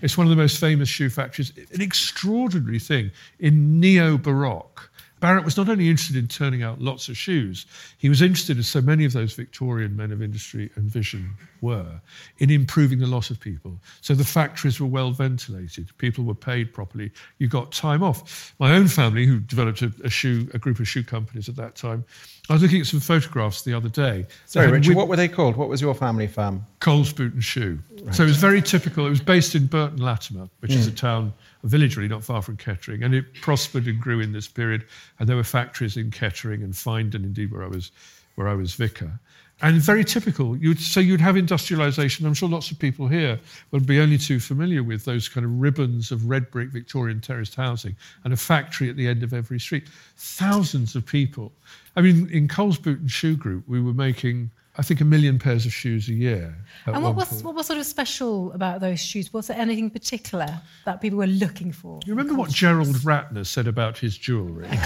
It's 0.00 0.16
one 0.16 0.26
of 0.26 0.30
the 0.30 0.36
most 0.36 0.58
famous 0.58 0.88
shoe 0.88 1.10
factories. 1.10 1.52
An 1.72 1.80
extraordinary 1.80 2.78
thing 2.78 3.10
in 3.38 3.80
neo 3.80 4.16
Baroque. 4.16 4.90
Barratt 5.20 5.44
was 5.44 5.56
not 5.56 5.68
only 5.68 5.88
interested 5.88 6.16
in 6.16 6.28
turning 6.28 6.62
out 6.62 6.80
lots 6.80 7.08
of 7.08 7.16
shoes, 7.16 7.66
he 7.98 8.08
was 8.08 8.22
interested, 8.22 8.58
as 8.58 8.68
so 8.68 8.80
many 8.80 9.04
of 9.04 9.12
those 9.12 9.34
Victorian 9.34 9.96
men 9.96 10.12
of 10.12 10.22
industry 10.22 10.70
and 10.76 10.90
vision 10.90 11.34
were, 11.60 12.00
in 12.38 12.50
improving 12.50 12.98
the 12.98 13.06
lot 13.06 13.30
of 13.30 13.40
people. 13.40 13.78
So 14.00 14.14
the 14.14 14.24
factories 14.24 14.80
were 14.80 14.86
well 14.86 15.10
ventilated, 15.10 15.96
people 15.98 16.24
were 16.24 16.34
paid 16.34 16.72
properly, 16.72 17.10
you 17.38 17.48
got 17.48 17.72
time 17.72 18.02
off. 18.02 18.54
My 18.58 18.74
own 18.74 18.88
family, 18.88 19.26
who 19.26 19.40
developed 19.40 19.82
a, 19.82 19.92
a 20.04 20.10
shoe, 20.10 20.48
a 20.54 20.58
group 20.58 20.78
of 20.78 20.88
shoe 20.88 21.02
companies 21.02 21.48
at 21.48 21.56
that 21.56 21.74
time, 21.74 22.04
I 22.48 22.54
was 22.54 22.62
looking 22.62 22.80
at 22.80 22.86
some 22.86 23.00
photographs 23.00 23.62
the 23.62 23.74
other 23.74 23.90
day. 23.90 24.26
Sorry, 24.46 24.70
Richard, 24.70 24.96
what 24.96 25.08
were 25.08 25.16
they 25.16 25.28
called? 25.28 25.56
What 25.56 25.68
was 25.68 25.82
your 25.82 25.94
family 25.94 26.26
firm? 26.26 26.64
Coles 26.80 27.12
Boot 27.12 27.34
and 27.34 27.44
Shoe. 27.44 27.78
So 28.12 28.22
it 28.22 28.26
was 28.26 28.38
very 28.38 28.62
typical. 28.62 29.06
It 29.06 29.10
was 29.10 29.20
based 29.20 29.54
in 29.54 29.66
Burton 29.66 29.98
Latimer, 29.98 30.48
which 30.60 30.72
is 30.72 30.86
hmm. 30.86 30.92
a 30.92 30.96
town, 30.96 31.32
a 31.62 31.66
village 31.66 31.96
really 31.96 32.08
not 32.08 32.24
far 32.24 32.42
from 32.42 32.56
Kettering, 32.56 33.02
and 33.02 33.14
it 33.14 33.34
prospered 33.40 33.86
and 33.86 34.00
grew 34.00 34.20
in 34.20 34.32
this 34.32 34.48
period. 34.48 34.84
And 35.18 35.28
there 35.28 35.36
were 35.36 35.44
factories 35.44 35.96
in 35.96 36.10
Kettering 36.10 36.62
and 36.62 36.72
Finedon, 36.72 37.24
indeed, 37.24 37.50
where 37.50 37.64
I 37.64 37.68
was, 37.68 37.90
where 38.36 38.48
I 38.48 38.54
was 38.54 38.74
vicar. 38.74 39.18
And 39.60 39.82
very 39.82 40.04
typical. 40.04 40.56
You'd, 40.56 40.78
so 40.78 41.00
you'd 41.00 41.20
have 41.20 41.34
industrialisation. 41.34 42.24
I'm 42.24 42.34
sure 42.34 42.48
lots 42.48 42.70
of 42.70 42.78
people 42.78 43.08
here 43.08 43.40
would 43.72 43.86
be 43.86 43.98
only 43.98 44.16
too 44.16 44.38
familiar 44.38 44.84
with 44.84 45.04
those 45.04 45.28
kind 45.28 45.44
of 45.44 45.50
ribbons 45.60 46.12
of 46.12 46.26
red 46.26 46.48
brick 46.52 46.68
Victorian 46.68 47.20
terraced 47.20 47.56
housing 47.56 47.96
and 48.22 48.32
a 48.32 48.36
factory 48.36 48.88
at 48.88 48.96
the 48.96 49.08
end 49.08 49.24
of 49.24 49.34
every 49.34 49.58
street. 49.58 49.88
Thousands 50.16 50.94
of 50.94 51.04
people. 51.04 51.50
I 51.96 52.02
mean, 52.02 52.30
in 52.30 52.46
Coles 52.46 52.78
Boot 52.78 53.00
and 53.00 53.10
Shoe 53.10 53.36
Group, 53.36 53.64
we 53.66 53.80
were 53.80 53.92
making, 53.92 54.52
I 54.78 54.82
think, 54.82 55.00
a 55.00 55.04
million 55.04 55.40
pairs 55.40 55.66
of 55.66 55.72
shoes 55.72 56.08
a 56.08 56.12
year. 56.12 56.54
And 56.86 57.02
what 57.02 57.16
was, 57.16 57.42
what 57.42 57.56
was 57.56 57.66
sort 57.66 57.80
of 57.80 57.86
special 57.86 58.52
about 58.52 58.80
those 58.80 59.00
shoes? 59.00 59.32
Was 59.32 59.48
there 59.48 59.58
anything 59.58 59.90
particular 59.90 60.60
that 60.84 61.00
people 61.00 61.18
were 61.18 61.26
looking 61.26 61.72
for? 61.72 61.98
You 62.06 62.14
remember 62.14 62.34
what 62.34 62.50
Gerald 62.50 62.94
Ratner 62.98 63.44
said 63.44 63.66
about 63.66 63.98
his 63.98 64.16
jewellery? 64.16 64.68
I 64.70 64.84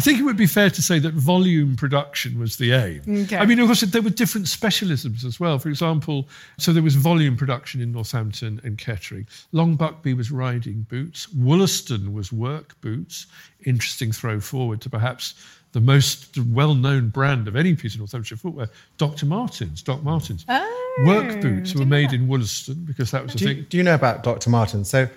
think 0.00 0.18
it 0.18 0.22
would 0.22 0.36
be 0.36 0.46
fair 0.46 0.70
to 0.70 0.82
say 0.82 0.98
that 0.98 1.14
volume 1.14 1.76
production 1.76 2.38
was 2.38 2.56
the 2.56 2.72
aim. 2.72 3.02
Okay. 3.24 3.36
I 3.36 3.46
mean, 3.46 3.58
of 3.58 3.66
course, 3.66 3.80
there 3.80 4.02
were 4.02 4.10
different 4.10 4.46
specialisms 4.46 5.24
as 5.24 5.40
well. 5.40 5.58
For 5.58 5.68
example, 5.68 6.28
so 6.58 6.72
there 6.72 6.82
was 6.82 6.94
volume 6.94 7.36
production 7.36 7.80
in 7.80 7.92
Northampton 7.92 8.60
and 8.64 8.76
Kettering. 8.78 9.26
Long 9.52 9.76
Buckby 9.76 10.16
was 10.16 10.30
riding 10.30 10.82
boots. 10.88 11.32
Wollaston 11.32 12.12
was 12.12 12.32
work 12.32 12.80
boots. 12.80 13.26
Interesting 13.64 14.12
throw 14.12 14.40
forward 14.40 14.80
to 14.82 14.90
perhaps 14.90 15.34
the 15.72 15.80
most 15.80 16.38
well-known 16.38 17.08
brand 17.10 17.46
of 17.46 17.56
any 17.56 17.74
piece 17.74 17.94
of 17.94 18.00
Northamptonshire 18.00 18.38
footwear, 18.38 18.68
Dr. 18.96 19.26
Martens. 19.26 19.82
Doc 19.82 20.02
Martens. 20.02 20.44
Oh, 20.48 21.04
work 21.06 21.40
boots 21.40 21.74
were 21.74 21.84
made 21.84 22.12
know 22.12 22.14
in 22.14 22.26
Wollaston 22.26 22.84
because 22.84 23.10
that 23.10 23.22
was 23.22 23.34
the 23.34 23.40
you, 23.40 23.46
thing. 23.46 23.66
do 23.68 23.76
you 23.76 23.82
know 23.82 23.94
about 23.94 24.22
Dr. 24.22 24.50
Martens? 24.50 24.88
So 24.88 25.08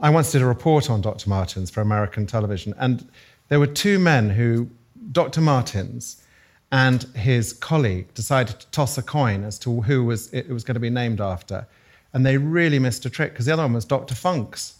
I 0.00 0.10
once 0.10 0.30
did 0.30 0.42
a 0.42 0.46
report 0.46 0.90
on 0.90 1.00
Dr. 1.00 1.28
Martens 1.28 1.70
for 1.70 1.80
American 1.80 2.26
television, 2.26 2.74
and 2.78 3.08
there 3.48 3.58
were 3.58 3.66
two 3.66 3.98
men 3.98 4.30
who, 4.30 4.68
Dr. 5.12 5.40
Martens 5.40 6.22
and 6.70 7.02
his 7.14 7.52
colleague, 7.52 8.12
decided 8.14 8.60
to 8.60 8.66
toss 8.68 8.98
a 8.98 9.02
coin 9.02 9.44
as 9.44 9.58
to 9.60 9.82
who 9.82 10.04
was, 10.04 10.32
it 10.32 10.48
was 10.48 10.64
going 10.64 10.74
to 10.74 10.80
be 10.80 10.90
named 10.90 11.20
after. 11.20 11.66
And 12.12 12.24
they 12.24 12.36
really 12.36 12.78
missed 12.78 13.04
a 13.06 13.10
trick 13.10 13.32
because 13.32 13.46
the 13.46 13.52
other 13.52 13.62
one 13.62 13.74
was 13.74 13.84
Dr. 13.84 14.14
Funks. 14.14 14.77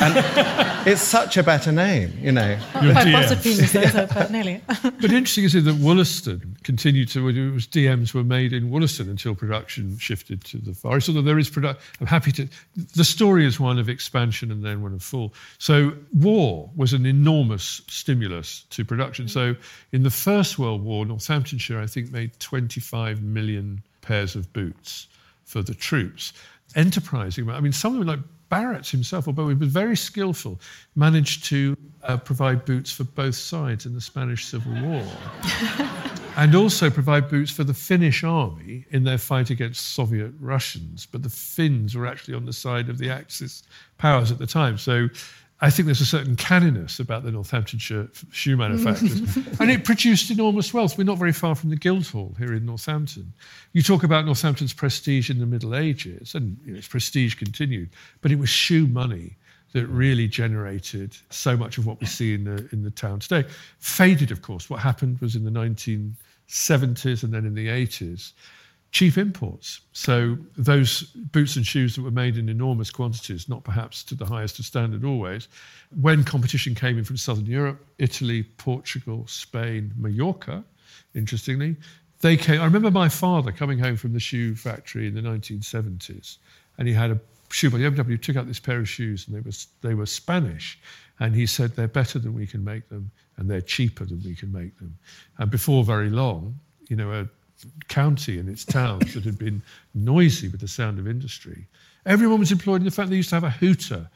And 0.00 0.86
it's 0.86 1.02
such 1.02 1.36
a 1.36 1.42
better 1.42 1.72
name, 1.72 2.12
you 2.20 2.32
know. 2.32 2.58
Quite 2.72 3.04
dear. 3.04 3.12
possibly, 3.12 3.54
so, 3.66 4.06
but 4.12 4.30
nearly. 4.30 4.60
But 4.82 5.12
interesting 5.12 5.44
is 5.44 5.54
it 5.54 5.64
that 5.64 5.76
Wollaston 5.76 6.56
continued 6.62 7.08
to, 7.10 7.28
it 7.28 7.52
was 7.52 7.66
DMs 7.66 8.14
were 8.14 8.24
made 8.24 8.52
in 8.52 8.70
Wollaston 8.70 9.08
until 9.08 9.34
production 9.34 9.98
shifted 9.98 10.44
to 10.44 10.58
the 10.58 10.74
Far 10.74 10.98
East. 10.98 11.08
Although 11.08 11.22
there 11.22 11.38
is 11.38 11.50
production, 11.50 11.82
I'm 12.00 12.06
happy 12.06 12.32
to, 12.32 12.48
the 12.94 13.04
story 13.04 13.46
is 13.46 13.60
one 13.60 13.78
of 13.78 13.88
expansion 13.88 14.50
and 14.50 14.64
then 14.64 14.82
one 14.82 14.94
of 14.94 15.02
fall. 15.02 15.34
So 15.58 15.92
war 16.14 16.70
was 16.76 16.92
an 16.92 17.06
enormous 17.06 17.82
stimulus 17.88 18.64
to 18.70 18.84
production. 18.84 19.28
So 19.28 19.54
in 19.92 20.02
the 20.02 20.10
First 20.10 20.58
World 20.58 20.82
War, 20.82 21.04
Northamptonshire, 21.04 21.80
I 21.80 21.86
think, 21.86 22.10
made 22.10 22.38
25 22.40 23.22
million 23.22 23.82
pairs 24.02 24.34
of 24.34 24.52
boots 24.52 25.06
for 25.44 25.62
the 25.62 25.74
troops. 25.74 26.32
Enterprising, 26.74 27.48
I 27.50 27.60
mean, 27.60 27.72
someone 27.72 28.06
like 28.06 28.20
Barratt 28.50 28.90
himself, 28.90 29.26
although 29.26 29.48
he 29.48 29.54
was 29.54 29.68
very 29.68 29.96
skillful, 29.96 30.60
managed 30.94 31.44
to 31.46 31.76
uh, 32.02 32.16
provide 32.16 32.64
boots 32.64 32.92
for 32.92 33.04
both 33.04 33.34
sides 33.34 33.86
in 33.86 33.94
the 33.94 34.00
Spanish 34.00 34.46
Civil 34.46 34.74
War. 34.82 35.06
and 36.36 36.54
also 36.54 36.90
provide 36.90 37.28
boots 37.28 37.50
for 37.50 37.64
the 37.64 37.74
Finnish 37.74 38.24
army 38.24 38.84
in 38.90 39.04
their 39.04 39.18
fight 39.18 39.50
against 39.50 39.94
Soviet 39.94 40.32
Russians. 40.40 41.06
But 41.06 41.22
the 41.22 41.30
Finns 41.30 41.94
were 41.94 42.06
actually 42.06 42.34
on 42.34 42.44
the 42.44 42.52
side 42.52 42.88
of 42.88 42.98
the 42.98 43.10
Axis 43.10 43.62
powers 43.98 44.30
at 44.30 44.38
the 44.38 44.46
time. 44.46 44.78
So 44.78 45.08
I 45.64 45.70
think 45.70 45.86
there's 45.86 46.02
a 46.02 46.06
certain 46.06 46.36
canniness 46.36 47.00
about 47.00 47.22
the 47.22 47.30
Northamptonshire 47.30 48.08
shoe 48.30 48.54
manufacturers. 48.54 49.22
Mm. 49.22 49.60
and 49.60 49.70
it 49.70 49.82
produced 49.82 50.30
enormous 50.30 50.74
wealth. 50.74 50.98
We're 50.98 51.04
not 51.04 51.16
very 51.16 51.32
far 51.32 51.54
from 51.54 51.70
the 51.70 51.76
Guildhall 51.76 52.34
here 52.36 52.52
in 52.52 52.66
Northampton. 52.66 53.32
You 53.72 53.82
talk 53.82 54.04
about 54.04 54.26
Northampton's 54.26 54.74
prestige 54.74 55.30
in 55.30 55.38
the 55.38 55.46
Middle 55.46 55.74
Ages, 55.74 56.34
and 56.34 56.58
you 56.66 56.72
know, 56.72 56.78
its 56.78 56.88
prestige 56.88 57.36
continued, 57.36 57.88
but 58.20 58.30
it 58.30 58.38
was 58.38 58.50
shoe 58.50 58.86
money 58.86 59.38
that 59.72 59.86
really 59.86 60.28
generated 60.28 61.16
so 61.30 61.56
much 61.56 61.78
of 61.78 61.86
what 61.86 61.98
we 61.98 62.06
see 62.06 62.34
in 62.34 62.44
the, 62.44 62.68
in 62.70 62.82
the 62.82 62.90
town 62.90 63.20
today. 63.20 63.48
Faded, 63.78 64.30
of 64.30 64.42
course. 64.42 64.68
What 64.68 64.80
happened 64.80 65.18
was 65.22 65.34
in 65.34 65.44
the 65.44 65.50
1970s 65.50 67.22
and 67.22 67.32
then 67.32 67.46
in 67.46 67.54
the 67.54 67.68
80s, 67.68 68.32
cheap 68.94 69.18
imports. 69.18 69.80
So 69.92 70.38
those 70.56 71.02
boots 71.32 71.56
and 71.56 71.66
shoes 71.66 71.96
that 71.96 72.02
were 72.02 72.12
made 72.12 72.38
in 72.38 72.48
enormous 72.48 72.92
quantities, 72.92 73.48
not 73.48 73.64
perhaps 73.64 74.04
to 74.04 74.14
the 74.14 74.24
highest 74.24 74.60
of 74.60 74.66
standard 74.66 75.04
always, 75.04 75.48
when 76.00 76.22
competition 76.22 76.76
came 76.76 76.96
in 76.96 77.02
from 77.02 77.16
Southern 77.16 77.46
Europe, 77.46 77.84
Italy, 77.98 78.44
Portugal, 78.44 79.26
Spain, 79.26 79.92
Mallorca, 79.96 80.64
interestingly, 81.12 81.74
they 82.20 82.36
came. 82.36 82.60
I 82.60 82.64
remember 82.66 82.92
my 82.92 83.08
father 83.08 83.50
coming 83.50 83.80
home 83.80 83.96
from 83.96 84.12
the 84.12 84.20
shoe 84.20 84.54
factory 84.54 85.08
in 85.08 85.14
the 85.14 85.22
1970s, 85.22 86.38
and 86.78 86.86
he 86.86 86.94
had 86.94 87.10
a 87.10 87.20
shoe 87.50 87.70
by 87.70 87.78
the 87.78 87.90
BMW 87.90 88.22
took 88.22 88.36
out 88.36 88.46
this 88.46 88.60
pair 88.60 88.78
of 88.78 88.88
shoes, 88.88 89.26
and 89.26 89.36
they 89.36 89.40
were 89.40 89.56
they 89.82 89.94
were 89.94 90.06
Spanish, 90.06 90.78
and 91.18 91.34
he 91.34 91.46
said 91.46 91.74
they're 91.74 91.88
better 91.88 92.20
than 92.20 92.32
we 92.32 92.46
can 92.46 92.62
make 92.62 92.88
them, 92.90 93.10
and 93.38 93.50
they're 93.50 93.60
cheaper 93.60 94.04
than 94.04 94.22
we 94.24 94.36
can 94.36 94.52
make 94.52 94.78
them. 94.78 94.96
And 95.38 95.50
before 95.50 95.82
very 95.82 96.10
long, 96.10 96.60
you 96.88 96.94
know, 96.94 97.10
a 97.10 97.28
county 97.88 98.38
and 98.38 98.48
its 98.48 98.64
towns 98.64 99.14
that 99.14 99.24
had 99.24 99.38
been 99.38 99.62
noisy 99.94 100.48
with 100.48 100.60
the 100.60 100.68
sound 100.68 100.98
of 100.98 101.08
industry, 101.08 101.66
everyone 102.06 102.40
was 102.40 102.52
employed 102.52 102.80
in 102.80 102.84
the 102.84 102.90
fact 102.90 103.10
they 103.10 103.16
used 103.16 103.30
to 103.30 103.36
have 103.36 103.44
a 103.44 103.50
hooter 103.50 104.08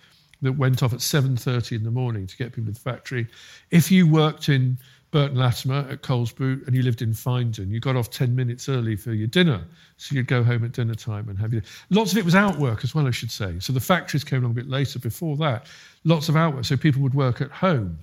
that 0.42 0.52
went 0.52 0.82
off 0.82 0.92
at 0.92 1.00
7.30 1.00 1.76
in 1.76 1.84
the 1.84 1.90
morning 1.90 2.26
to 2.26 2.36
get 2.36 2.52
people 2.52 2.72
to 2.72 2.72
the 2.72 2.80
factory. 2.80 3.26
If 3.70 3.90
you 3.90 4.06
worked 4.06 4.48
in 4.48 4.78
Burton 5.10 5.38
Latimer 5.38 5.86
at 5.90 6.02
Coles 6.02 6.32
Boot 6.32 6.66
and 6.66 6.76
you 6.76 6.82
lived 6.82 7.02
in 7.02 7.12
Finedon, 7.12 7.70
you 7.70 7.80
got 7.80 7.96
off 7.96 8.10
10 8.10 8.36
minutes 8.36 8.68
early 8.68 8.94
for 8.94 9.14
your 9.14 9.26
dinner. 9.26 9.64
So 9.96 10.14
you'd 10.14 10.26
go 10.26 10.44
home 10.44 10.64
at 10.64 10.72
dinner 10.72 10.94
time 10.94 11.28
and 11.28 11.38
have 11.38 11.52
your. 11.52 11.62
Lots 11.90 12.12
of 12.12 12.18
it 12.18 12.24
was 12.24 12.34
outwork 12.34 12.84
as 12.84 12.94
well, 12.94 13.06
I 13.06 13.10
should 13.10 13.30
say. 13.30 13.58
So 13.58 13.72
the 13.72 13.80
factories 13.80 14.22
came 14.22 14.40
along 14.40 14.52
a 14.52 14.54
bit 14.54 14.68
later. 14.68 14.98
Before 14.98 15.36
that, 15.38 15.66
lots 16.04 16.28
of 16.28 16.36
outwork. 16.36 16.66
So 16.66 16.76
people 16.76 17.00
would 17.02 17.14
work 17.14 17.40
at 17.40 17.50
home. 17.50 17.98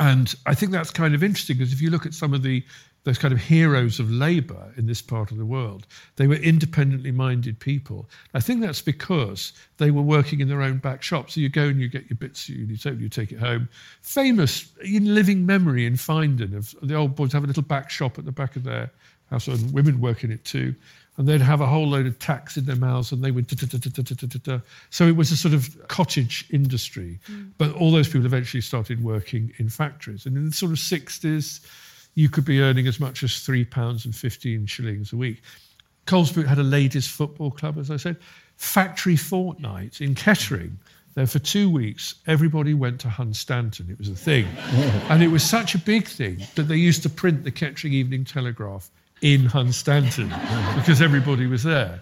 And 0.00 0.32
I 0.46 0.54
think 0.54 0.70
that's 0.70 0.90
kind 0.90 1.14
of 1.14 1.24
interesting 1.24 1.58
because 1.58 1.72
if 1.72 1.82
you 1.82 1.90
look 1.90 2.06
at 2.06 2.14
some 2.14 2.32
of 2.32 2.42
the 2.42 2.62
those 3.08 3.18
kind 3.18 3.32
of 3.32 3.40
heroes 3.40 3.98
of 3.98 4.10
labour 4.10 4.70
in 4.76 4.86
this 4.86 5.00
part 5.00 5.30
of 5.30 5.38
the 5.38 5.44
world. 5.44 5.86
They 6.16 6.26
were 6.26 6.36
independently 6.36 7.10
minded 7.10 7.58
people. 7.58 8.08
I 8.34 8.40
think 8.40 8.60
that's 8.60 8.82
because 8.82 9.54
they 9.78 9.90
were 9.90 10.02
working 10.02 10.40
in 10.40 10.48
their 10.48 10.60
own 10.60 10.76
back 10.76 11.02
shop. 11.02 11.30
So 11.30 11.40
you 11.40 11.48
go 11.48 11.68
and 11.68 11.80
you 11.80 11.88
get 11.88 12.10
your 12.10 12.18
bits, 12.18 12.48
you, 12.48 12.66
you 12.66 13.08
take 13.08 13.32
it 13.32 13.38
home. 13.38 13.68
Famous 14.02 14.70
in 14.82 15.14
living 15.14 15.46
memory 15.46 15.86
in 15.86 15.94
Finedon 15.94 16.54
of 16.54 16.74
the 16.82 16.94
old 16.94 17.16
boys 17.16 17.32
have 17.32 17.44
a 17.44 17.46
little 17.46 17.62
back 17.62 17.88
shop 17.90 18.18
at 18.18 18.26
the 18.26 18.32
back 18.32 18.56
of 18.56 18.64
their 18.64 18.90
house, 19.30 19.48
and 19.48 19.72
women 19.72 20.00
work 20.00 20.22
in 20.22 20.30
it 20.30 20.44
too. 20.44 20.74
And 21.16 21.26
they'd 21.26 21.40
have 21.40 21.60
a 21.60 21.66
whole 21.66 21.88
load 21.88 22.06
of 22.06 22.18
tacks 22.18 22.56
in 22.56 22.66
their 22.66 22.76
mouths, 22.76 23.10
and 23.10 23.24
they 23.24 23.32
would. 23.32 23.50
So 24.90 25.06
it 25.06 25.16
was 25.16 25.32
a 25.32 25.36
sort 25.36 25.54
of 25.54 25.88
cottage 25.88 26.46
industry. 26.50 27.18
Mm. 27.26 27.50
But 27.58 27.72
all 27.72 27.90
those 27.90 28.06
people 28.06 28.26
eventually 28.26 28.60
started 28.60 29.02
working 29.02 29.52
in 29.56 29.68
factories. 29.68 30.26
And 30.26 30.36
in 30.36 30.44
the 30.44 30.52
sort 30.52 30.70
of 30.70 30.78
60s, 30.78 31.60
you 32.18 32.28
could 32.28 32.44
be 32.44 32.60
earning 32.60 32.88
as 32.88 32.98
much 32.98 33.22
as 33.22 33.38
three 33.38 33.64
pounds 33.64 34.04
and 34.04 34.12
15 34.12 34.66
shillings 34.66 35.12
a 35.12 35.16
week. 35.16 35.40
Colesboot 36.06 36.46
had 36.46 36.58
a 36.58 36.64
ladies' 36.64 37.06
football 37.06 37.52
club, 37.52 37.78
as 37.78 37.92
I 37.92 37.96
said. 37.96 38.16
Factory 38.56 39.14
fortnight 39.14 40.00
in 40.00 40.16
Kettering. 40.16 40.80
There 41.14 41.28
for 41.28 41.38
two 41.38 41.70
weeks, 41.70 42.16
everybody 42.26 42.74
went 42.74 42.98
to 43.02 43.08
Hunstanton. 43.08 43.88
It 43.88 43.98
was 43.98 44.08
a 44.08 44.16
thing. 44.16 44.46
and 45.08 45.22
it 45.22 45.28
was 45.28 45.44
such 45.44 45.76
a 45.76 45.78
big 45.78 46.08
thing 46.08 46.44
that 46.56 46.64
they 46.64 46.74
used 46.74 47.04
to 47.04 47.08
print 47.08 47.44
the 47.44 47.52
Kettering 47.52 47.92
Evening 47.92 48.24
Telegraph 48.24 48.90
in 49.20 49.42
Hunstanton 49.42 50.28
because 50.74 51.00
everybody 51.00 51.46
was 51.46 51.62
there. 51.62 52.00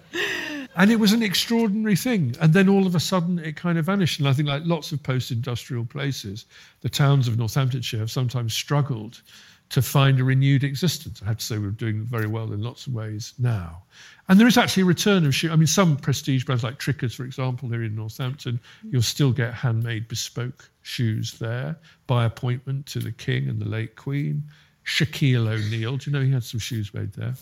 And 0.75 0.89
it 0.89 0.99
was 0.99 1.13
an 1.13 1.21
extraordinary 1.21 1.95
thing. 1.95 2.35
And 2.41 2.53
then 2.53 2.69
all 2.69 2.87
of 2.87 2.95
a 2.95 2.99
sudden 2.99 3.37
it 3.37 3.55
kind 3.55 3.77
of 3.77 3.85
vanished. 3.85 4.19
And 4.19 4.27
I 4.27 4.33
think, 4.33 4.47
like 4.47 4.63
lots 4.65 4.91
of 4.91 5.03
post 5.03 5.29
industrial 5.29 5.85
places, 5.85 6.45
the 6.81 6.89
towns 6.89 7.27
of 7.27 7.37
Northamptonshire 7.37 7.99
have 7.99 8.09
sometimes 8.09 8.55
struggled 8.55 9.21
to 9.69 9.81
find 9.81 10.19
a 10.19 10.23
renewed 10.23 10.63
existence. 10.63 11.21
I 11.21 11.25
have 11.25 11.37
to 11.37 11.45
say 11.45 11.57
we're 11.57 11.71
doing 11.71 12.03
very 12.03 12.27
well 12.27 12.53
in 12.53 12.61
lots 12.61 12.87
of 12.87 12.93
ways 12.93 13.33
now. 13.37 13.83
And 14.29 14.39
there 14.39 14.47
is 14.47 14.57
actually 14.57 14.83
a 14.83 14.87
return 14.87 15.25
of 15.25 15.35
shoe. 15.35 15.51
I 15.51 15.55
mean, 15.55 15.67
some 15.67 15.97
prestige 15.97 16.45
brands 16.45 16.63
like 16.63 16.77
Tricker's, 16.77 17.13
for 17.13 17.23
example, 17.23 17.69
here 17.69 17.83
in 17.83 17.95
Northampton, 17.95 18.59
you'll 18.83 19.01
still 19.01 19.31
get 19.31 19.53
handmade 19.53 20.07
bespoke 20.07 20.69
shoes 20.83 21.33
there 21.39 21.77
by 22.07 22.25
appointment 22.25 22.85
to 22.87 22.99
the 22.99 23.11
King 23.11 23.49
and 23.49 23.59
the 23.59 23.67
late 23.67 23.95
Queen. 23.95 24.43
Shaquille 24.85 25.47
O'Neal, 25.47 25.97
do 25.97 26.09
you 26.09 26.17
know 26.17 26.23
he 26.23 26.31
had 26.31 26.43
some 26.43 26.59
shoes 26.59 26.93
made 26.93 27.11
there? 27.13 27.33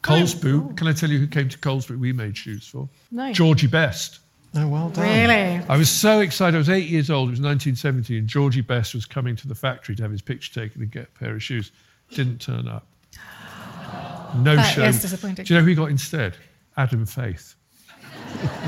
Coles 0.00 0.34
Boot, 0.34 0.76
can 0.76 0.86
I 0.86 0.92
tell 0.92 1.10
you 1.10 1.18
who 1.18 1.26
came 1.26 1.48
to 1.48 1.58
Coles 1.58 1.86
Boot 1.86 1.98
we 1.98 2.12
made 2.12 2.36
shoes 2.36 2.66
for? 2.66 2.88
No. 3.10 3.32
Georgie 3.32 3.66
Best. 3.66 4.20
Oh, 4.56 4.68
well 4.68 4.88
done. 4.90 5.04
Really? 5.04 5.64
I 5.68 5.76
was 5.76 5.90
so 5.90 6.20
excited. 6.20 6.54
I 6.56 6.58
was 6.58 6.70
eight 6.70 6.88
years 6.88 7.10
old. 7.10 7.28
It 7.28 7.32
was 7.32 7.40
1970, 7.40 8.18
and 8.18 8.28
Georgie 8.28 8.60
Best 8.60 8.94
was 8.94 9.04
coming 9.04 9.34
to 9.36 9.48
the 9.48 9.54
factory 9.54 9.96
to 9.96 10.02
have 10.02 10.12
his 10.12 10.22
picture 10.22 10.52
taken 10.60 10.82
and 10.82 10.90
get 10.90 11.04
a 11.04 11.18
pair 11.18 11.34
of 11.34 11.42
shoes. 11.42 11.72
Didn't 12.10 12.40
turn 12.40 12.68
up. 12.68 12.86
No 14.36 14.56
That 14.56 14.74
show. 14.74 14.84
is 14.84 15.00
disappointing. 15.02 15.44
Do 15.44 15.54
you 15.54 15.58
know 15.60 15.64
who 15.64 15.70
he 15.70 15.74
got 15.76 15.90
instead? 15.90 16.36
Adam 16.76 17.06
Faith. 17.06 17.54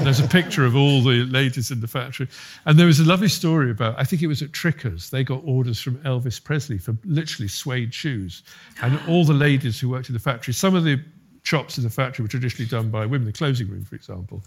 There's 0.01 0.21
a 0.21 0.29
picture 0.29 0.65
of 0.65 0.75
all 0.77 1.03
the 1.03 1.25
ladies 1.25 1.71
in 1.71 1.81
the 1.81 1.89
factory. 1.89 2.29
And 2.65 2.79
there 2.79 2.87
was 2.87 3.01
a 3.01 3.05
lovely 3.05 3.29
story 3.29 3.71
about, 3.71 3.95
I 3.99 4.05
think 4.05 4.23
it 4.23 4.27
was 4.27 4.43
at 4.43 4.53
Tricker's, 4.53 5.11
they 5.11 5.25
got 5.25 5.43
orders 5.45 5.81
from 5.81 5.97
Elvis 5.99 6.43
Presley 6.43 6.79
for 6.79 6.97
literally 7.05 7.49
suede 7.49 7.93
shoes. 7.93 8.43
And 8.83 8.99
all 9.09 9.25
the 9.25 9.35
ladies 9.35 9.79
who 9.81 9.89
worked 9.89 10.09
in 10.09 10.13
the 10.15 10.19
factory, 10.21 10.55
some 10.55 10.75
of 10.75 10.85
the 10.85 11.01
chops 11.47 11.79
in 11.79 11.85
the 11.85 11.91
factory 11.91 12.25
were 12.25 12.29
traditionally 12.29 12.69
done 12.69 12.91
by 12.91 13.07
women, 13.07 13.25
the 13.25 13.33
closing 13.33 13.69
room, 13.69 13.85
for 13.85 13.95
example. 13.95 14.43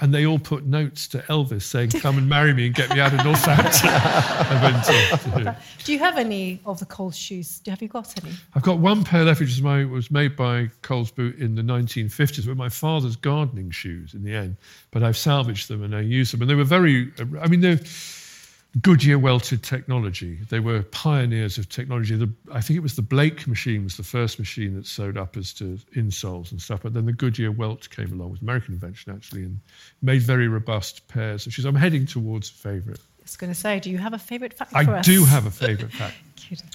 And 0.00 0.12
they 0.12 0.26
all 0.26 0.38
put 0.38 0.66
notes 0.66 1.08
to 1.08 1.18
Elvis 1.20 1.62
saying, 1.62 1.90
Come 1.90 2.18
and 2.18 2.28
marry 2.28 2.52
me 2.52 2.66
and 2.66 2.74
get 2.74 2.90
me 2.90 3.00
out 3.00 3.14
of 3.14 3.24
Northampton. 3.24 3.70
I 3.90 4.82
to- 4.84 5.16
to 5.16 5.30
him. 5.30 5.56
Do 5.82 5.92
you 5.92 5.98
have 5.98 6.18
any 6.18 6.60
of 6.66 6.78
the 6.78 6.84
Coles 6.84 7.16
shoes? 7.16 7.62
Have 7.66 7.80
you 7.80 7.88
got 7.88 8.22
any? 8.22 8.34
I've 8.54 8.62
got 8.62 8.78
one 8.78 9.02
pair 9.02 9.24
left, 9.24 9.40
which 9.40 9.60
my, 9.62 9.86
was 9.86 10.10
made 10.10 10.36
by 10.36 10.70
Coles 10.82 11.10
Boot 11.10 11.38
in 11.38 11.54
the 11.54 11.62
1950s, 11.62 12.46
with 12.46 12.58
my 12.58 12.68
father's 12.68 13.16
gardening 13.16 13.70
shoes 13.70 14.12
in 14.12 14.22
the 14.22 14.34
end. 14.34 14.56
But 14.90 15.02
I've 15.02 15.16
salvaged 15.16 15.68
them 15.68 15.82
and 15.82 15.96
I 15.96 16.00
use 16.00 16.32
them. 16.32 16.42
And 16.42 16.50
they 16.50 16.54
were 16.54 16.64
very, 16.64 17.10
I 17.40 17.48
mean, 17.48 17.62
they're 17.62 17.80
Goodyear 18.80 19.18
welted 19.18 19.62
technology. 19.62 20.38
They 20.48 20.60
were 20.60 20.82
pioneers 20.82 21.58
of 21.58 21.68
technology. 21.68 22.16
The, 22.16 22.32
I 22.50 22.62
think 22.62 22.78
it 22.78 22.82
was 22.82 22.96
the 22.96 23.02
Blake 23.02 23.46
machine 23.46 23.84
was 23.84 23.98
the 23.98 24.02
first 24.02 24.38
machine 24.38 24.74
that 24.76 24.86
sewed 24.86 25.18
uppers 25.18 25.52
to 25.54 25.78
insoles 25.94 26.52
and 26.52 26.60
stuff. 26.60 26.80
But 26.82 26.94
then 26.94 27.04
the 27.04 27.12
Goodyear 27.12 27.52
welt 27.52 27.90
came 27.90 28.10
along, 28.12 28.30
was 28.30 28.40
American 28.40 28.72
invention 28.72 29.14
actually, 29.14 29.42
and 29.42 29.60
made 30.00 30.22
very 30.22 30.48
robust 30.48 31.06
pairs 31.06 31.46
of 31.46 31.52
shoes. 31.52 31.66
I'm 31.66 31.74
heading 31.74 32.06
towards 32.06 32.48
a 32.48 32.54
favourite. 32.54 32.98
I 32.98 33.24
was 33.24 33.36
going 33.36 33.52
to 33.52 33.58
say, 33.58 33.78
do 33.78 33.90
you 33.90 33.98
have 33.98 34.14
a 34.14 34.18
favourite 34.18 34.54
fact 34.54 34.72
for 34.72 34.78
I 34.78 35.00
do 35.02 35.24
have 35.24 35.46
a 35.46 35.50
favourite 35.50 35.92
fact. 35.92 36.16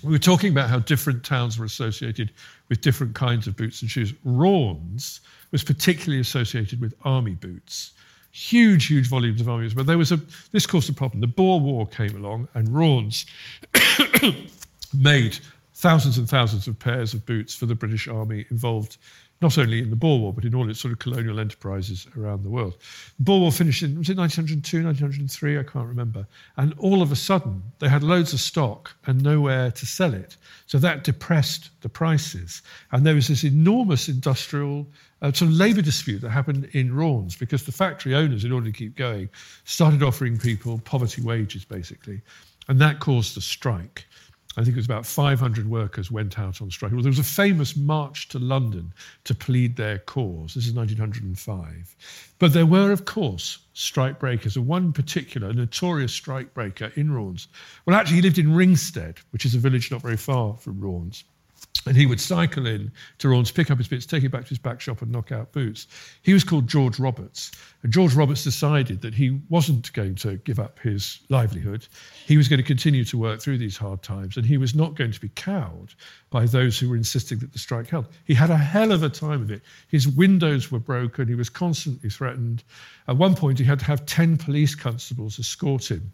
We 0.01 0.11
were 0.11 0.17
talking 0.17 0.49
about 0.49 0.69
how 0.69 0.79
different 0.79 1.23
towns 1.23 1.59
were 1.59 1.65
associated 1.65 2.31
with 2.69 2.81
different 2.81 3.13
kinds 3.13 3.47
of 3.47 3.57
boots 3.57 3.81
and 3.81 3.91
shoes. 3.91 4.13
Raunds 4.25 5.19
was 5.51 5.63
particularly 5.63 6.21
associated 6.21 6.79
with 6.79 6.95
army 7.03 7.35
boots. 7.35 7.91
Huge, 8.37 8.85
huge 8.85 9.07
volumes 9.07 9.41
of 9.41 9.49
armies. 9.49 9.73
But 9.73 9.87
there 9.87 9.97
was 9.97 10.11
a 10.11 10.21
this 10.51 10.65
caused 10.65 10.89
a 10.89 10.93
problem. 10.93 11.21
The 11.21 11.27
Boer 11.27 11.59
War 11.59 11.87
came 11.87 12.15
along, 12.15 12.47
and 12.53 12.67
Raunds 12.69 13.25
made 14.93 15.39
thousands 15.73 16.17
and 16.17 16.29
thousands 16.29 16.67
of 16.67 16.77
pairs 16.77 17.13
of 17.13 17.25
boots 17.25 17.55
for 17.55 17.65
the 17.65 17.75
British 17.75 18.07
Army 18.07 18.45
involved 18.49 18.97
not 19.41 19.57
only 19.57 19.81
in 19.81 19.89
the 19.89 19.95
Boer 19.95 20.19
War, 20.19 20.33
but 20.33 20.45
in 20.45 20.55
all 20.55 20.69
its 20.69 20.79
sort 20.79 20.91
of 20.91 20.99
colonial 20.99 21.39
enterprises 21.39 22.07
around 22.17 22.43
the 22.43 22.49
world. 22.49 22.77
The 23.17 23.23
Boer 23.23 23.39
War 23.41 23.51
finished 23.51 23.83
in, 23.83 23.97
was 23.97 24.09
it 24.09 24.17
1902, 24.17 24.83
1903? 24.83 25.59
I 25.59 25.63
can't 25.63 25.87
remember. 25.87 26.27
And 26.57 26.73
all 26.77 27.01
of 27.01 27.11
a 27.11 27.15
sudden, 27.15 27.61
they 27.79 27.87
had 27.87 28.03
loads 28.03 28.33
of 28.33 28.39
stock 28.39 28.95
and 29.05 29.21
nowhere 29.21 29.71
to 29.71 29.85
sell 29.85 30.13
it. 30.13 30.37
So 30.65 30.79
that 30.79 31.03
depressed 31.03 31.69
the 31.81 31.89
prices. 31.89 32.61
And 32.91 33.05
there 33.05 33.15
was 33.15 33.27
this 33.27 33.43
enormous 33.43 34.09
industrial 34.09 34.87
uh, 35.21 35.31
sort 35.31 35.51
of 35.51 35.57
labour 35.57 35.81
dispute 35.81 36.21
that 36.21 36.29
happened 36.29 36.69
in 36.73 36.93
Raunds 36.93 37.37
because 37.37 37.63
the 37.63 37.71
factory 37.71 38.15
owners, 38.15 38.43
in 38.43 38.51
order 38.51 38.67
to 38.67 38.71
keep 38.71 38.95
going, 38.95 39.29
started 39.65 40.01
offering 40.01 40.37
people 40.37 40.79
poverty 40.79 41.21
wages, 41.21 41.63
basically. 41.63 42.21
And 42.67 42.79
that 42.81 42.99
caused 42.99 43.37
a 43.37 43.41
strike. 43.41 44.07
I 44.57 44.63
think 44.63 44.75
it 44.75 44.79
was 44.79 44.87
about 44.87 45.05
500 45.05 45.69
workers 45.69 46.09
went 46.09 46.39
out 46.39 46.63
on 46.63 46.71
strike. 46.71 46.91
Well, 46.91 47.03
there 47.03 47.11
was 47.11 47.19
a 47.19 47.23
famous 47.23 47.77
march 47.77 48.27
to 48.29 48.39
London 48.39 48.91
to 49.25 49.35
plead 49.35 49.75
their 49.75 49.99
cause. 49.99 50.55
This 50.55 50.65
is 50.65 50.73
1905. 50.73 51.95
But 52.39 52.53
there 52.53 52.65
were, 52.65 52.91
of 52.91 53.05
course, 53.05 53.59
strike 53.73 54.17
breakers, 54.17 54.57
and 54.57 54.65
one 54.65 54.93
particular 54.93 55.53
notorious 55.53 56.11
strike 56.11 56.55
breaker 56.55 56.91
in 56.95 57.11
Raunds. 57.11 57.47
Well, 57.85 57.95
actually, 57.95 58.15
he 58.15 58.21
lived 58.23 58.39
in 58.39 58.47
Ringstead, 58.47 59.19
which 59.29 59.45
is 59.45 59.53
a 59.53 59.59
village 59.59 59.91
not 59.91 60.01
very 60.01 60.17
far 60.17 60.57
from 60.57 60.81
Raunds. 60.81 61.23
And 61.85 61.95
he 61.95 62.05
would 62.05 62.19
cycle 62.19 62.67
in 62.67 62.91
to 63.19 63.29
Raunds, 63.29 63.53
pick 63.53 63.71
up 63.71 63.77
his 63.77 63.87
bits, 63.87 64.05
take 64.05 64.23
it 64.23 64.29
back 64.29 64.43
to 64.43 64.49
his 64.49 64.57
back 64.57 64.81
shop, 64.81 65.01
and 65.01 65.11
knock 65.11 65.31
out 65.31 65.53
boots. 65.53 65.87
He 66.21 66.33
was 66.33 66.43
called 66.43 66.67
George 66.67 66.99
Roberts. 66.99 67.51
And 67.81 67.93
George 67.93 68.13
Roberts 68.13 68.43
decided 68.43 69.01
that 69.01 69.13
he 69.13 69.39
wasn't 69.49 69.93
going 69.93 70.15
to 70.15 70.35
give 70.37 70.59
up 70.59 70.79
his 70.79 71.21
livelihood. 71.29 71.87
He 72.25 72.35
was 72.35 72.49
going 72.49 72.57
to 72.57 72.65
continue 72.67 73.05
to 73.05 73.17
work 73.17 73.41
through 73.41 73.59
these 73.59 73.77
hard 73.77 74.03
times, 74.03 74.35
and 74.35 74.45
he 74.45 74.57
was 74.57 74.75
not 74.75 74.95
going 74.95 75.11
to 75.11 75.21
be 75.21 75.29
cowed 75.29 75.93
by 76.29 76.45
those 76.45 76.77
who 76.77 76.89
were 76.89 76.97
insisting 76.97 77.39
that 77.39 77.53
the 77.53 77.59
strike 77.59 77.87
held. 77.87 78.07
He 78.25 78.33
had 78.33 78.49
a 78.49 78.57
hell 78.57 78.91
of 78.91 79.03
a 79.03 79.09
time 79.09 79.41
of 79.41 79.51
it. 79.51 79.61
His 79.87 80.09
windows 80.09 80.69
were 80.71 80.79
broken, 80.79 81.29
he 81.29 81.35
was 81.35 81.49
constantly 81.49 82.09
threatened. 82.09 82.63
At 83.07 83.15
one 83.15 83.35
point, 83.35 83.59
he 83.59 83.65
had 83.65 83.79
to 83.79 83.85
have 83.85 84.05
10 84.05 84.37
police 84.37 84.75
constables 84.75 85.39
escort 85.39 85.89
him 85.89 86.11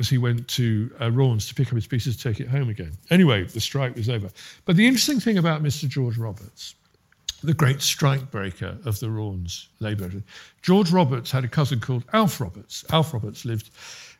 as 0.00 0.08
he 0.08 0.18
went 0.18 0.48
to 0.48 0.90
uh, 0.98 1.10
Raunds 1.10 1.46
to 1.48 1.54
pick 1.54 1.68
up 1.68 1.74
his 1.74 1.86
pieces 1.86 2.16
to 2.16 2.22
take 2.22 2.40
it 2.40 2.48
home 2.48 2.70
again. 2.70 2.92
Anyway, 3.10 3.44
the 3.44 3.60
strike 3.60 3.94
was 3.94 4.08
over. 4.08 4.30
But 4.64 4.76
the 4.76 4.86
interesting 4.86 5.20
thing 5.20 5.38
about 5.38 5.62
Mr. 5.62 5.86
George 5.86 6.16
Roberts, 6.16 6.74
the 7.44 7.54
great 7.54 7.82
strike 7.82 8.30
breaker 8.30 8.78
of 8.86 8.98
the 8.98 9.06
Raunds 9.06 9.68
Labour, 9.78 10.10
George 10.62 10.90
Roberts 10.90 11.30
had 11.30 11.44
a 11.44 11.48
cousin 11.48 11.78
called 11.78 12.04
Alf 12.14 12.40
Roberts. 12.40 12.84
Alf 12.90 13.12
Roberts 13.12 13.44
lived 13.44 13.70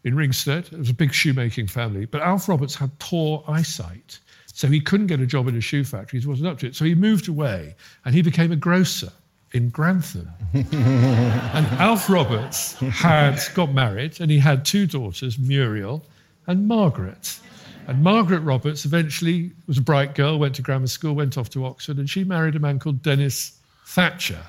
in 0.04 0.14
Ringstead. 0.14 0.72
It 0.72 0.78
was 0.78 0.90
a 0.90 0.94
big 0.94 1.12
shoemaking 1.12 1.66
family, 1.66 2.04
but 2.04 2.20
Alf 2.20 2.48
Roberts 2.48 2.74
had 2.74 2.96
poor 2.98 3.42
eyesight. 3.48 4.20
So 4.52 4.68
he 4.68 4.80
couldn't 4.80 5.06
get 5.06 5.20
a 5.20 5.26
job 5.26 5.48
in 5.48 5.56
a 5.56 5.60
shoe 5.60 5.84
factory. 5.84 6.20
He 6.20 6.26
wasn't 6.26 6.48
up 6.48 6.58
to 6.58 6.66
it. 6.66 6.76
So 6.76 6.84
he 6.84 6.94
moved 6.94 7.28
away 7.28 7.74
and 8.04 8.14
he 8.14 8.20
became 8.20 8.52
a 8.52 8.56
grocer 8.56 9.12
in 9.52 9.70
Grantham. 9.70 10.28
and 10.52 11.66
Alf 11.78 12.08
Roberts 12.08 12.74
had 12.74 13.40
got 13.54 13.72
married 13.72 14.20
and 14.20 14.30
he 14.30 14.38
had 14.38 14.64
two 14.64 14.86
daughters, 14.86 15.38
Muriel 15.38 16.04
and 16.46 16.66
Margaret. 16.66 17.38
And 17.86 18.02
Margaret 18.02 18.40
Roberts 18.40 18.84
eventually 18.84 19.50
was 19.66 19.78
a 19.78 19.82
bright 19.82 20.14
girl, 20.14 20.38
went 20.38 20.54
to 20.56 20.62
grammar 20.62 20.86
school, 20.86 21.14
went 21.14 21.36
off 21.36 21.50
to 21.50 21.64
Oxford, 21.64 21.98
and 21.98 22.08
she 22.08 22.24
married 22.24 22.54
a 22.54 22.60
man 22.60 22.78
called 22.78 23.02
Dennis 23.02 23.58
Thatcher. 23.86 24.42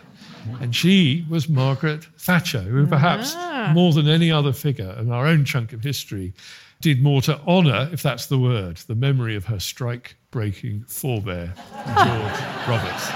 And 0.59 0.75
she 0.75 1.25
was 1.29 1.47
Margaret 1.47 2.03
Thatcher, 2.17 2.61
who 2.61 2.87
perhaps 2.87 3.33
ah. 3.35 3.71
more 3.73 3.93
than 3.93 4.07
any 4.07 4.31
other 4.31 4.53
figure 4.53 4.95
in 4.99 5.11
our 5.11 5.27
own 5.27 5.45
chunk 5.45 5.73
of 5.73 5.81
history 5.83 6.33
did 6.81 7.01
more 7.01 7.21
to 7.21 7.39
honour, 7.41 7.89
if 7.91 8.01
that's 8.01 8.25
the 8.25 8.39
word, 8.39 8.77
the 8.87 8.95
memory 8.95 9.35
of 9.35 9.45
her 9.45 9.59
strike 9.59 10.15
breaking 10.31 10.83
forebear, 10.87 11.53
George 11.85 12.67
Roberts. 12.67 13.07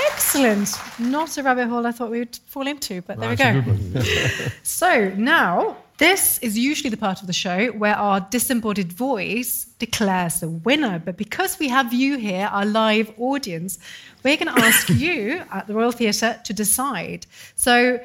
Excellent. 0.07 0.71
Not 1.01 1.37
a 1.39 1.43
rabbit 1.43 1.67
hole 1.67 1.87
I 1.87 1.91
thought 1.91 2.11
we 2.11 2.21
would 2.21 2.39
fall 2.47 2.69
into, 2.69 3.03
but 3.03 3.19
there 3.19 3.31
we 3.31 3.35
That's 3.35 3.67
a 3.67 4.43
go. 4.43 4.51
So 4.63 5.13
now, 5.17 5.77
this 5.97 6.39
is 6.39 6.57
usually 6.57 6.91
the 6.91 6.97
part 6.97 7.21
of 7.21 7.27
the 7.27 7.33
show 7.33 7.73
where 7.73 7.97
our 7.97 8.21
disembodied 8.21 8.93
voice 8.93 9.65
declares 9.81 10.39
the 10.39 10.49
winner. 10.49 11.03
But 11.05 11.17
because 11.17 11.59
we 11.59 11.67
have 11.69 11.93
you 11.93 12.19
here, 12.19 12.49
our 12.53 12.65
live 12.65 13.13
audience, 13.19 13.81
we're 14.23 14.37
going 14.37 14.55
to 14.55 14.63
ask 14.63 14.89
you 14.91 15.43
at 15.51 15.67
the 15.67 15.75
Royal 15.75 15.91
Theatre 15.91 16.41
to 16.45 16.53
decide. 16.53 17.27
So, 17.57 17.99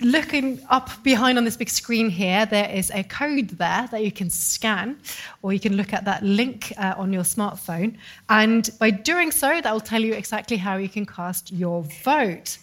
looking 0.00 0.60
up 0.68 0.90
behind 1.02 1.38
on 1.38 1.44
this 1.44 1.56
big 1.56 1.70
screen 1.70 2.10
here, 2.10 2.46
there 2.46 2.70
is 2.70 2.90
a 2.90 3.02
code 3.04 3.50
there 3.50 3.88
that 3.90 4.04
you 4.04 4.12
can 4.12 4.30
scan, 4.30 4.98
or 5.42 5.52
you 5.52 5.60
can 5.60 5.76
look 5.76 5.92
at 5.92 6.04
that 6.04 6.22
link 6.22 6.72
uh, 6.78 6.94
on 6.96 7.12
your 7.12 7.22
smartphone. 7.22 7.96
And 8.28 8.70
by 8.78 8.90
doing 8.90 9.30
so, 9.30 9.60
that 9.60 9.72
will 9.72 9.80
tell 9.80 10.02
you 10.02 10.14
exactly 10.14 10.56
how 10.56 10.76
you 10.76 10.88
can 10.88 11.06
cast 11.06 11.52
your 11.52 11.82
vote. 12.04 12.58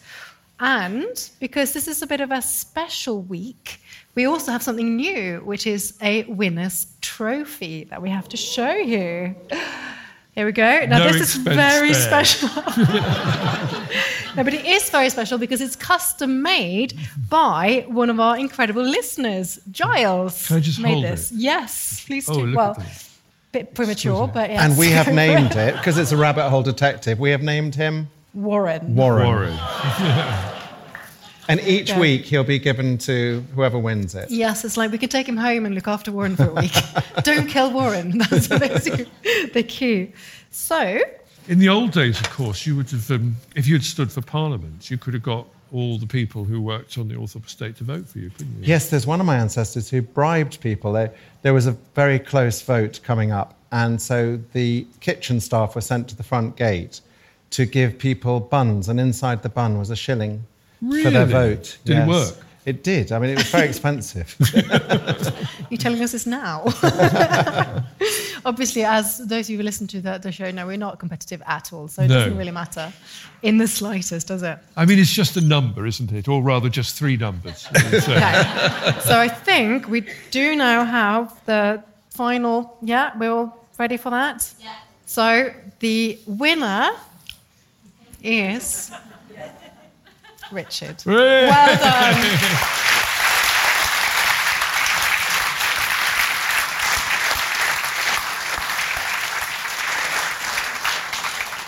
And 0.59 1.29
because 1.39 1.73
this 1.73 1.87
is 1.87 2.01
a 2.01 2.07
bit 2.07 2.21
of 2.21 2.31
a 2.31 2.41
special 2.41 3.21
week, 3.23 3.81
we 4.15 4.25
also 4.25 4.51
have 4.51 4.61
something 4.61 4.95
new, 4.95 5.39
which 5.39 5.65
is 5.65 5.97
a 6.01 6.23
winner's 6.25 6.87
trophy 7.01 7.85
that 7.85 8.01
we 8.01 8.09
have 8.09 8.29
to 8.29 8.37
show 8.37 8.73
you. 8.73 9.35
Here 10.35 10.45
we 10.47 10.51
go. 10.51 10.85
Now, 10.87 10.97
No 10.97 11.11
this 11.11 11.21
is 11.21 11.35
very 11.35 11.93
spared. 11.93 12.25
special. 12.25 12.49
no, 14.35 14.43
but 14.43 14.53
it 14.53 14.65
is 14.65 14.89
very 14.89 15.09
special 15.11 15.37
because 15.37 15.61
it's 15.61 15.75
custom 15.75 16.41
made 16.41 16.93
by 17.29 17.85
one 17.87 18.09
of 18.09 18.19
our 18.19 18.37
incredible 18.37 18.81
listeners, 18.81 19.59
Giles. 19.71 20.47
Can 20.47 20.57
I 20.57 20.59
just 20.59 20.79
made 20.79 20.93
hold 20.93 21.03
this. 21.05 21.31
it? 21.31 21.37
Yes, 21.37 22.03
please 22.07 22.27
Oh, 22.27 22.33
do. 22.35 22.45
look 22.47 22.57
well, 22.57 22.71
at 22.71 22.77
that. 22.77 23.03
bit 23.51 23.75
premature, 23.75 24.27
but 24.27 24.49
yes. 24.49 24.61
And 24.63 24.77
we 24.77 24.89
have 24.89 25.13
named 25.13 25.55
it, 25.55 25.75
because 25.75 25.99
it's 25.99 26.11
a 26.11 26.17
rabbit 26.17 26.49
hole 26.49 26.63
detective, 26.63 27.19
we 27.19 27.29
have 27.29 27.43
named 27.43 27.75
him 27.75 28.09
Warren. 28.33 28.95
Warren. 28.95 29.27
Warren. 29.27 30.49
And 31.49 31.59
each 31.61 31.91
Okay. 31.91 31.99
week 31.99 32.25
he'll 32.25 32.43
be 32.43 32.59
given 32.59 32.97
to 32.99 33.43
whoever 33.55 33.77
wins 33.77 34.15
it. 34.15 34.31
Yes, 34.31 34.63
it's 34.63 34.77
like 34.77 34.91
we 34.91 34.97
could 34.97 35.11
take 35.11 35.27
him 35.27 35.37
home 35.37 35.65
and 35.65 35.75
look 35.75 35.87
after 35.87 36.11
Warren 36.11 36.35
for 36.35 36.49
a 36.49 36.53
week. 36.53 36.71
Don't 37.23 37.47
kill 37.47 37.71
Warren. 37.71 38.17
That's 38.29 38.49
what 38.49 38.59
they 38.61 38.77
do. 38.79 39.05
The 39.53 39.63
cue. 39.63 40.11
So, 40.51 40.99
In 41.47 41.59
the 41.59 41.69
old 41.69 41.91
days, 41.91 42.19
of 42.19 42.29
course, 42.29 42.65
you 42.65 42.75
would 42.77 42.89
have, 42.91 43.11
um, 43.11 43.35
if 43.55 43.67
you 43.67 43.75
had 43.75 43.83
stood 43.83 44.11
for 44.11 44.21
Parliament, 44.21 44.89
you 44.89 44.97
could 44.97 45.13
have 45.13 45.23
got 45.23 45.45
all 45.73 45.97
the 45.97 46.05
people 46.07 46.43
who 46.45 46.61
worked 46.61 46.97
on 46.99 47.07
the 47.07 47.15
Althorp 47.15 47.45
estate 47.47 47.75
to 47.77 47.83
vote 47.83 48.07
for 48.07 48.19
you, 48.19 48.29
couldn't 48.29 48.59
you? 48.61 48.67
Yes, 48.67 48.89
there's 48.91 49.07
one 49.07 49.19
of 49.19 49.25
my 49.25 49.35
ancestors 49.35 49.89
who 49.89 50.01
bribed 50.03 50.61
people. 50.61 50.93
There, 50.93 51.11
there 51.41 51.53
was 51.53 51.65
a 51.67 51.71
very 51.95 52.19
close 52.19 52.61
vote 52.61 52.99
coming 53.03 53.31
up, 53.31 53.55
and 53.71 53.99
so 53.99 54.39
the 54.53 54.85
kitchen 55.01 55.39
staff 55.39 55.73
were 55.75 55.81
sent 55.81 56.07
to 56.09 56.15
the 56.15 56.21
front 56.23 56.55
gate 56.55 57.01
to 57.49 57.65
give 57.65 57.97
people 57.97 58.39
buns, 58.39 58.87
and 58.87 58.99
inside 58.99 59.41
the 59.41 59.49
bun 59.49 59.77
was 59.79 59.89
a 59.89 59.95
shilling 59.95 60.43
for 61.03 61.09
their 61.09 61.25
vote. 61.25 61.77
Did 61.85 61.97
it 61.99 62.07
work? 62.07 62.35
It 62.65 62.81
did. 62.81 63.11
I 63.11 63.19
mean, 63.19 63.31
it 63.31 63.35
was 63.37 63.47
very 63.49 63.67
expensive. 63.67 64.37
you're 65.69 65.77
telling 65.77 66.01
us 66.01 66.13
this 66.13 66.25
now. 66.25 66.63
Obviously, 68.45 68.85
as 68.85 69.17
those 69.17 69.47
of 69.47 69.49
you 69.49 69.57
who 69.57 69.63
listen 69.63 69.85
to 69.87 69.99
the, 69.99 70.17
the 70.17 70.31
show 70.31 70.49
know, 70.49 70.65
we're 70.67 70.77
not 70.77 70.97
competitive 70.97 71.41
at 71.45 71.73
all. 71.73 71.89
So 71.89 72.03
it 72.03 72.07
No. 72.07 72.19
doesn't 72.19 72.37
really 72.37 72.51
matter 72.51 72.93
in 73.41 73.57
the 73.57 73.67
slightest, 73.67 74.27
does 74.27 74.43
it? 74.43 74.57
I 74.77 74.85
mean, 74.85 74.97
it's 74.97 75.11
just 75.11 75.35
a 75.35 75.41
number, 75.41 75.85
isn't 75.85 76.11
it? 76.13 76.29
Or 76.29 76.41
rather, 76.41 76.69
just 76.69 76.95
three 76.97 77.17
numbers. 77.17 77.67
So- 77.67 77.69
Okay. 78.13 78.99
so 79.01 79.19
I 79.19 79.27
think 79.27 79.89
we 79.89 80.05
do 80.31 80.55
now 80.55 80.85
have 80.85 81.33
the 81.45 81.83
final. 82.11 82.77
Yeah, 82.81 83.11
we're 83.17 83.31
all 83.31 83.67
ready 83.77 83.97
for 83.97 84.09
that? 84.11 84.49
Yeah. 84.61 84.73
So 85.05 85.51
the 85.79 86.17
winner 86.27 86.91
is 88.23 88.91
Richard. 90.53 91.01
Hooray! 91.05 91.47
Well 91.47 91.77
done. 91.79 93.39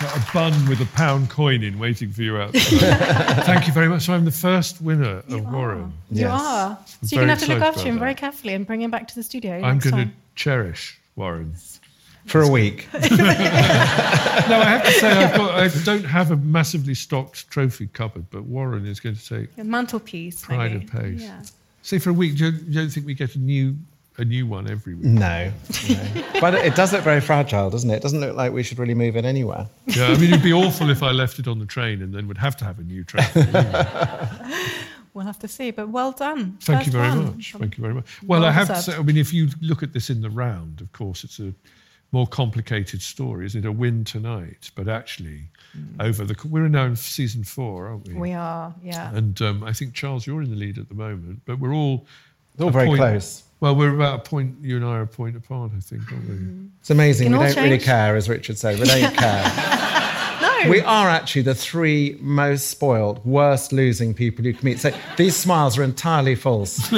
A 0.02 0.32
bun 0.32 0.68
with 0.68 0.80
a 0.82 0.86
pound 0.94 1.30
coin 1.30 1.62
in 1.62 1.78
waiting 1.78 2.10
for 2.12 2.20
you 2.22 2.36
outside. 2.36 2.62
Thank 3.46 3.66
you 3.66 3.72
very 3.72 3.88
much. 3.88 4.02
So 4.02 4.12
I'm 4.12 4.26
the 4.26 4.30
first 4.30 4.80
winner 4.82 5.22
of 5.30 5.50
Warren. 5.50 5.92
You 6.10 6.22
Yes. 6.22 6.30
are. 6.42 6.78
So 7.02 7.16
you're 7.16 7.24
going 7.26 7.28
to 7.28 7.40
have 7.40 7.48
to 7.48 7.54
look 7.54 7.62
after 7.62 7.80
him 7.88 7.94
about 7.96 8.00
very 8.00 8.14
carefully 8.14 8.52
and 8.52 8.66
bring 8.66 8.82
him 8.82 8.90
back 8.90 9.08
to 9.08 9.14
the 9.14 9.22
studio. 9.22 9.54
I'm 9.62 9.78
going 9.78 10.08
to 10.08 10.12
cherish 10.34 10.98
Warren. 11.16 11.54
For 12.26 12.42
a 12.42 12.48
week. 12.48 12.88
No, 14.48 14.60
I 14.60 14.64
have 14.64 14.84
to 14.84 14.92
say, 14.92 15.10
I've 15.10 15.36
got, 15.36 15.50
I 15.54 15.68
don't 15.84 16.04
have 16.04 16.30
a 16.30 16.36
massively 16.36 16.94
stocked 16.94 17.50
trophy 17.50 17.88
cupboard, 17.88 18.26
but 18.30 18.44
Warren 18.44 18.86
is 18.86 19.00
going 19.00 19.16
to 19.16 19.28
take 19.28 19.48
A 19.58 19.64
mantelpiece. 19.64 20.42
pride 20.44 20.72
maybe. 20.72 20.84
of 20.84 20.90
pace. 20.92 21.22
Yeah. 21.22 21.42
Say 21.82 21.98
for 21.98 22.10
a 22.10 22.12
week, 22.12 22.36
do 22.36 22.44
you, 22.50 22.58
you 22.68 22.74
don't 22.80 22.90
think 22.90 23.06
we 23.06 23.14
get 23.14 23.34
a 23.34 23.38
new 23.40 23.76
a 24.18 24.24
new 24.24 24.46
one 24.46 24.70
every 24.70 24.94
week. 24.94 25.04
No, 25.04 25.52
no. 25.90 26.24
but 26.40 26.54
it 26.54 26.74
does 26.76 26.92
look 26.92 27.02
very 27.02 27.20
fragile, 27.20 27.70
doesn't 27.70 27.90
it? 27.90 27.96
It 27.96 28.02
doesn't 28.02 28.20
look 28.20 28.36
like 28.36 28.52
we 28.52 28.62
should 28.62 28.78
really 28.78 28.94
move 28.94 29.16
it 29.16 29.24
anywhere. 29.24 29.66
Yeah, 29.86 30.06
I 30.06 30.16
mean, 30.16 30.30
it'd 30.30 30.42
be 30.42 30.52
awful 30.52 30.88
if 30.90 31.02
I 31.02 31.10
left 31.10 31.38
it 31.38 31.48
on 31.48 31.58
the 31.58 31.66
train 31.66 32.00
and 32.02 32.14
then 32.14 32.28
would 32.28 32.38
have 32.38 32.56
to 32.58 32.64
have 32.64 32.78
a 32.78 32.82
new 32.82 33.02
train. 33.04 33.26
We'll 35.14 35.24
have 35.24 35.38
to 35.38 35.48
see, 35.48 35.70
but 35.70 35.88
well 35.88 36.12
done. 36.12 36.58
Thank 36.60 36.84
you 36.84 36.92
very 36.92 37.08
one. 37.08 37.24
much. 37.36 37.54
Thank 37.58 37.78
you 37.78 37.82
very 37.82 37.94
much. 37.94 38.04
Well, 38.22 38.40
Well 38.40 38.48
I 38.50 38.52
have 38.52 38.68
to 38.68 38.76
say, 38.76 38.94
I 38.94 39.00
mean, 39.00 39.16
if 39.16 39.32
you 39.32 39.48
look 39.62 39.82
at 39.82 39.94
this 39.94 40.10
in 40.10 40.20
the 40.20 40.28
round, 40.28 40.82
of 40.82 40.92
course, 40.92 41.24
it's 41.24 41.40
a 41.40 41.54
more 42.12 42.26
complicated 42.26 43.02
story. 43.02 43.46
Is 43.46 43.54
it 43.56 43.64
a 43.64 43.72
win 43.72 44.04
tonight? 44.04 44.70
But 44.74 44.88
actually, 44.88 45.42
over 46.00 46.24
the 46.24 46.36
we're 46.48 46.68
now 46.68 46.84
in 46.86 46.96
season 46.96 47.44
four, 47.44 47.88
aren't 47.88 48.08
we? 48.08 48.14
We 48.14 48.32
are, 48.32 48.74
yeah. 48.82 49.14
And 49.14 49.40
um, 49.42 49.64
I 49.64 49.72
think 49.72 49.92
Charles, 49.94 50.26
you're 50.26 50.42
in 50.42 50.50
the 50.50 50.56
lead 50.56 50.78
at 50.78 50.88
the 50.88 50.94
moment, 50.94 51.40
but 51.44 51.58
we're 51.58 51.74
all 51.74 52.06
All 52.60 52.70
very 52.70 52.86
point- 52.86 52.98
close. 52.98 53.42
Well, 53.58 53.74
we're 53.74 53.94
about 53.94 54.20
a 54.20 54.22
point. 54.22 54.56
You 54.60 54.76
and 54.76 54.84
I 54.84 54.96
are 54.98 55.02
a 55.02 55.06
point 55.06 55.34
apart, 55.34 55.72
I 55.74 55.80
think, 55.80 56.02
aren't 56.12 56.28
we? 56.28 56.68
It's 56.80 56.90
amazing. 56.90 57.32
We 57.32 57.38
don't 57.38 57.56
really 57.56 57.78
care, 57.78 58.14
as 58.14 58.28
Richard 58.28 58.58
said. 58.58 58.78
We 58.78 58.84
don't 58.84 59.14
care. 59.16 60.42
no, 60.42 60.70
We 60.70 60.82
are 60.82 61.08
actually 61.08 61.40
the 61.40 61.54
three 61.54 62.18
most 62.20 62.68
spoiled, 62.68 63.24
worst 63.24 63.72
losing 63.72 64.12
people 64.12 64.44
you 64.44 64.52
can 64.52 64.62
meet. 64.62 64.78
So 64.78 64.90
these 65.16 65.34
smiles 65.36 65.78
are 65.78 65.82
entirely 65.84 66.34
false. 66.34 66.76
just 66.90 66.92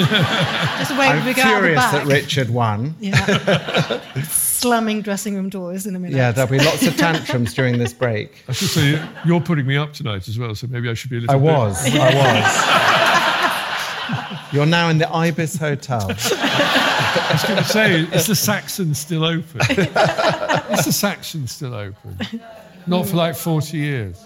wait 0.98 1.09
I'm 1.11 1.24
we 1.24 1.32
go 1.32 1.42
out 1.42 1.44
the 1.44 1.59
furious 1.61 1.76
back. 1.80 1.92
that 1.92 2.06
Richard 2.06 2.50
won. 2.50 2.96
Yeah. 2.98 4.00
Slamming 4.59 5.02
dressing 5.02 5.34
room 5.36 5.48
doors 5.48 5.86
in 5.86 5.94
a 5.94 5.98
minute. 5.98 6.16
Yeah, 6.16 6.32
there'll 6.32 6.50
be 6.50 6.59
lots 6.59 6.84
of 6.86 6.96
tantrums 6.96 7.54
during 7.54 7.78
this 7.78 7.92
break. 7.92 8.42
I 8.48 8.52
should 8.52 8.68
say 8.70 9.00
you're 9.24 9.40
putting 9.40 9.66
me 9.66 9.76
up 9.76 9.92
tonight 9.92 10.26
as 10.26 10.36
well, 10.38 10.54
so 10.54 10.66
maybe 10.66 10.88
I 10.90 10.94
should 10.94 11.11
be 11.11 11.18
a 11.18 11.20
little. 11.20 11.36
I 11.36 11.38
bit- 11.38 11.44
was. 11.44 11.94
I 11.94 12.14
was. 14.40 14.52
You're 14.52 14.66
now 14.66 14.88
in 14.88 14.98
the 14.98 15.09
Ibis 15.14 15.56
Hotel. 15.56 16.00
I 16.11 17.30
was 17.32 17.44
going 17.44 17.59
to 17.59 17.64
say, 17.68 18.00
is 18.16 18.26
the 18.26 18.34
Saxon 18.34 18.94
still 18.94 19.24
open? 19.24 19.61
is 19.70 20.84
the 20.86 20.92
Saxon 20.92 21.46
still 21.46 21.74
open? 21.74 22.18
Not 22.86 23.06
for 23.06 23.16
like 23.16 23.36
40 23.36 23.76
years. 23.76 24.24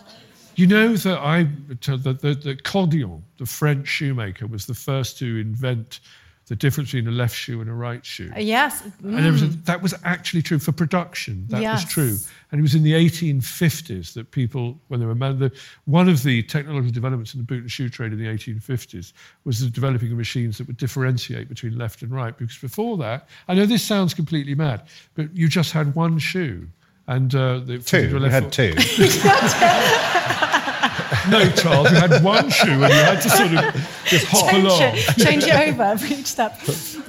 You 0.55 0.67
know 0.67 0.95
that 0.97 1.19
I, 1.19 1.45
that 1.45 2.19
the, 2.21 2.35
the 2.35 2.57
Codion, 2.57 3.23
the 3.39 3.47
French 3.47 3.89
shoemaker, 3.89 4.47
was 4.47 4.67
the 4.67 4.75
first 4.75 5.19
to 5.19 5.39
invent 5.41 6.01
the 6.53 6.57
difference 6.57 6.91
between 6.91 7.09
a 7.09 7.17
left 7.17 7.35
shoe 7.35 7.63
and 7.63 7.71
a 7.71 7.73
right 7.73 8.05
shoe. 8.05 8.31
Uh, 8.37 8.39
Yes. 8.39 8.83
And 9.03 9.25
there 9.25 9.33
was 9.33 9.43
a, 9.43 9.47
that 9.47 9.81
was 9.81 9.95
actually 10.05 10.43
true 10.43 10.59
for 10.59 10.71
production. 10.71 11.47
That 11.49 11.63
was 11.63 11.87
true. 11.87 12.19
And 12.51 12.59
it 12.59 12.63
was 12.63 12.75
in 12.75 12.83
the 12.83 12.93
1850s 12.93 14.13
that 14.13 14.33
people, 14.33 14.79
when 14.89 15.01
they 15.01 15.07
were 15.07 15.15
man, 15.15 15.39
the, 15.39 15.51
one 15.87 16.11
of 16.11 16.23
the 16.23 16.43
technological 16.43 16.93
developments 16.93 17.33
in 17.33 17.41
the 17.41 17.45
boot 17.45 17.63
and 17.63 17.71
shoe 17.71 17.89
trade 17.89 18.13
in 18.13 18.19
the 18.19 18.27
1850s 18.27 19.15
was 19.45 19.61
the 19.61 19.71
developing 19.71 20.13
of 20.13 20.19
machines 20.19 20.59
that 20.59 20.67
would 20.67 20.77
differentiate 20.77 21.49
between 21.49 21.79
left 21.79 22.03
and 22.03 22.13
right. 22.13 22.37
Because 22.37 22.59
before 22.59 22.99
that, 22.99 23.31
I 23.49 23.55
know 23.55 23.65
this 23.65 23.83
sounds 23.83 24.13
completely 24.13 24.55
mad, 24.55 24.83
but 25.15 25.35
you 25.35 25.49
just 25.49 25.73
had 25.73 25.95
one 25.95 26.19
shoe. 26.19 26.69
And 27.07 27.35
uh, 27.35 27.61
the, 27.61 27.79
Two. 27.79 28.09
your 28.09 28.21
We 28.21 28.29
left 28.29 28.35
had 28.35 28.53
two. 28.53 28.75
No, 31.31 31.51
Charles, 31.53 31.91
you 31.91 31.97
had 31.97 32.23
one 32.23 32.51
shoe 32.51 32.71
and 32.71 32.83
you 32.83 32.89
had 32.89 33.21
to 33.23 33.31
sort 33.31 33.53
of 33.53 34.03
just 34.07 34.27
hop 34.27 34.51
change 34.51 34.65
along. 34.65 34.83
it, 34.83 35.25
change 35.25 35.45
it 35.45 35.55
over 35.55 35.99
for 35.99 36.13
each 36.13 36.27
step. 36.27 36.59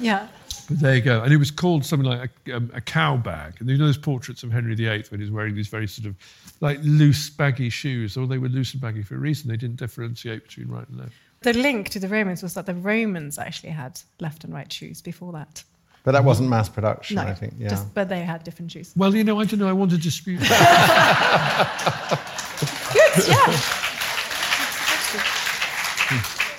Yeah. 0.00 0.28
But 0.68 0.80
there 0.80 0.94
you 0.94 1.02
go. 1.02 1.22
And 1.22 1.32
it 1.32 1.36
was 1.36 1.50
called 1.50 1.84
something 1.84 2.08
like 2.08 2.30
a, 2.46 2.56
um, 2.56 2.70
a 2.74 2.80
cow 2.80 3.16
bag. 3.16 3.56
And 3.60 3.68
you 3.68 3.76
know 3.76 3.86
those 3.86 3.98
portraits 3.98 4.42
of 4.42 4.50
Henry 4.52 4.74
VIII 4.74 5.04
when 5.10 5.20
he's 5.20 5.30
wearing 5.30 5.54
these 5.54 5.68
very 5.68 5.86
sort 5.86 6.06
of 6.06 6.16
like 6.60 6.78
loose, 6.82 7.28
baggy 7.28 7.68
shoes. 7.70 8.16
Or 8.16 8.26
they 8.26 8.38
were 8.38 8.48
loose 8.48 8.72
and 8.72 8.80
baggy 8.80 9.02
for 9.02 9.16
a 9.16 9.18
reason. 9.18 9.50
They 9.50 9.56
didn't 9.56 9.76
differentiate 9.76 10.44
between 10.44 10.68
right 10.68 10.88
and 10.88 10.98
left. 10.98 11.12
The 11.42 11.52
link 11.52 11.90
to 11.90 12.00
the 12.00 12.08
Romans 12.08 12.42
was 12.42 12.54
that 12.54 12.64
the 12.64 12.74
Romans 12.74 13.38
actually 13.38 13.70
had 13.70 14.00
left 14.20 14.44
and 14.44 14.54
right 14.54 14.72
shoes 14.72 15.02
before 15.02 15.32
that. 15.32 15.62
But 16.04 16.12
that 16.12 16.24
wasn't 16.24 16.48
mass 16.50 16.68
production, 16.68 17.16
No, 17.16 17.22
I 17.22 17.34
think. 17.34 17.54
Yeah. 17.58 17.68
just, 17.68 17.92
but 17.94 18.08
they 18.08 18.20
had 18.20 18.44
different 18.44 18.70
shoes. 18.70 18.92
Well, 18.96 19.14
you 19.14 19.24
know, 19.24 19.40
I 19.40 19.44
don't 19.44 19.58
know. 19.58 19.68
I 19.68 19.72
want 19.72 19.90
to 19.90 19.98
dispute 19.98 20.40
that. 20.40 22.20
Good, 22.92 23.28
yeah. 23.28 23.83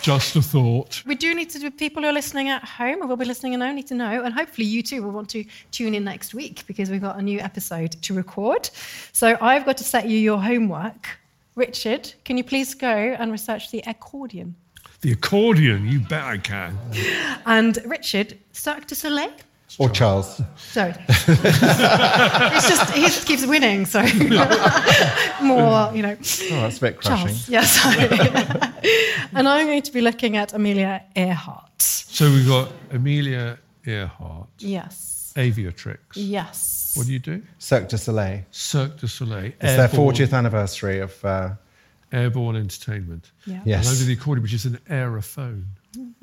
Just 0.06 0.36
a 0.36 0.42
thought. 0.44 1.02
We 1.08 1.16
do 1.16 1.34
need 1.34 1.50
to 1.50 1.58
do 1.58 1.72
people 1.72 2.04
who 2.04 2.10
are 2.10 2.14
listening 2.14 2.50
at 2.50 2.64
home 2.64 3.02
or 3.02 3.08
will 3.08 3.16
be 3.16 3.26
listening 3.26 3.56
at 3.56 3.62
home 3.62 3.76
need 3.76 3.88
to 3.88 3.96
know, 3.96 4.22
and 4.22 4.32
hopefully 4.36 4.68
you 4.68 4.84
too 4.84 5.02
will 5.02 5.10
want 5.10 5.30
to 5.30 5.44
tune 5.72 5.96
in 5.96 6.04
next 6.04 6.36
week 6.36 6.64
because 6.68 6.92
we've 6.92 7.02
got 7.02 7.18
a 7.18 7.24
new 7.24 7.40
episode 7.40 7.94
to 8.04 8.14
record. 8.14 8.70
So 9.14 9.36
I've 9.42 9.66
got 9.66 9.78
to 9.78 9.84
set 9.84 10.08
you 10.08 10.20
your 10.20 10.40
homework. 10.40 11.18
Richard, 11.56 12.14
can 12.24 12.38
you 12.38 12.44
please 12.44 12.76
go 12.76 12.88
and 12.88 13.32
research 13.32 13.72
the 13.72 13.84
accordion? 13.88 14.54
The 15.02 15.14
accordion, 15.14 15.88
you 15.88 16.02
bet 16.02 16.24
I 16.24 16.38
can. 16.38 16.78
And 17.48 17.80
Richard, 17.84 18.38
Cirque 18.52 18.86
du 18.86 18.94
Soleil. 18.94 19.34
Or 19.78 19.90
Charles. 19.90 20.42
So 20.58 20.94
it's 21.10 22.70
just 22.70 22.92
he 22.92 23.02
just 23.02 23.28
keeps 23.28 23.46
winning. 23.46 23.86
So 23.86 24.02
more, 25.44 25.92
you 25.94 26.02
know. 26.02 26.16
Oh, 26.18 26.62
that's 26.62 26.78
a 26.78 26.82
bit 26.82 27.02
crushing. 27.02 27.28
Charles, 27.28 27.50
yes. 27.50 27.72
sorry. 27.72 28.08
and 29.34 29.48
I'm 29.48 29.68
going 29.68 29.82
to 29.82 29.92
be 29.92 30.02
looking 30.02 30.38
at 30.38 30.54
Amelia 30.54 31.04
Earhart. 31.16 31.82
So 31.82 32.30
we've 32.32 32.48
got 32.48 32.72
Amelia 32.92 33.58
Earhart, 33.86 34.48
Yes. 34.60 35.34
Aviatrix. 35.36 35.98
Yes. 36.14 36.94
What 36.96 37.08
do 37.08 37.14
you 37.14 37.20
do? 37.20 37.42
Cirque 37.60 37.90
du 37.90 37.98
Soleil. 37.98 38.46
Cirque 38.52 38.98
du 38.98 39.08
Soleil. 39.08 39.52
It's 39.60 39.76
their 39.76 39.90
40th 39.90 40.34
anniversary 40.34 41.00
of. 41.00 41.26
Uh, 41.26 41.50
Airborne 42.12 42.56
Entertainment. 42.56 43.32
Yeah. 43.46 43.62
Yes. 43.66 43.88
And 43.88 43.96
over 43.96 44.06
the 44.06 44.14
accordion, 44.14 44.44
which 44.44 44.54
is 44.54 44.66
an 44.66 44.80
aerophone. 44.90 45.66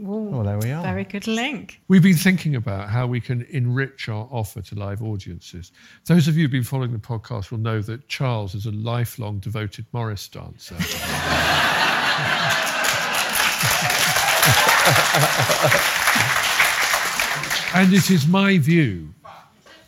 Oh, 0.06 0.42
there 0.42 0.58
we 0.58 0.70
are. 0.70 0.82
Very 0.82 1.04
good 1.04 1.26
link. 1.26 1.80
We've 1.88 2.02
been 2.02 2.16
thinking 2.16 2.56
about 2.56 2.88
how 2.88 3.06
we 3.06 3.20
can 3.20 3.42
enrich 3.50 4.08
our 4.08 4.26
offer 4.30 4.62
to 4.62 4.74
live 4.74 5.02
audiences. 5.02 5.72
Those 6.06 6.28
of 6.28 6.36
you 6.36 6.42
who've 6.42 6.50
been 6.50 6.64
following 6.64 6.92
the 6.92 6.98
podcast 6.98 7.50
will 7.50 7.58
know 7.58 7.80
that 7.82 8.08
Charles 8.08 8.54
is 8.54 8.66
a 8.66 8.72
lifelong 8.72 9.38
devoted 9.38 9.86
Morris 9.92 10.28
dancer. 10.28 10.74
and 17.74 17.92
it 17.92 18.10
is 18.10 18.26
my 18.26 18.58
view. 18.58 19.14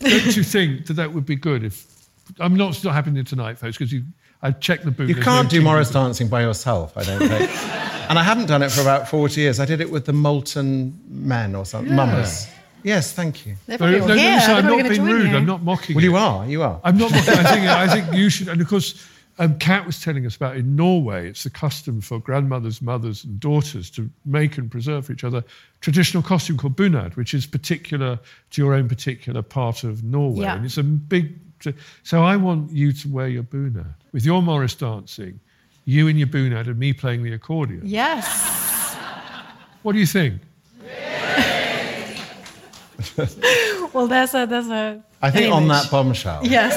Don't 0.00 0.36
you 0.36 0.42
think 0.42 0.86
that 0.86 0.94
that 0.94 1.12
would 1.12 1.26
be 1.26 1.36
good 1.36 1.64
if. 1.64 1.92
I'm 2.40 2.56
not, 2.56 2.74
it's 2.74 2.82
not 2.82 2.94
happening 2.94 3.22
tonight, 3.24 3.58
folks, 3.58 3.76
because 3.76 3.94
I've 4.40 4.58
checked 4.58 4.84
the 4.84 4.90
boot. 4.90 5.08
You 5.08 5.16
can't 5.16 5.52
no 5.52 5.58
do 5.58 5.62
Morris 5.62 5.90
dancing 5.90 6.28
by 6.28 6.40
yourself, 6.40 6.96
I 6.96 7.02
don't 7.02 7.28
think. 7.28 7.50
and 8.08 8.18
I 8.18 8.22
haven't 8.22 8.46
done 8.46 8.62
it 8.62 8.70
for 8.72 8.80
about 8.80 9.08
40 9.08 9.40
years. 9.40 9.60
I 9.60 9.64
did 9.64 9.80
it 9.80 9.90
with 9.90 10.04
the 10.06 10.12
Moulton 10.12 10.98
Men 11.08 11.54
or 11.54 11.64
something. 11.64 11.90
Yeah. 11.90 11.96
Mummers. 12.06 12.46
Yes, 12.82 13.12
thank 13.12 13.46
you. 13.46 13.56
They're 13.66 13.78
No, 13.78 13.78
probably 13.78 13.96
no, 13.98 14.02
all 14.02 14.08
no, 14.08 14.14
here. 14.16 14.40
so 14.40 14.54
I'm 14.54 14.64
not 14.66 14.76
gonna 14.76 14.88
being 14.90 15.02
rude. 15.04 15.30
you. 15.30 15.36
I'm 15.36 15.46
not 15.46 15.62
mocking 15.62 15.96
Well, 15.96 16.04
it. 16.04 16.08
you 16.08 16.16
are. 16.16 16.46
You 16.46 16.62
are. 16.62 16.80
I'm 16.84 16.98
not 16.98 17.10
mocking. 17.12 17.34
I 17.34 17.42
think 17.52 17.66
I 17.66 17.88
think 17.88 18.12
you 18.14 18.28
should. 18.28 18.48
And 18.48 18.60
of 18.60 18.68
course, 18.68 19.08
um, 19.38 19.58
Cat 19.58 19.86
was 19.86 20.00
telling 20.02 20.26
us 20.26 20.36
about 20.36 20.56
in 20.56 20.76
Norway, 20.76 21.28
it's 21.30 21.44
the 21.44 21.50
custom 21.50 22.00
for 22.02 22.18
grandmothers, 22.20 22.82
mothers, 22.82 23.24
and 23.24 23.40
daughters 23.40 23.90
to 23.92 24.08
make 24.26 24.58
and 24.58 24.70
preserve 24.70 25.06
for 25.06 25.12
each 25.12 25.24
other 25.24 25.42
traditional 25.80 26.22
costume 26.22 26.56
called 26.58 26.76
bunad, 26.76 27.16
which 27.16 27.32
is 27.34 27.46
particular 27.46 28.18
to 28.50 28.62
your 28.62 28.74
own 28.74 28.86
particular 28.88 29.40
part 29.42 29.82
of 29.82 30.04
Norway, 30.04 30.42
Yeah. 30.42 30.56
and 30.56 30.64
it's 30.66 30.76
a 30.78 30.82
big. 30.82 31.38
So 32.02 32.22
I 32.22 32.36
want 32.36 32.70
you 32.70 32.92
to 32.92 33.08
wear 33.08 33.28
your 33.28 33.44
bunad 33.44 33.94
with 34.12 34.26
your 34.26 34.42
Morris 34.42 34.74
dancing, 34.74 35.40
you 35.84 36.08
in 36.08 36.16
your 36.16 36.28
bunad, 36.28 36.66
and 36.66 36.78
me 36.78 36.92
playing 36.92 37.22
the 37.22 37.32
accordion. 37.32 37.82
Yes. 37.84 38.96
What 39.82 39.92
do 39.92 39.98
you 39.98 40.06
think? 40.06 40.40
Well, 43.94 44.08
there's 44.08 44.34
a 44.34 44.44
there's 44.44 44.68
a. 44.68 45.00
I 45.22 45.30
think 45.30 45.46
an 45.46 45.52
on 45.52 45.68
that 45.68 45.88
bombshell. 45.88 46.40
Yes. 46.44 46.74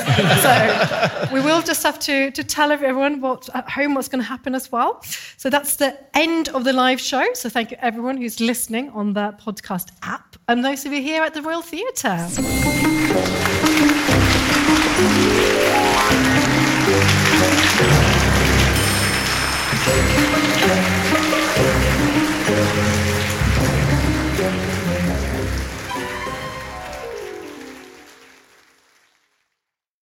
So 1.28 1.34
we 1.34 1.42
will 1.42 1.64
just 1.64 1.82
have 1.82 1.98
to, 2.00 2.30
to 2.32 2.44
tell 2.44 2.72
everyone 2.72 3.22
what 3.22 3.50
at 3.56 3.68
home 3.68 3.96
what's 3.96 4.08
going 4.08 4.22
to 4.22 4.28
happen 4.28 4.54
as 4.54 4.72
well. 4.72 5.02
So 5.38 5.50
that's 5.50 5.78
the 5.78 5.98
end 6.16 6.50
of 6.50 6.64
the 6.64 6.74
live 6.74 7.02
show. 7.02 7.26
So 7.34 7.50
thank 7.50 7.72
you 7.72 7.78
everyone 7.82 8.18
who's 8.18 8.40
listening 8.40 8.92
on 8.92 9.14
the 9.14 9.36
podcast 9.42 9.90
app 10.04 10.36
and 10.48 10.64
those 10.64 10.86
of 10.86 10.94
you 10.94 11.02
here 11.02 11.24
at 11.24 11.34
the 11.34 11.42
Royal 11.42 11.64
Theatre. 11.64 12.28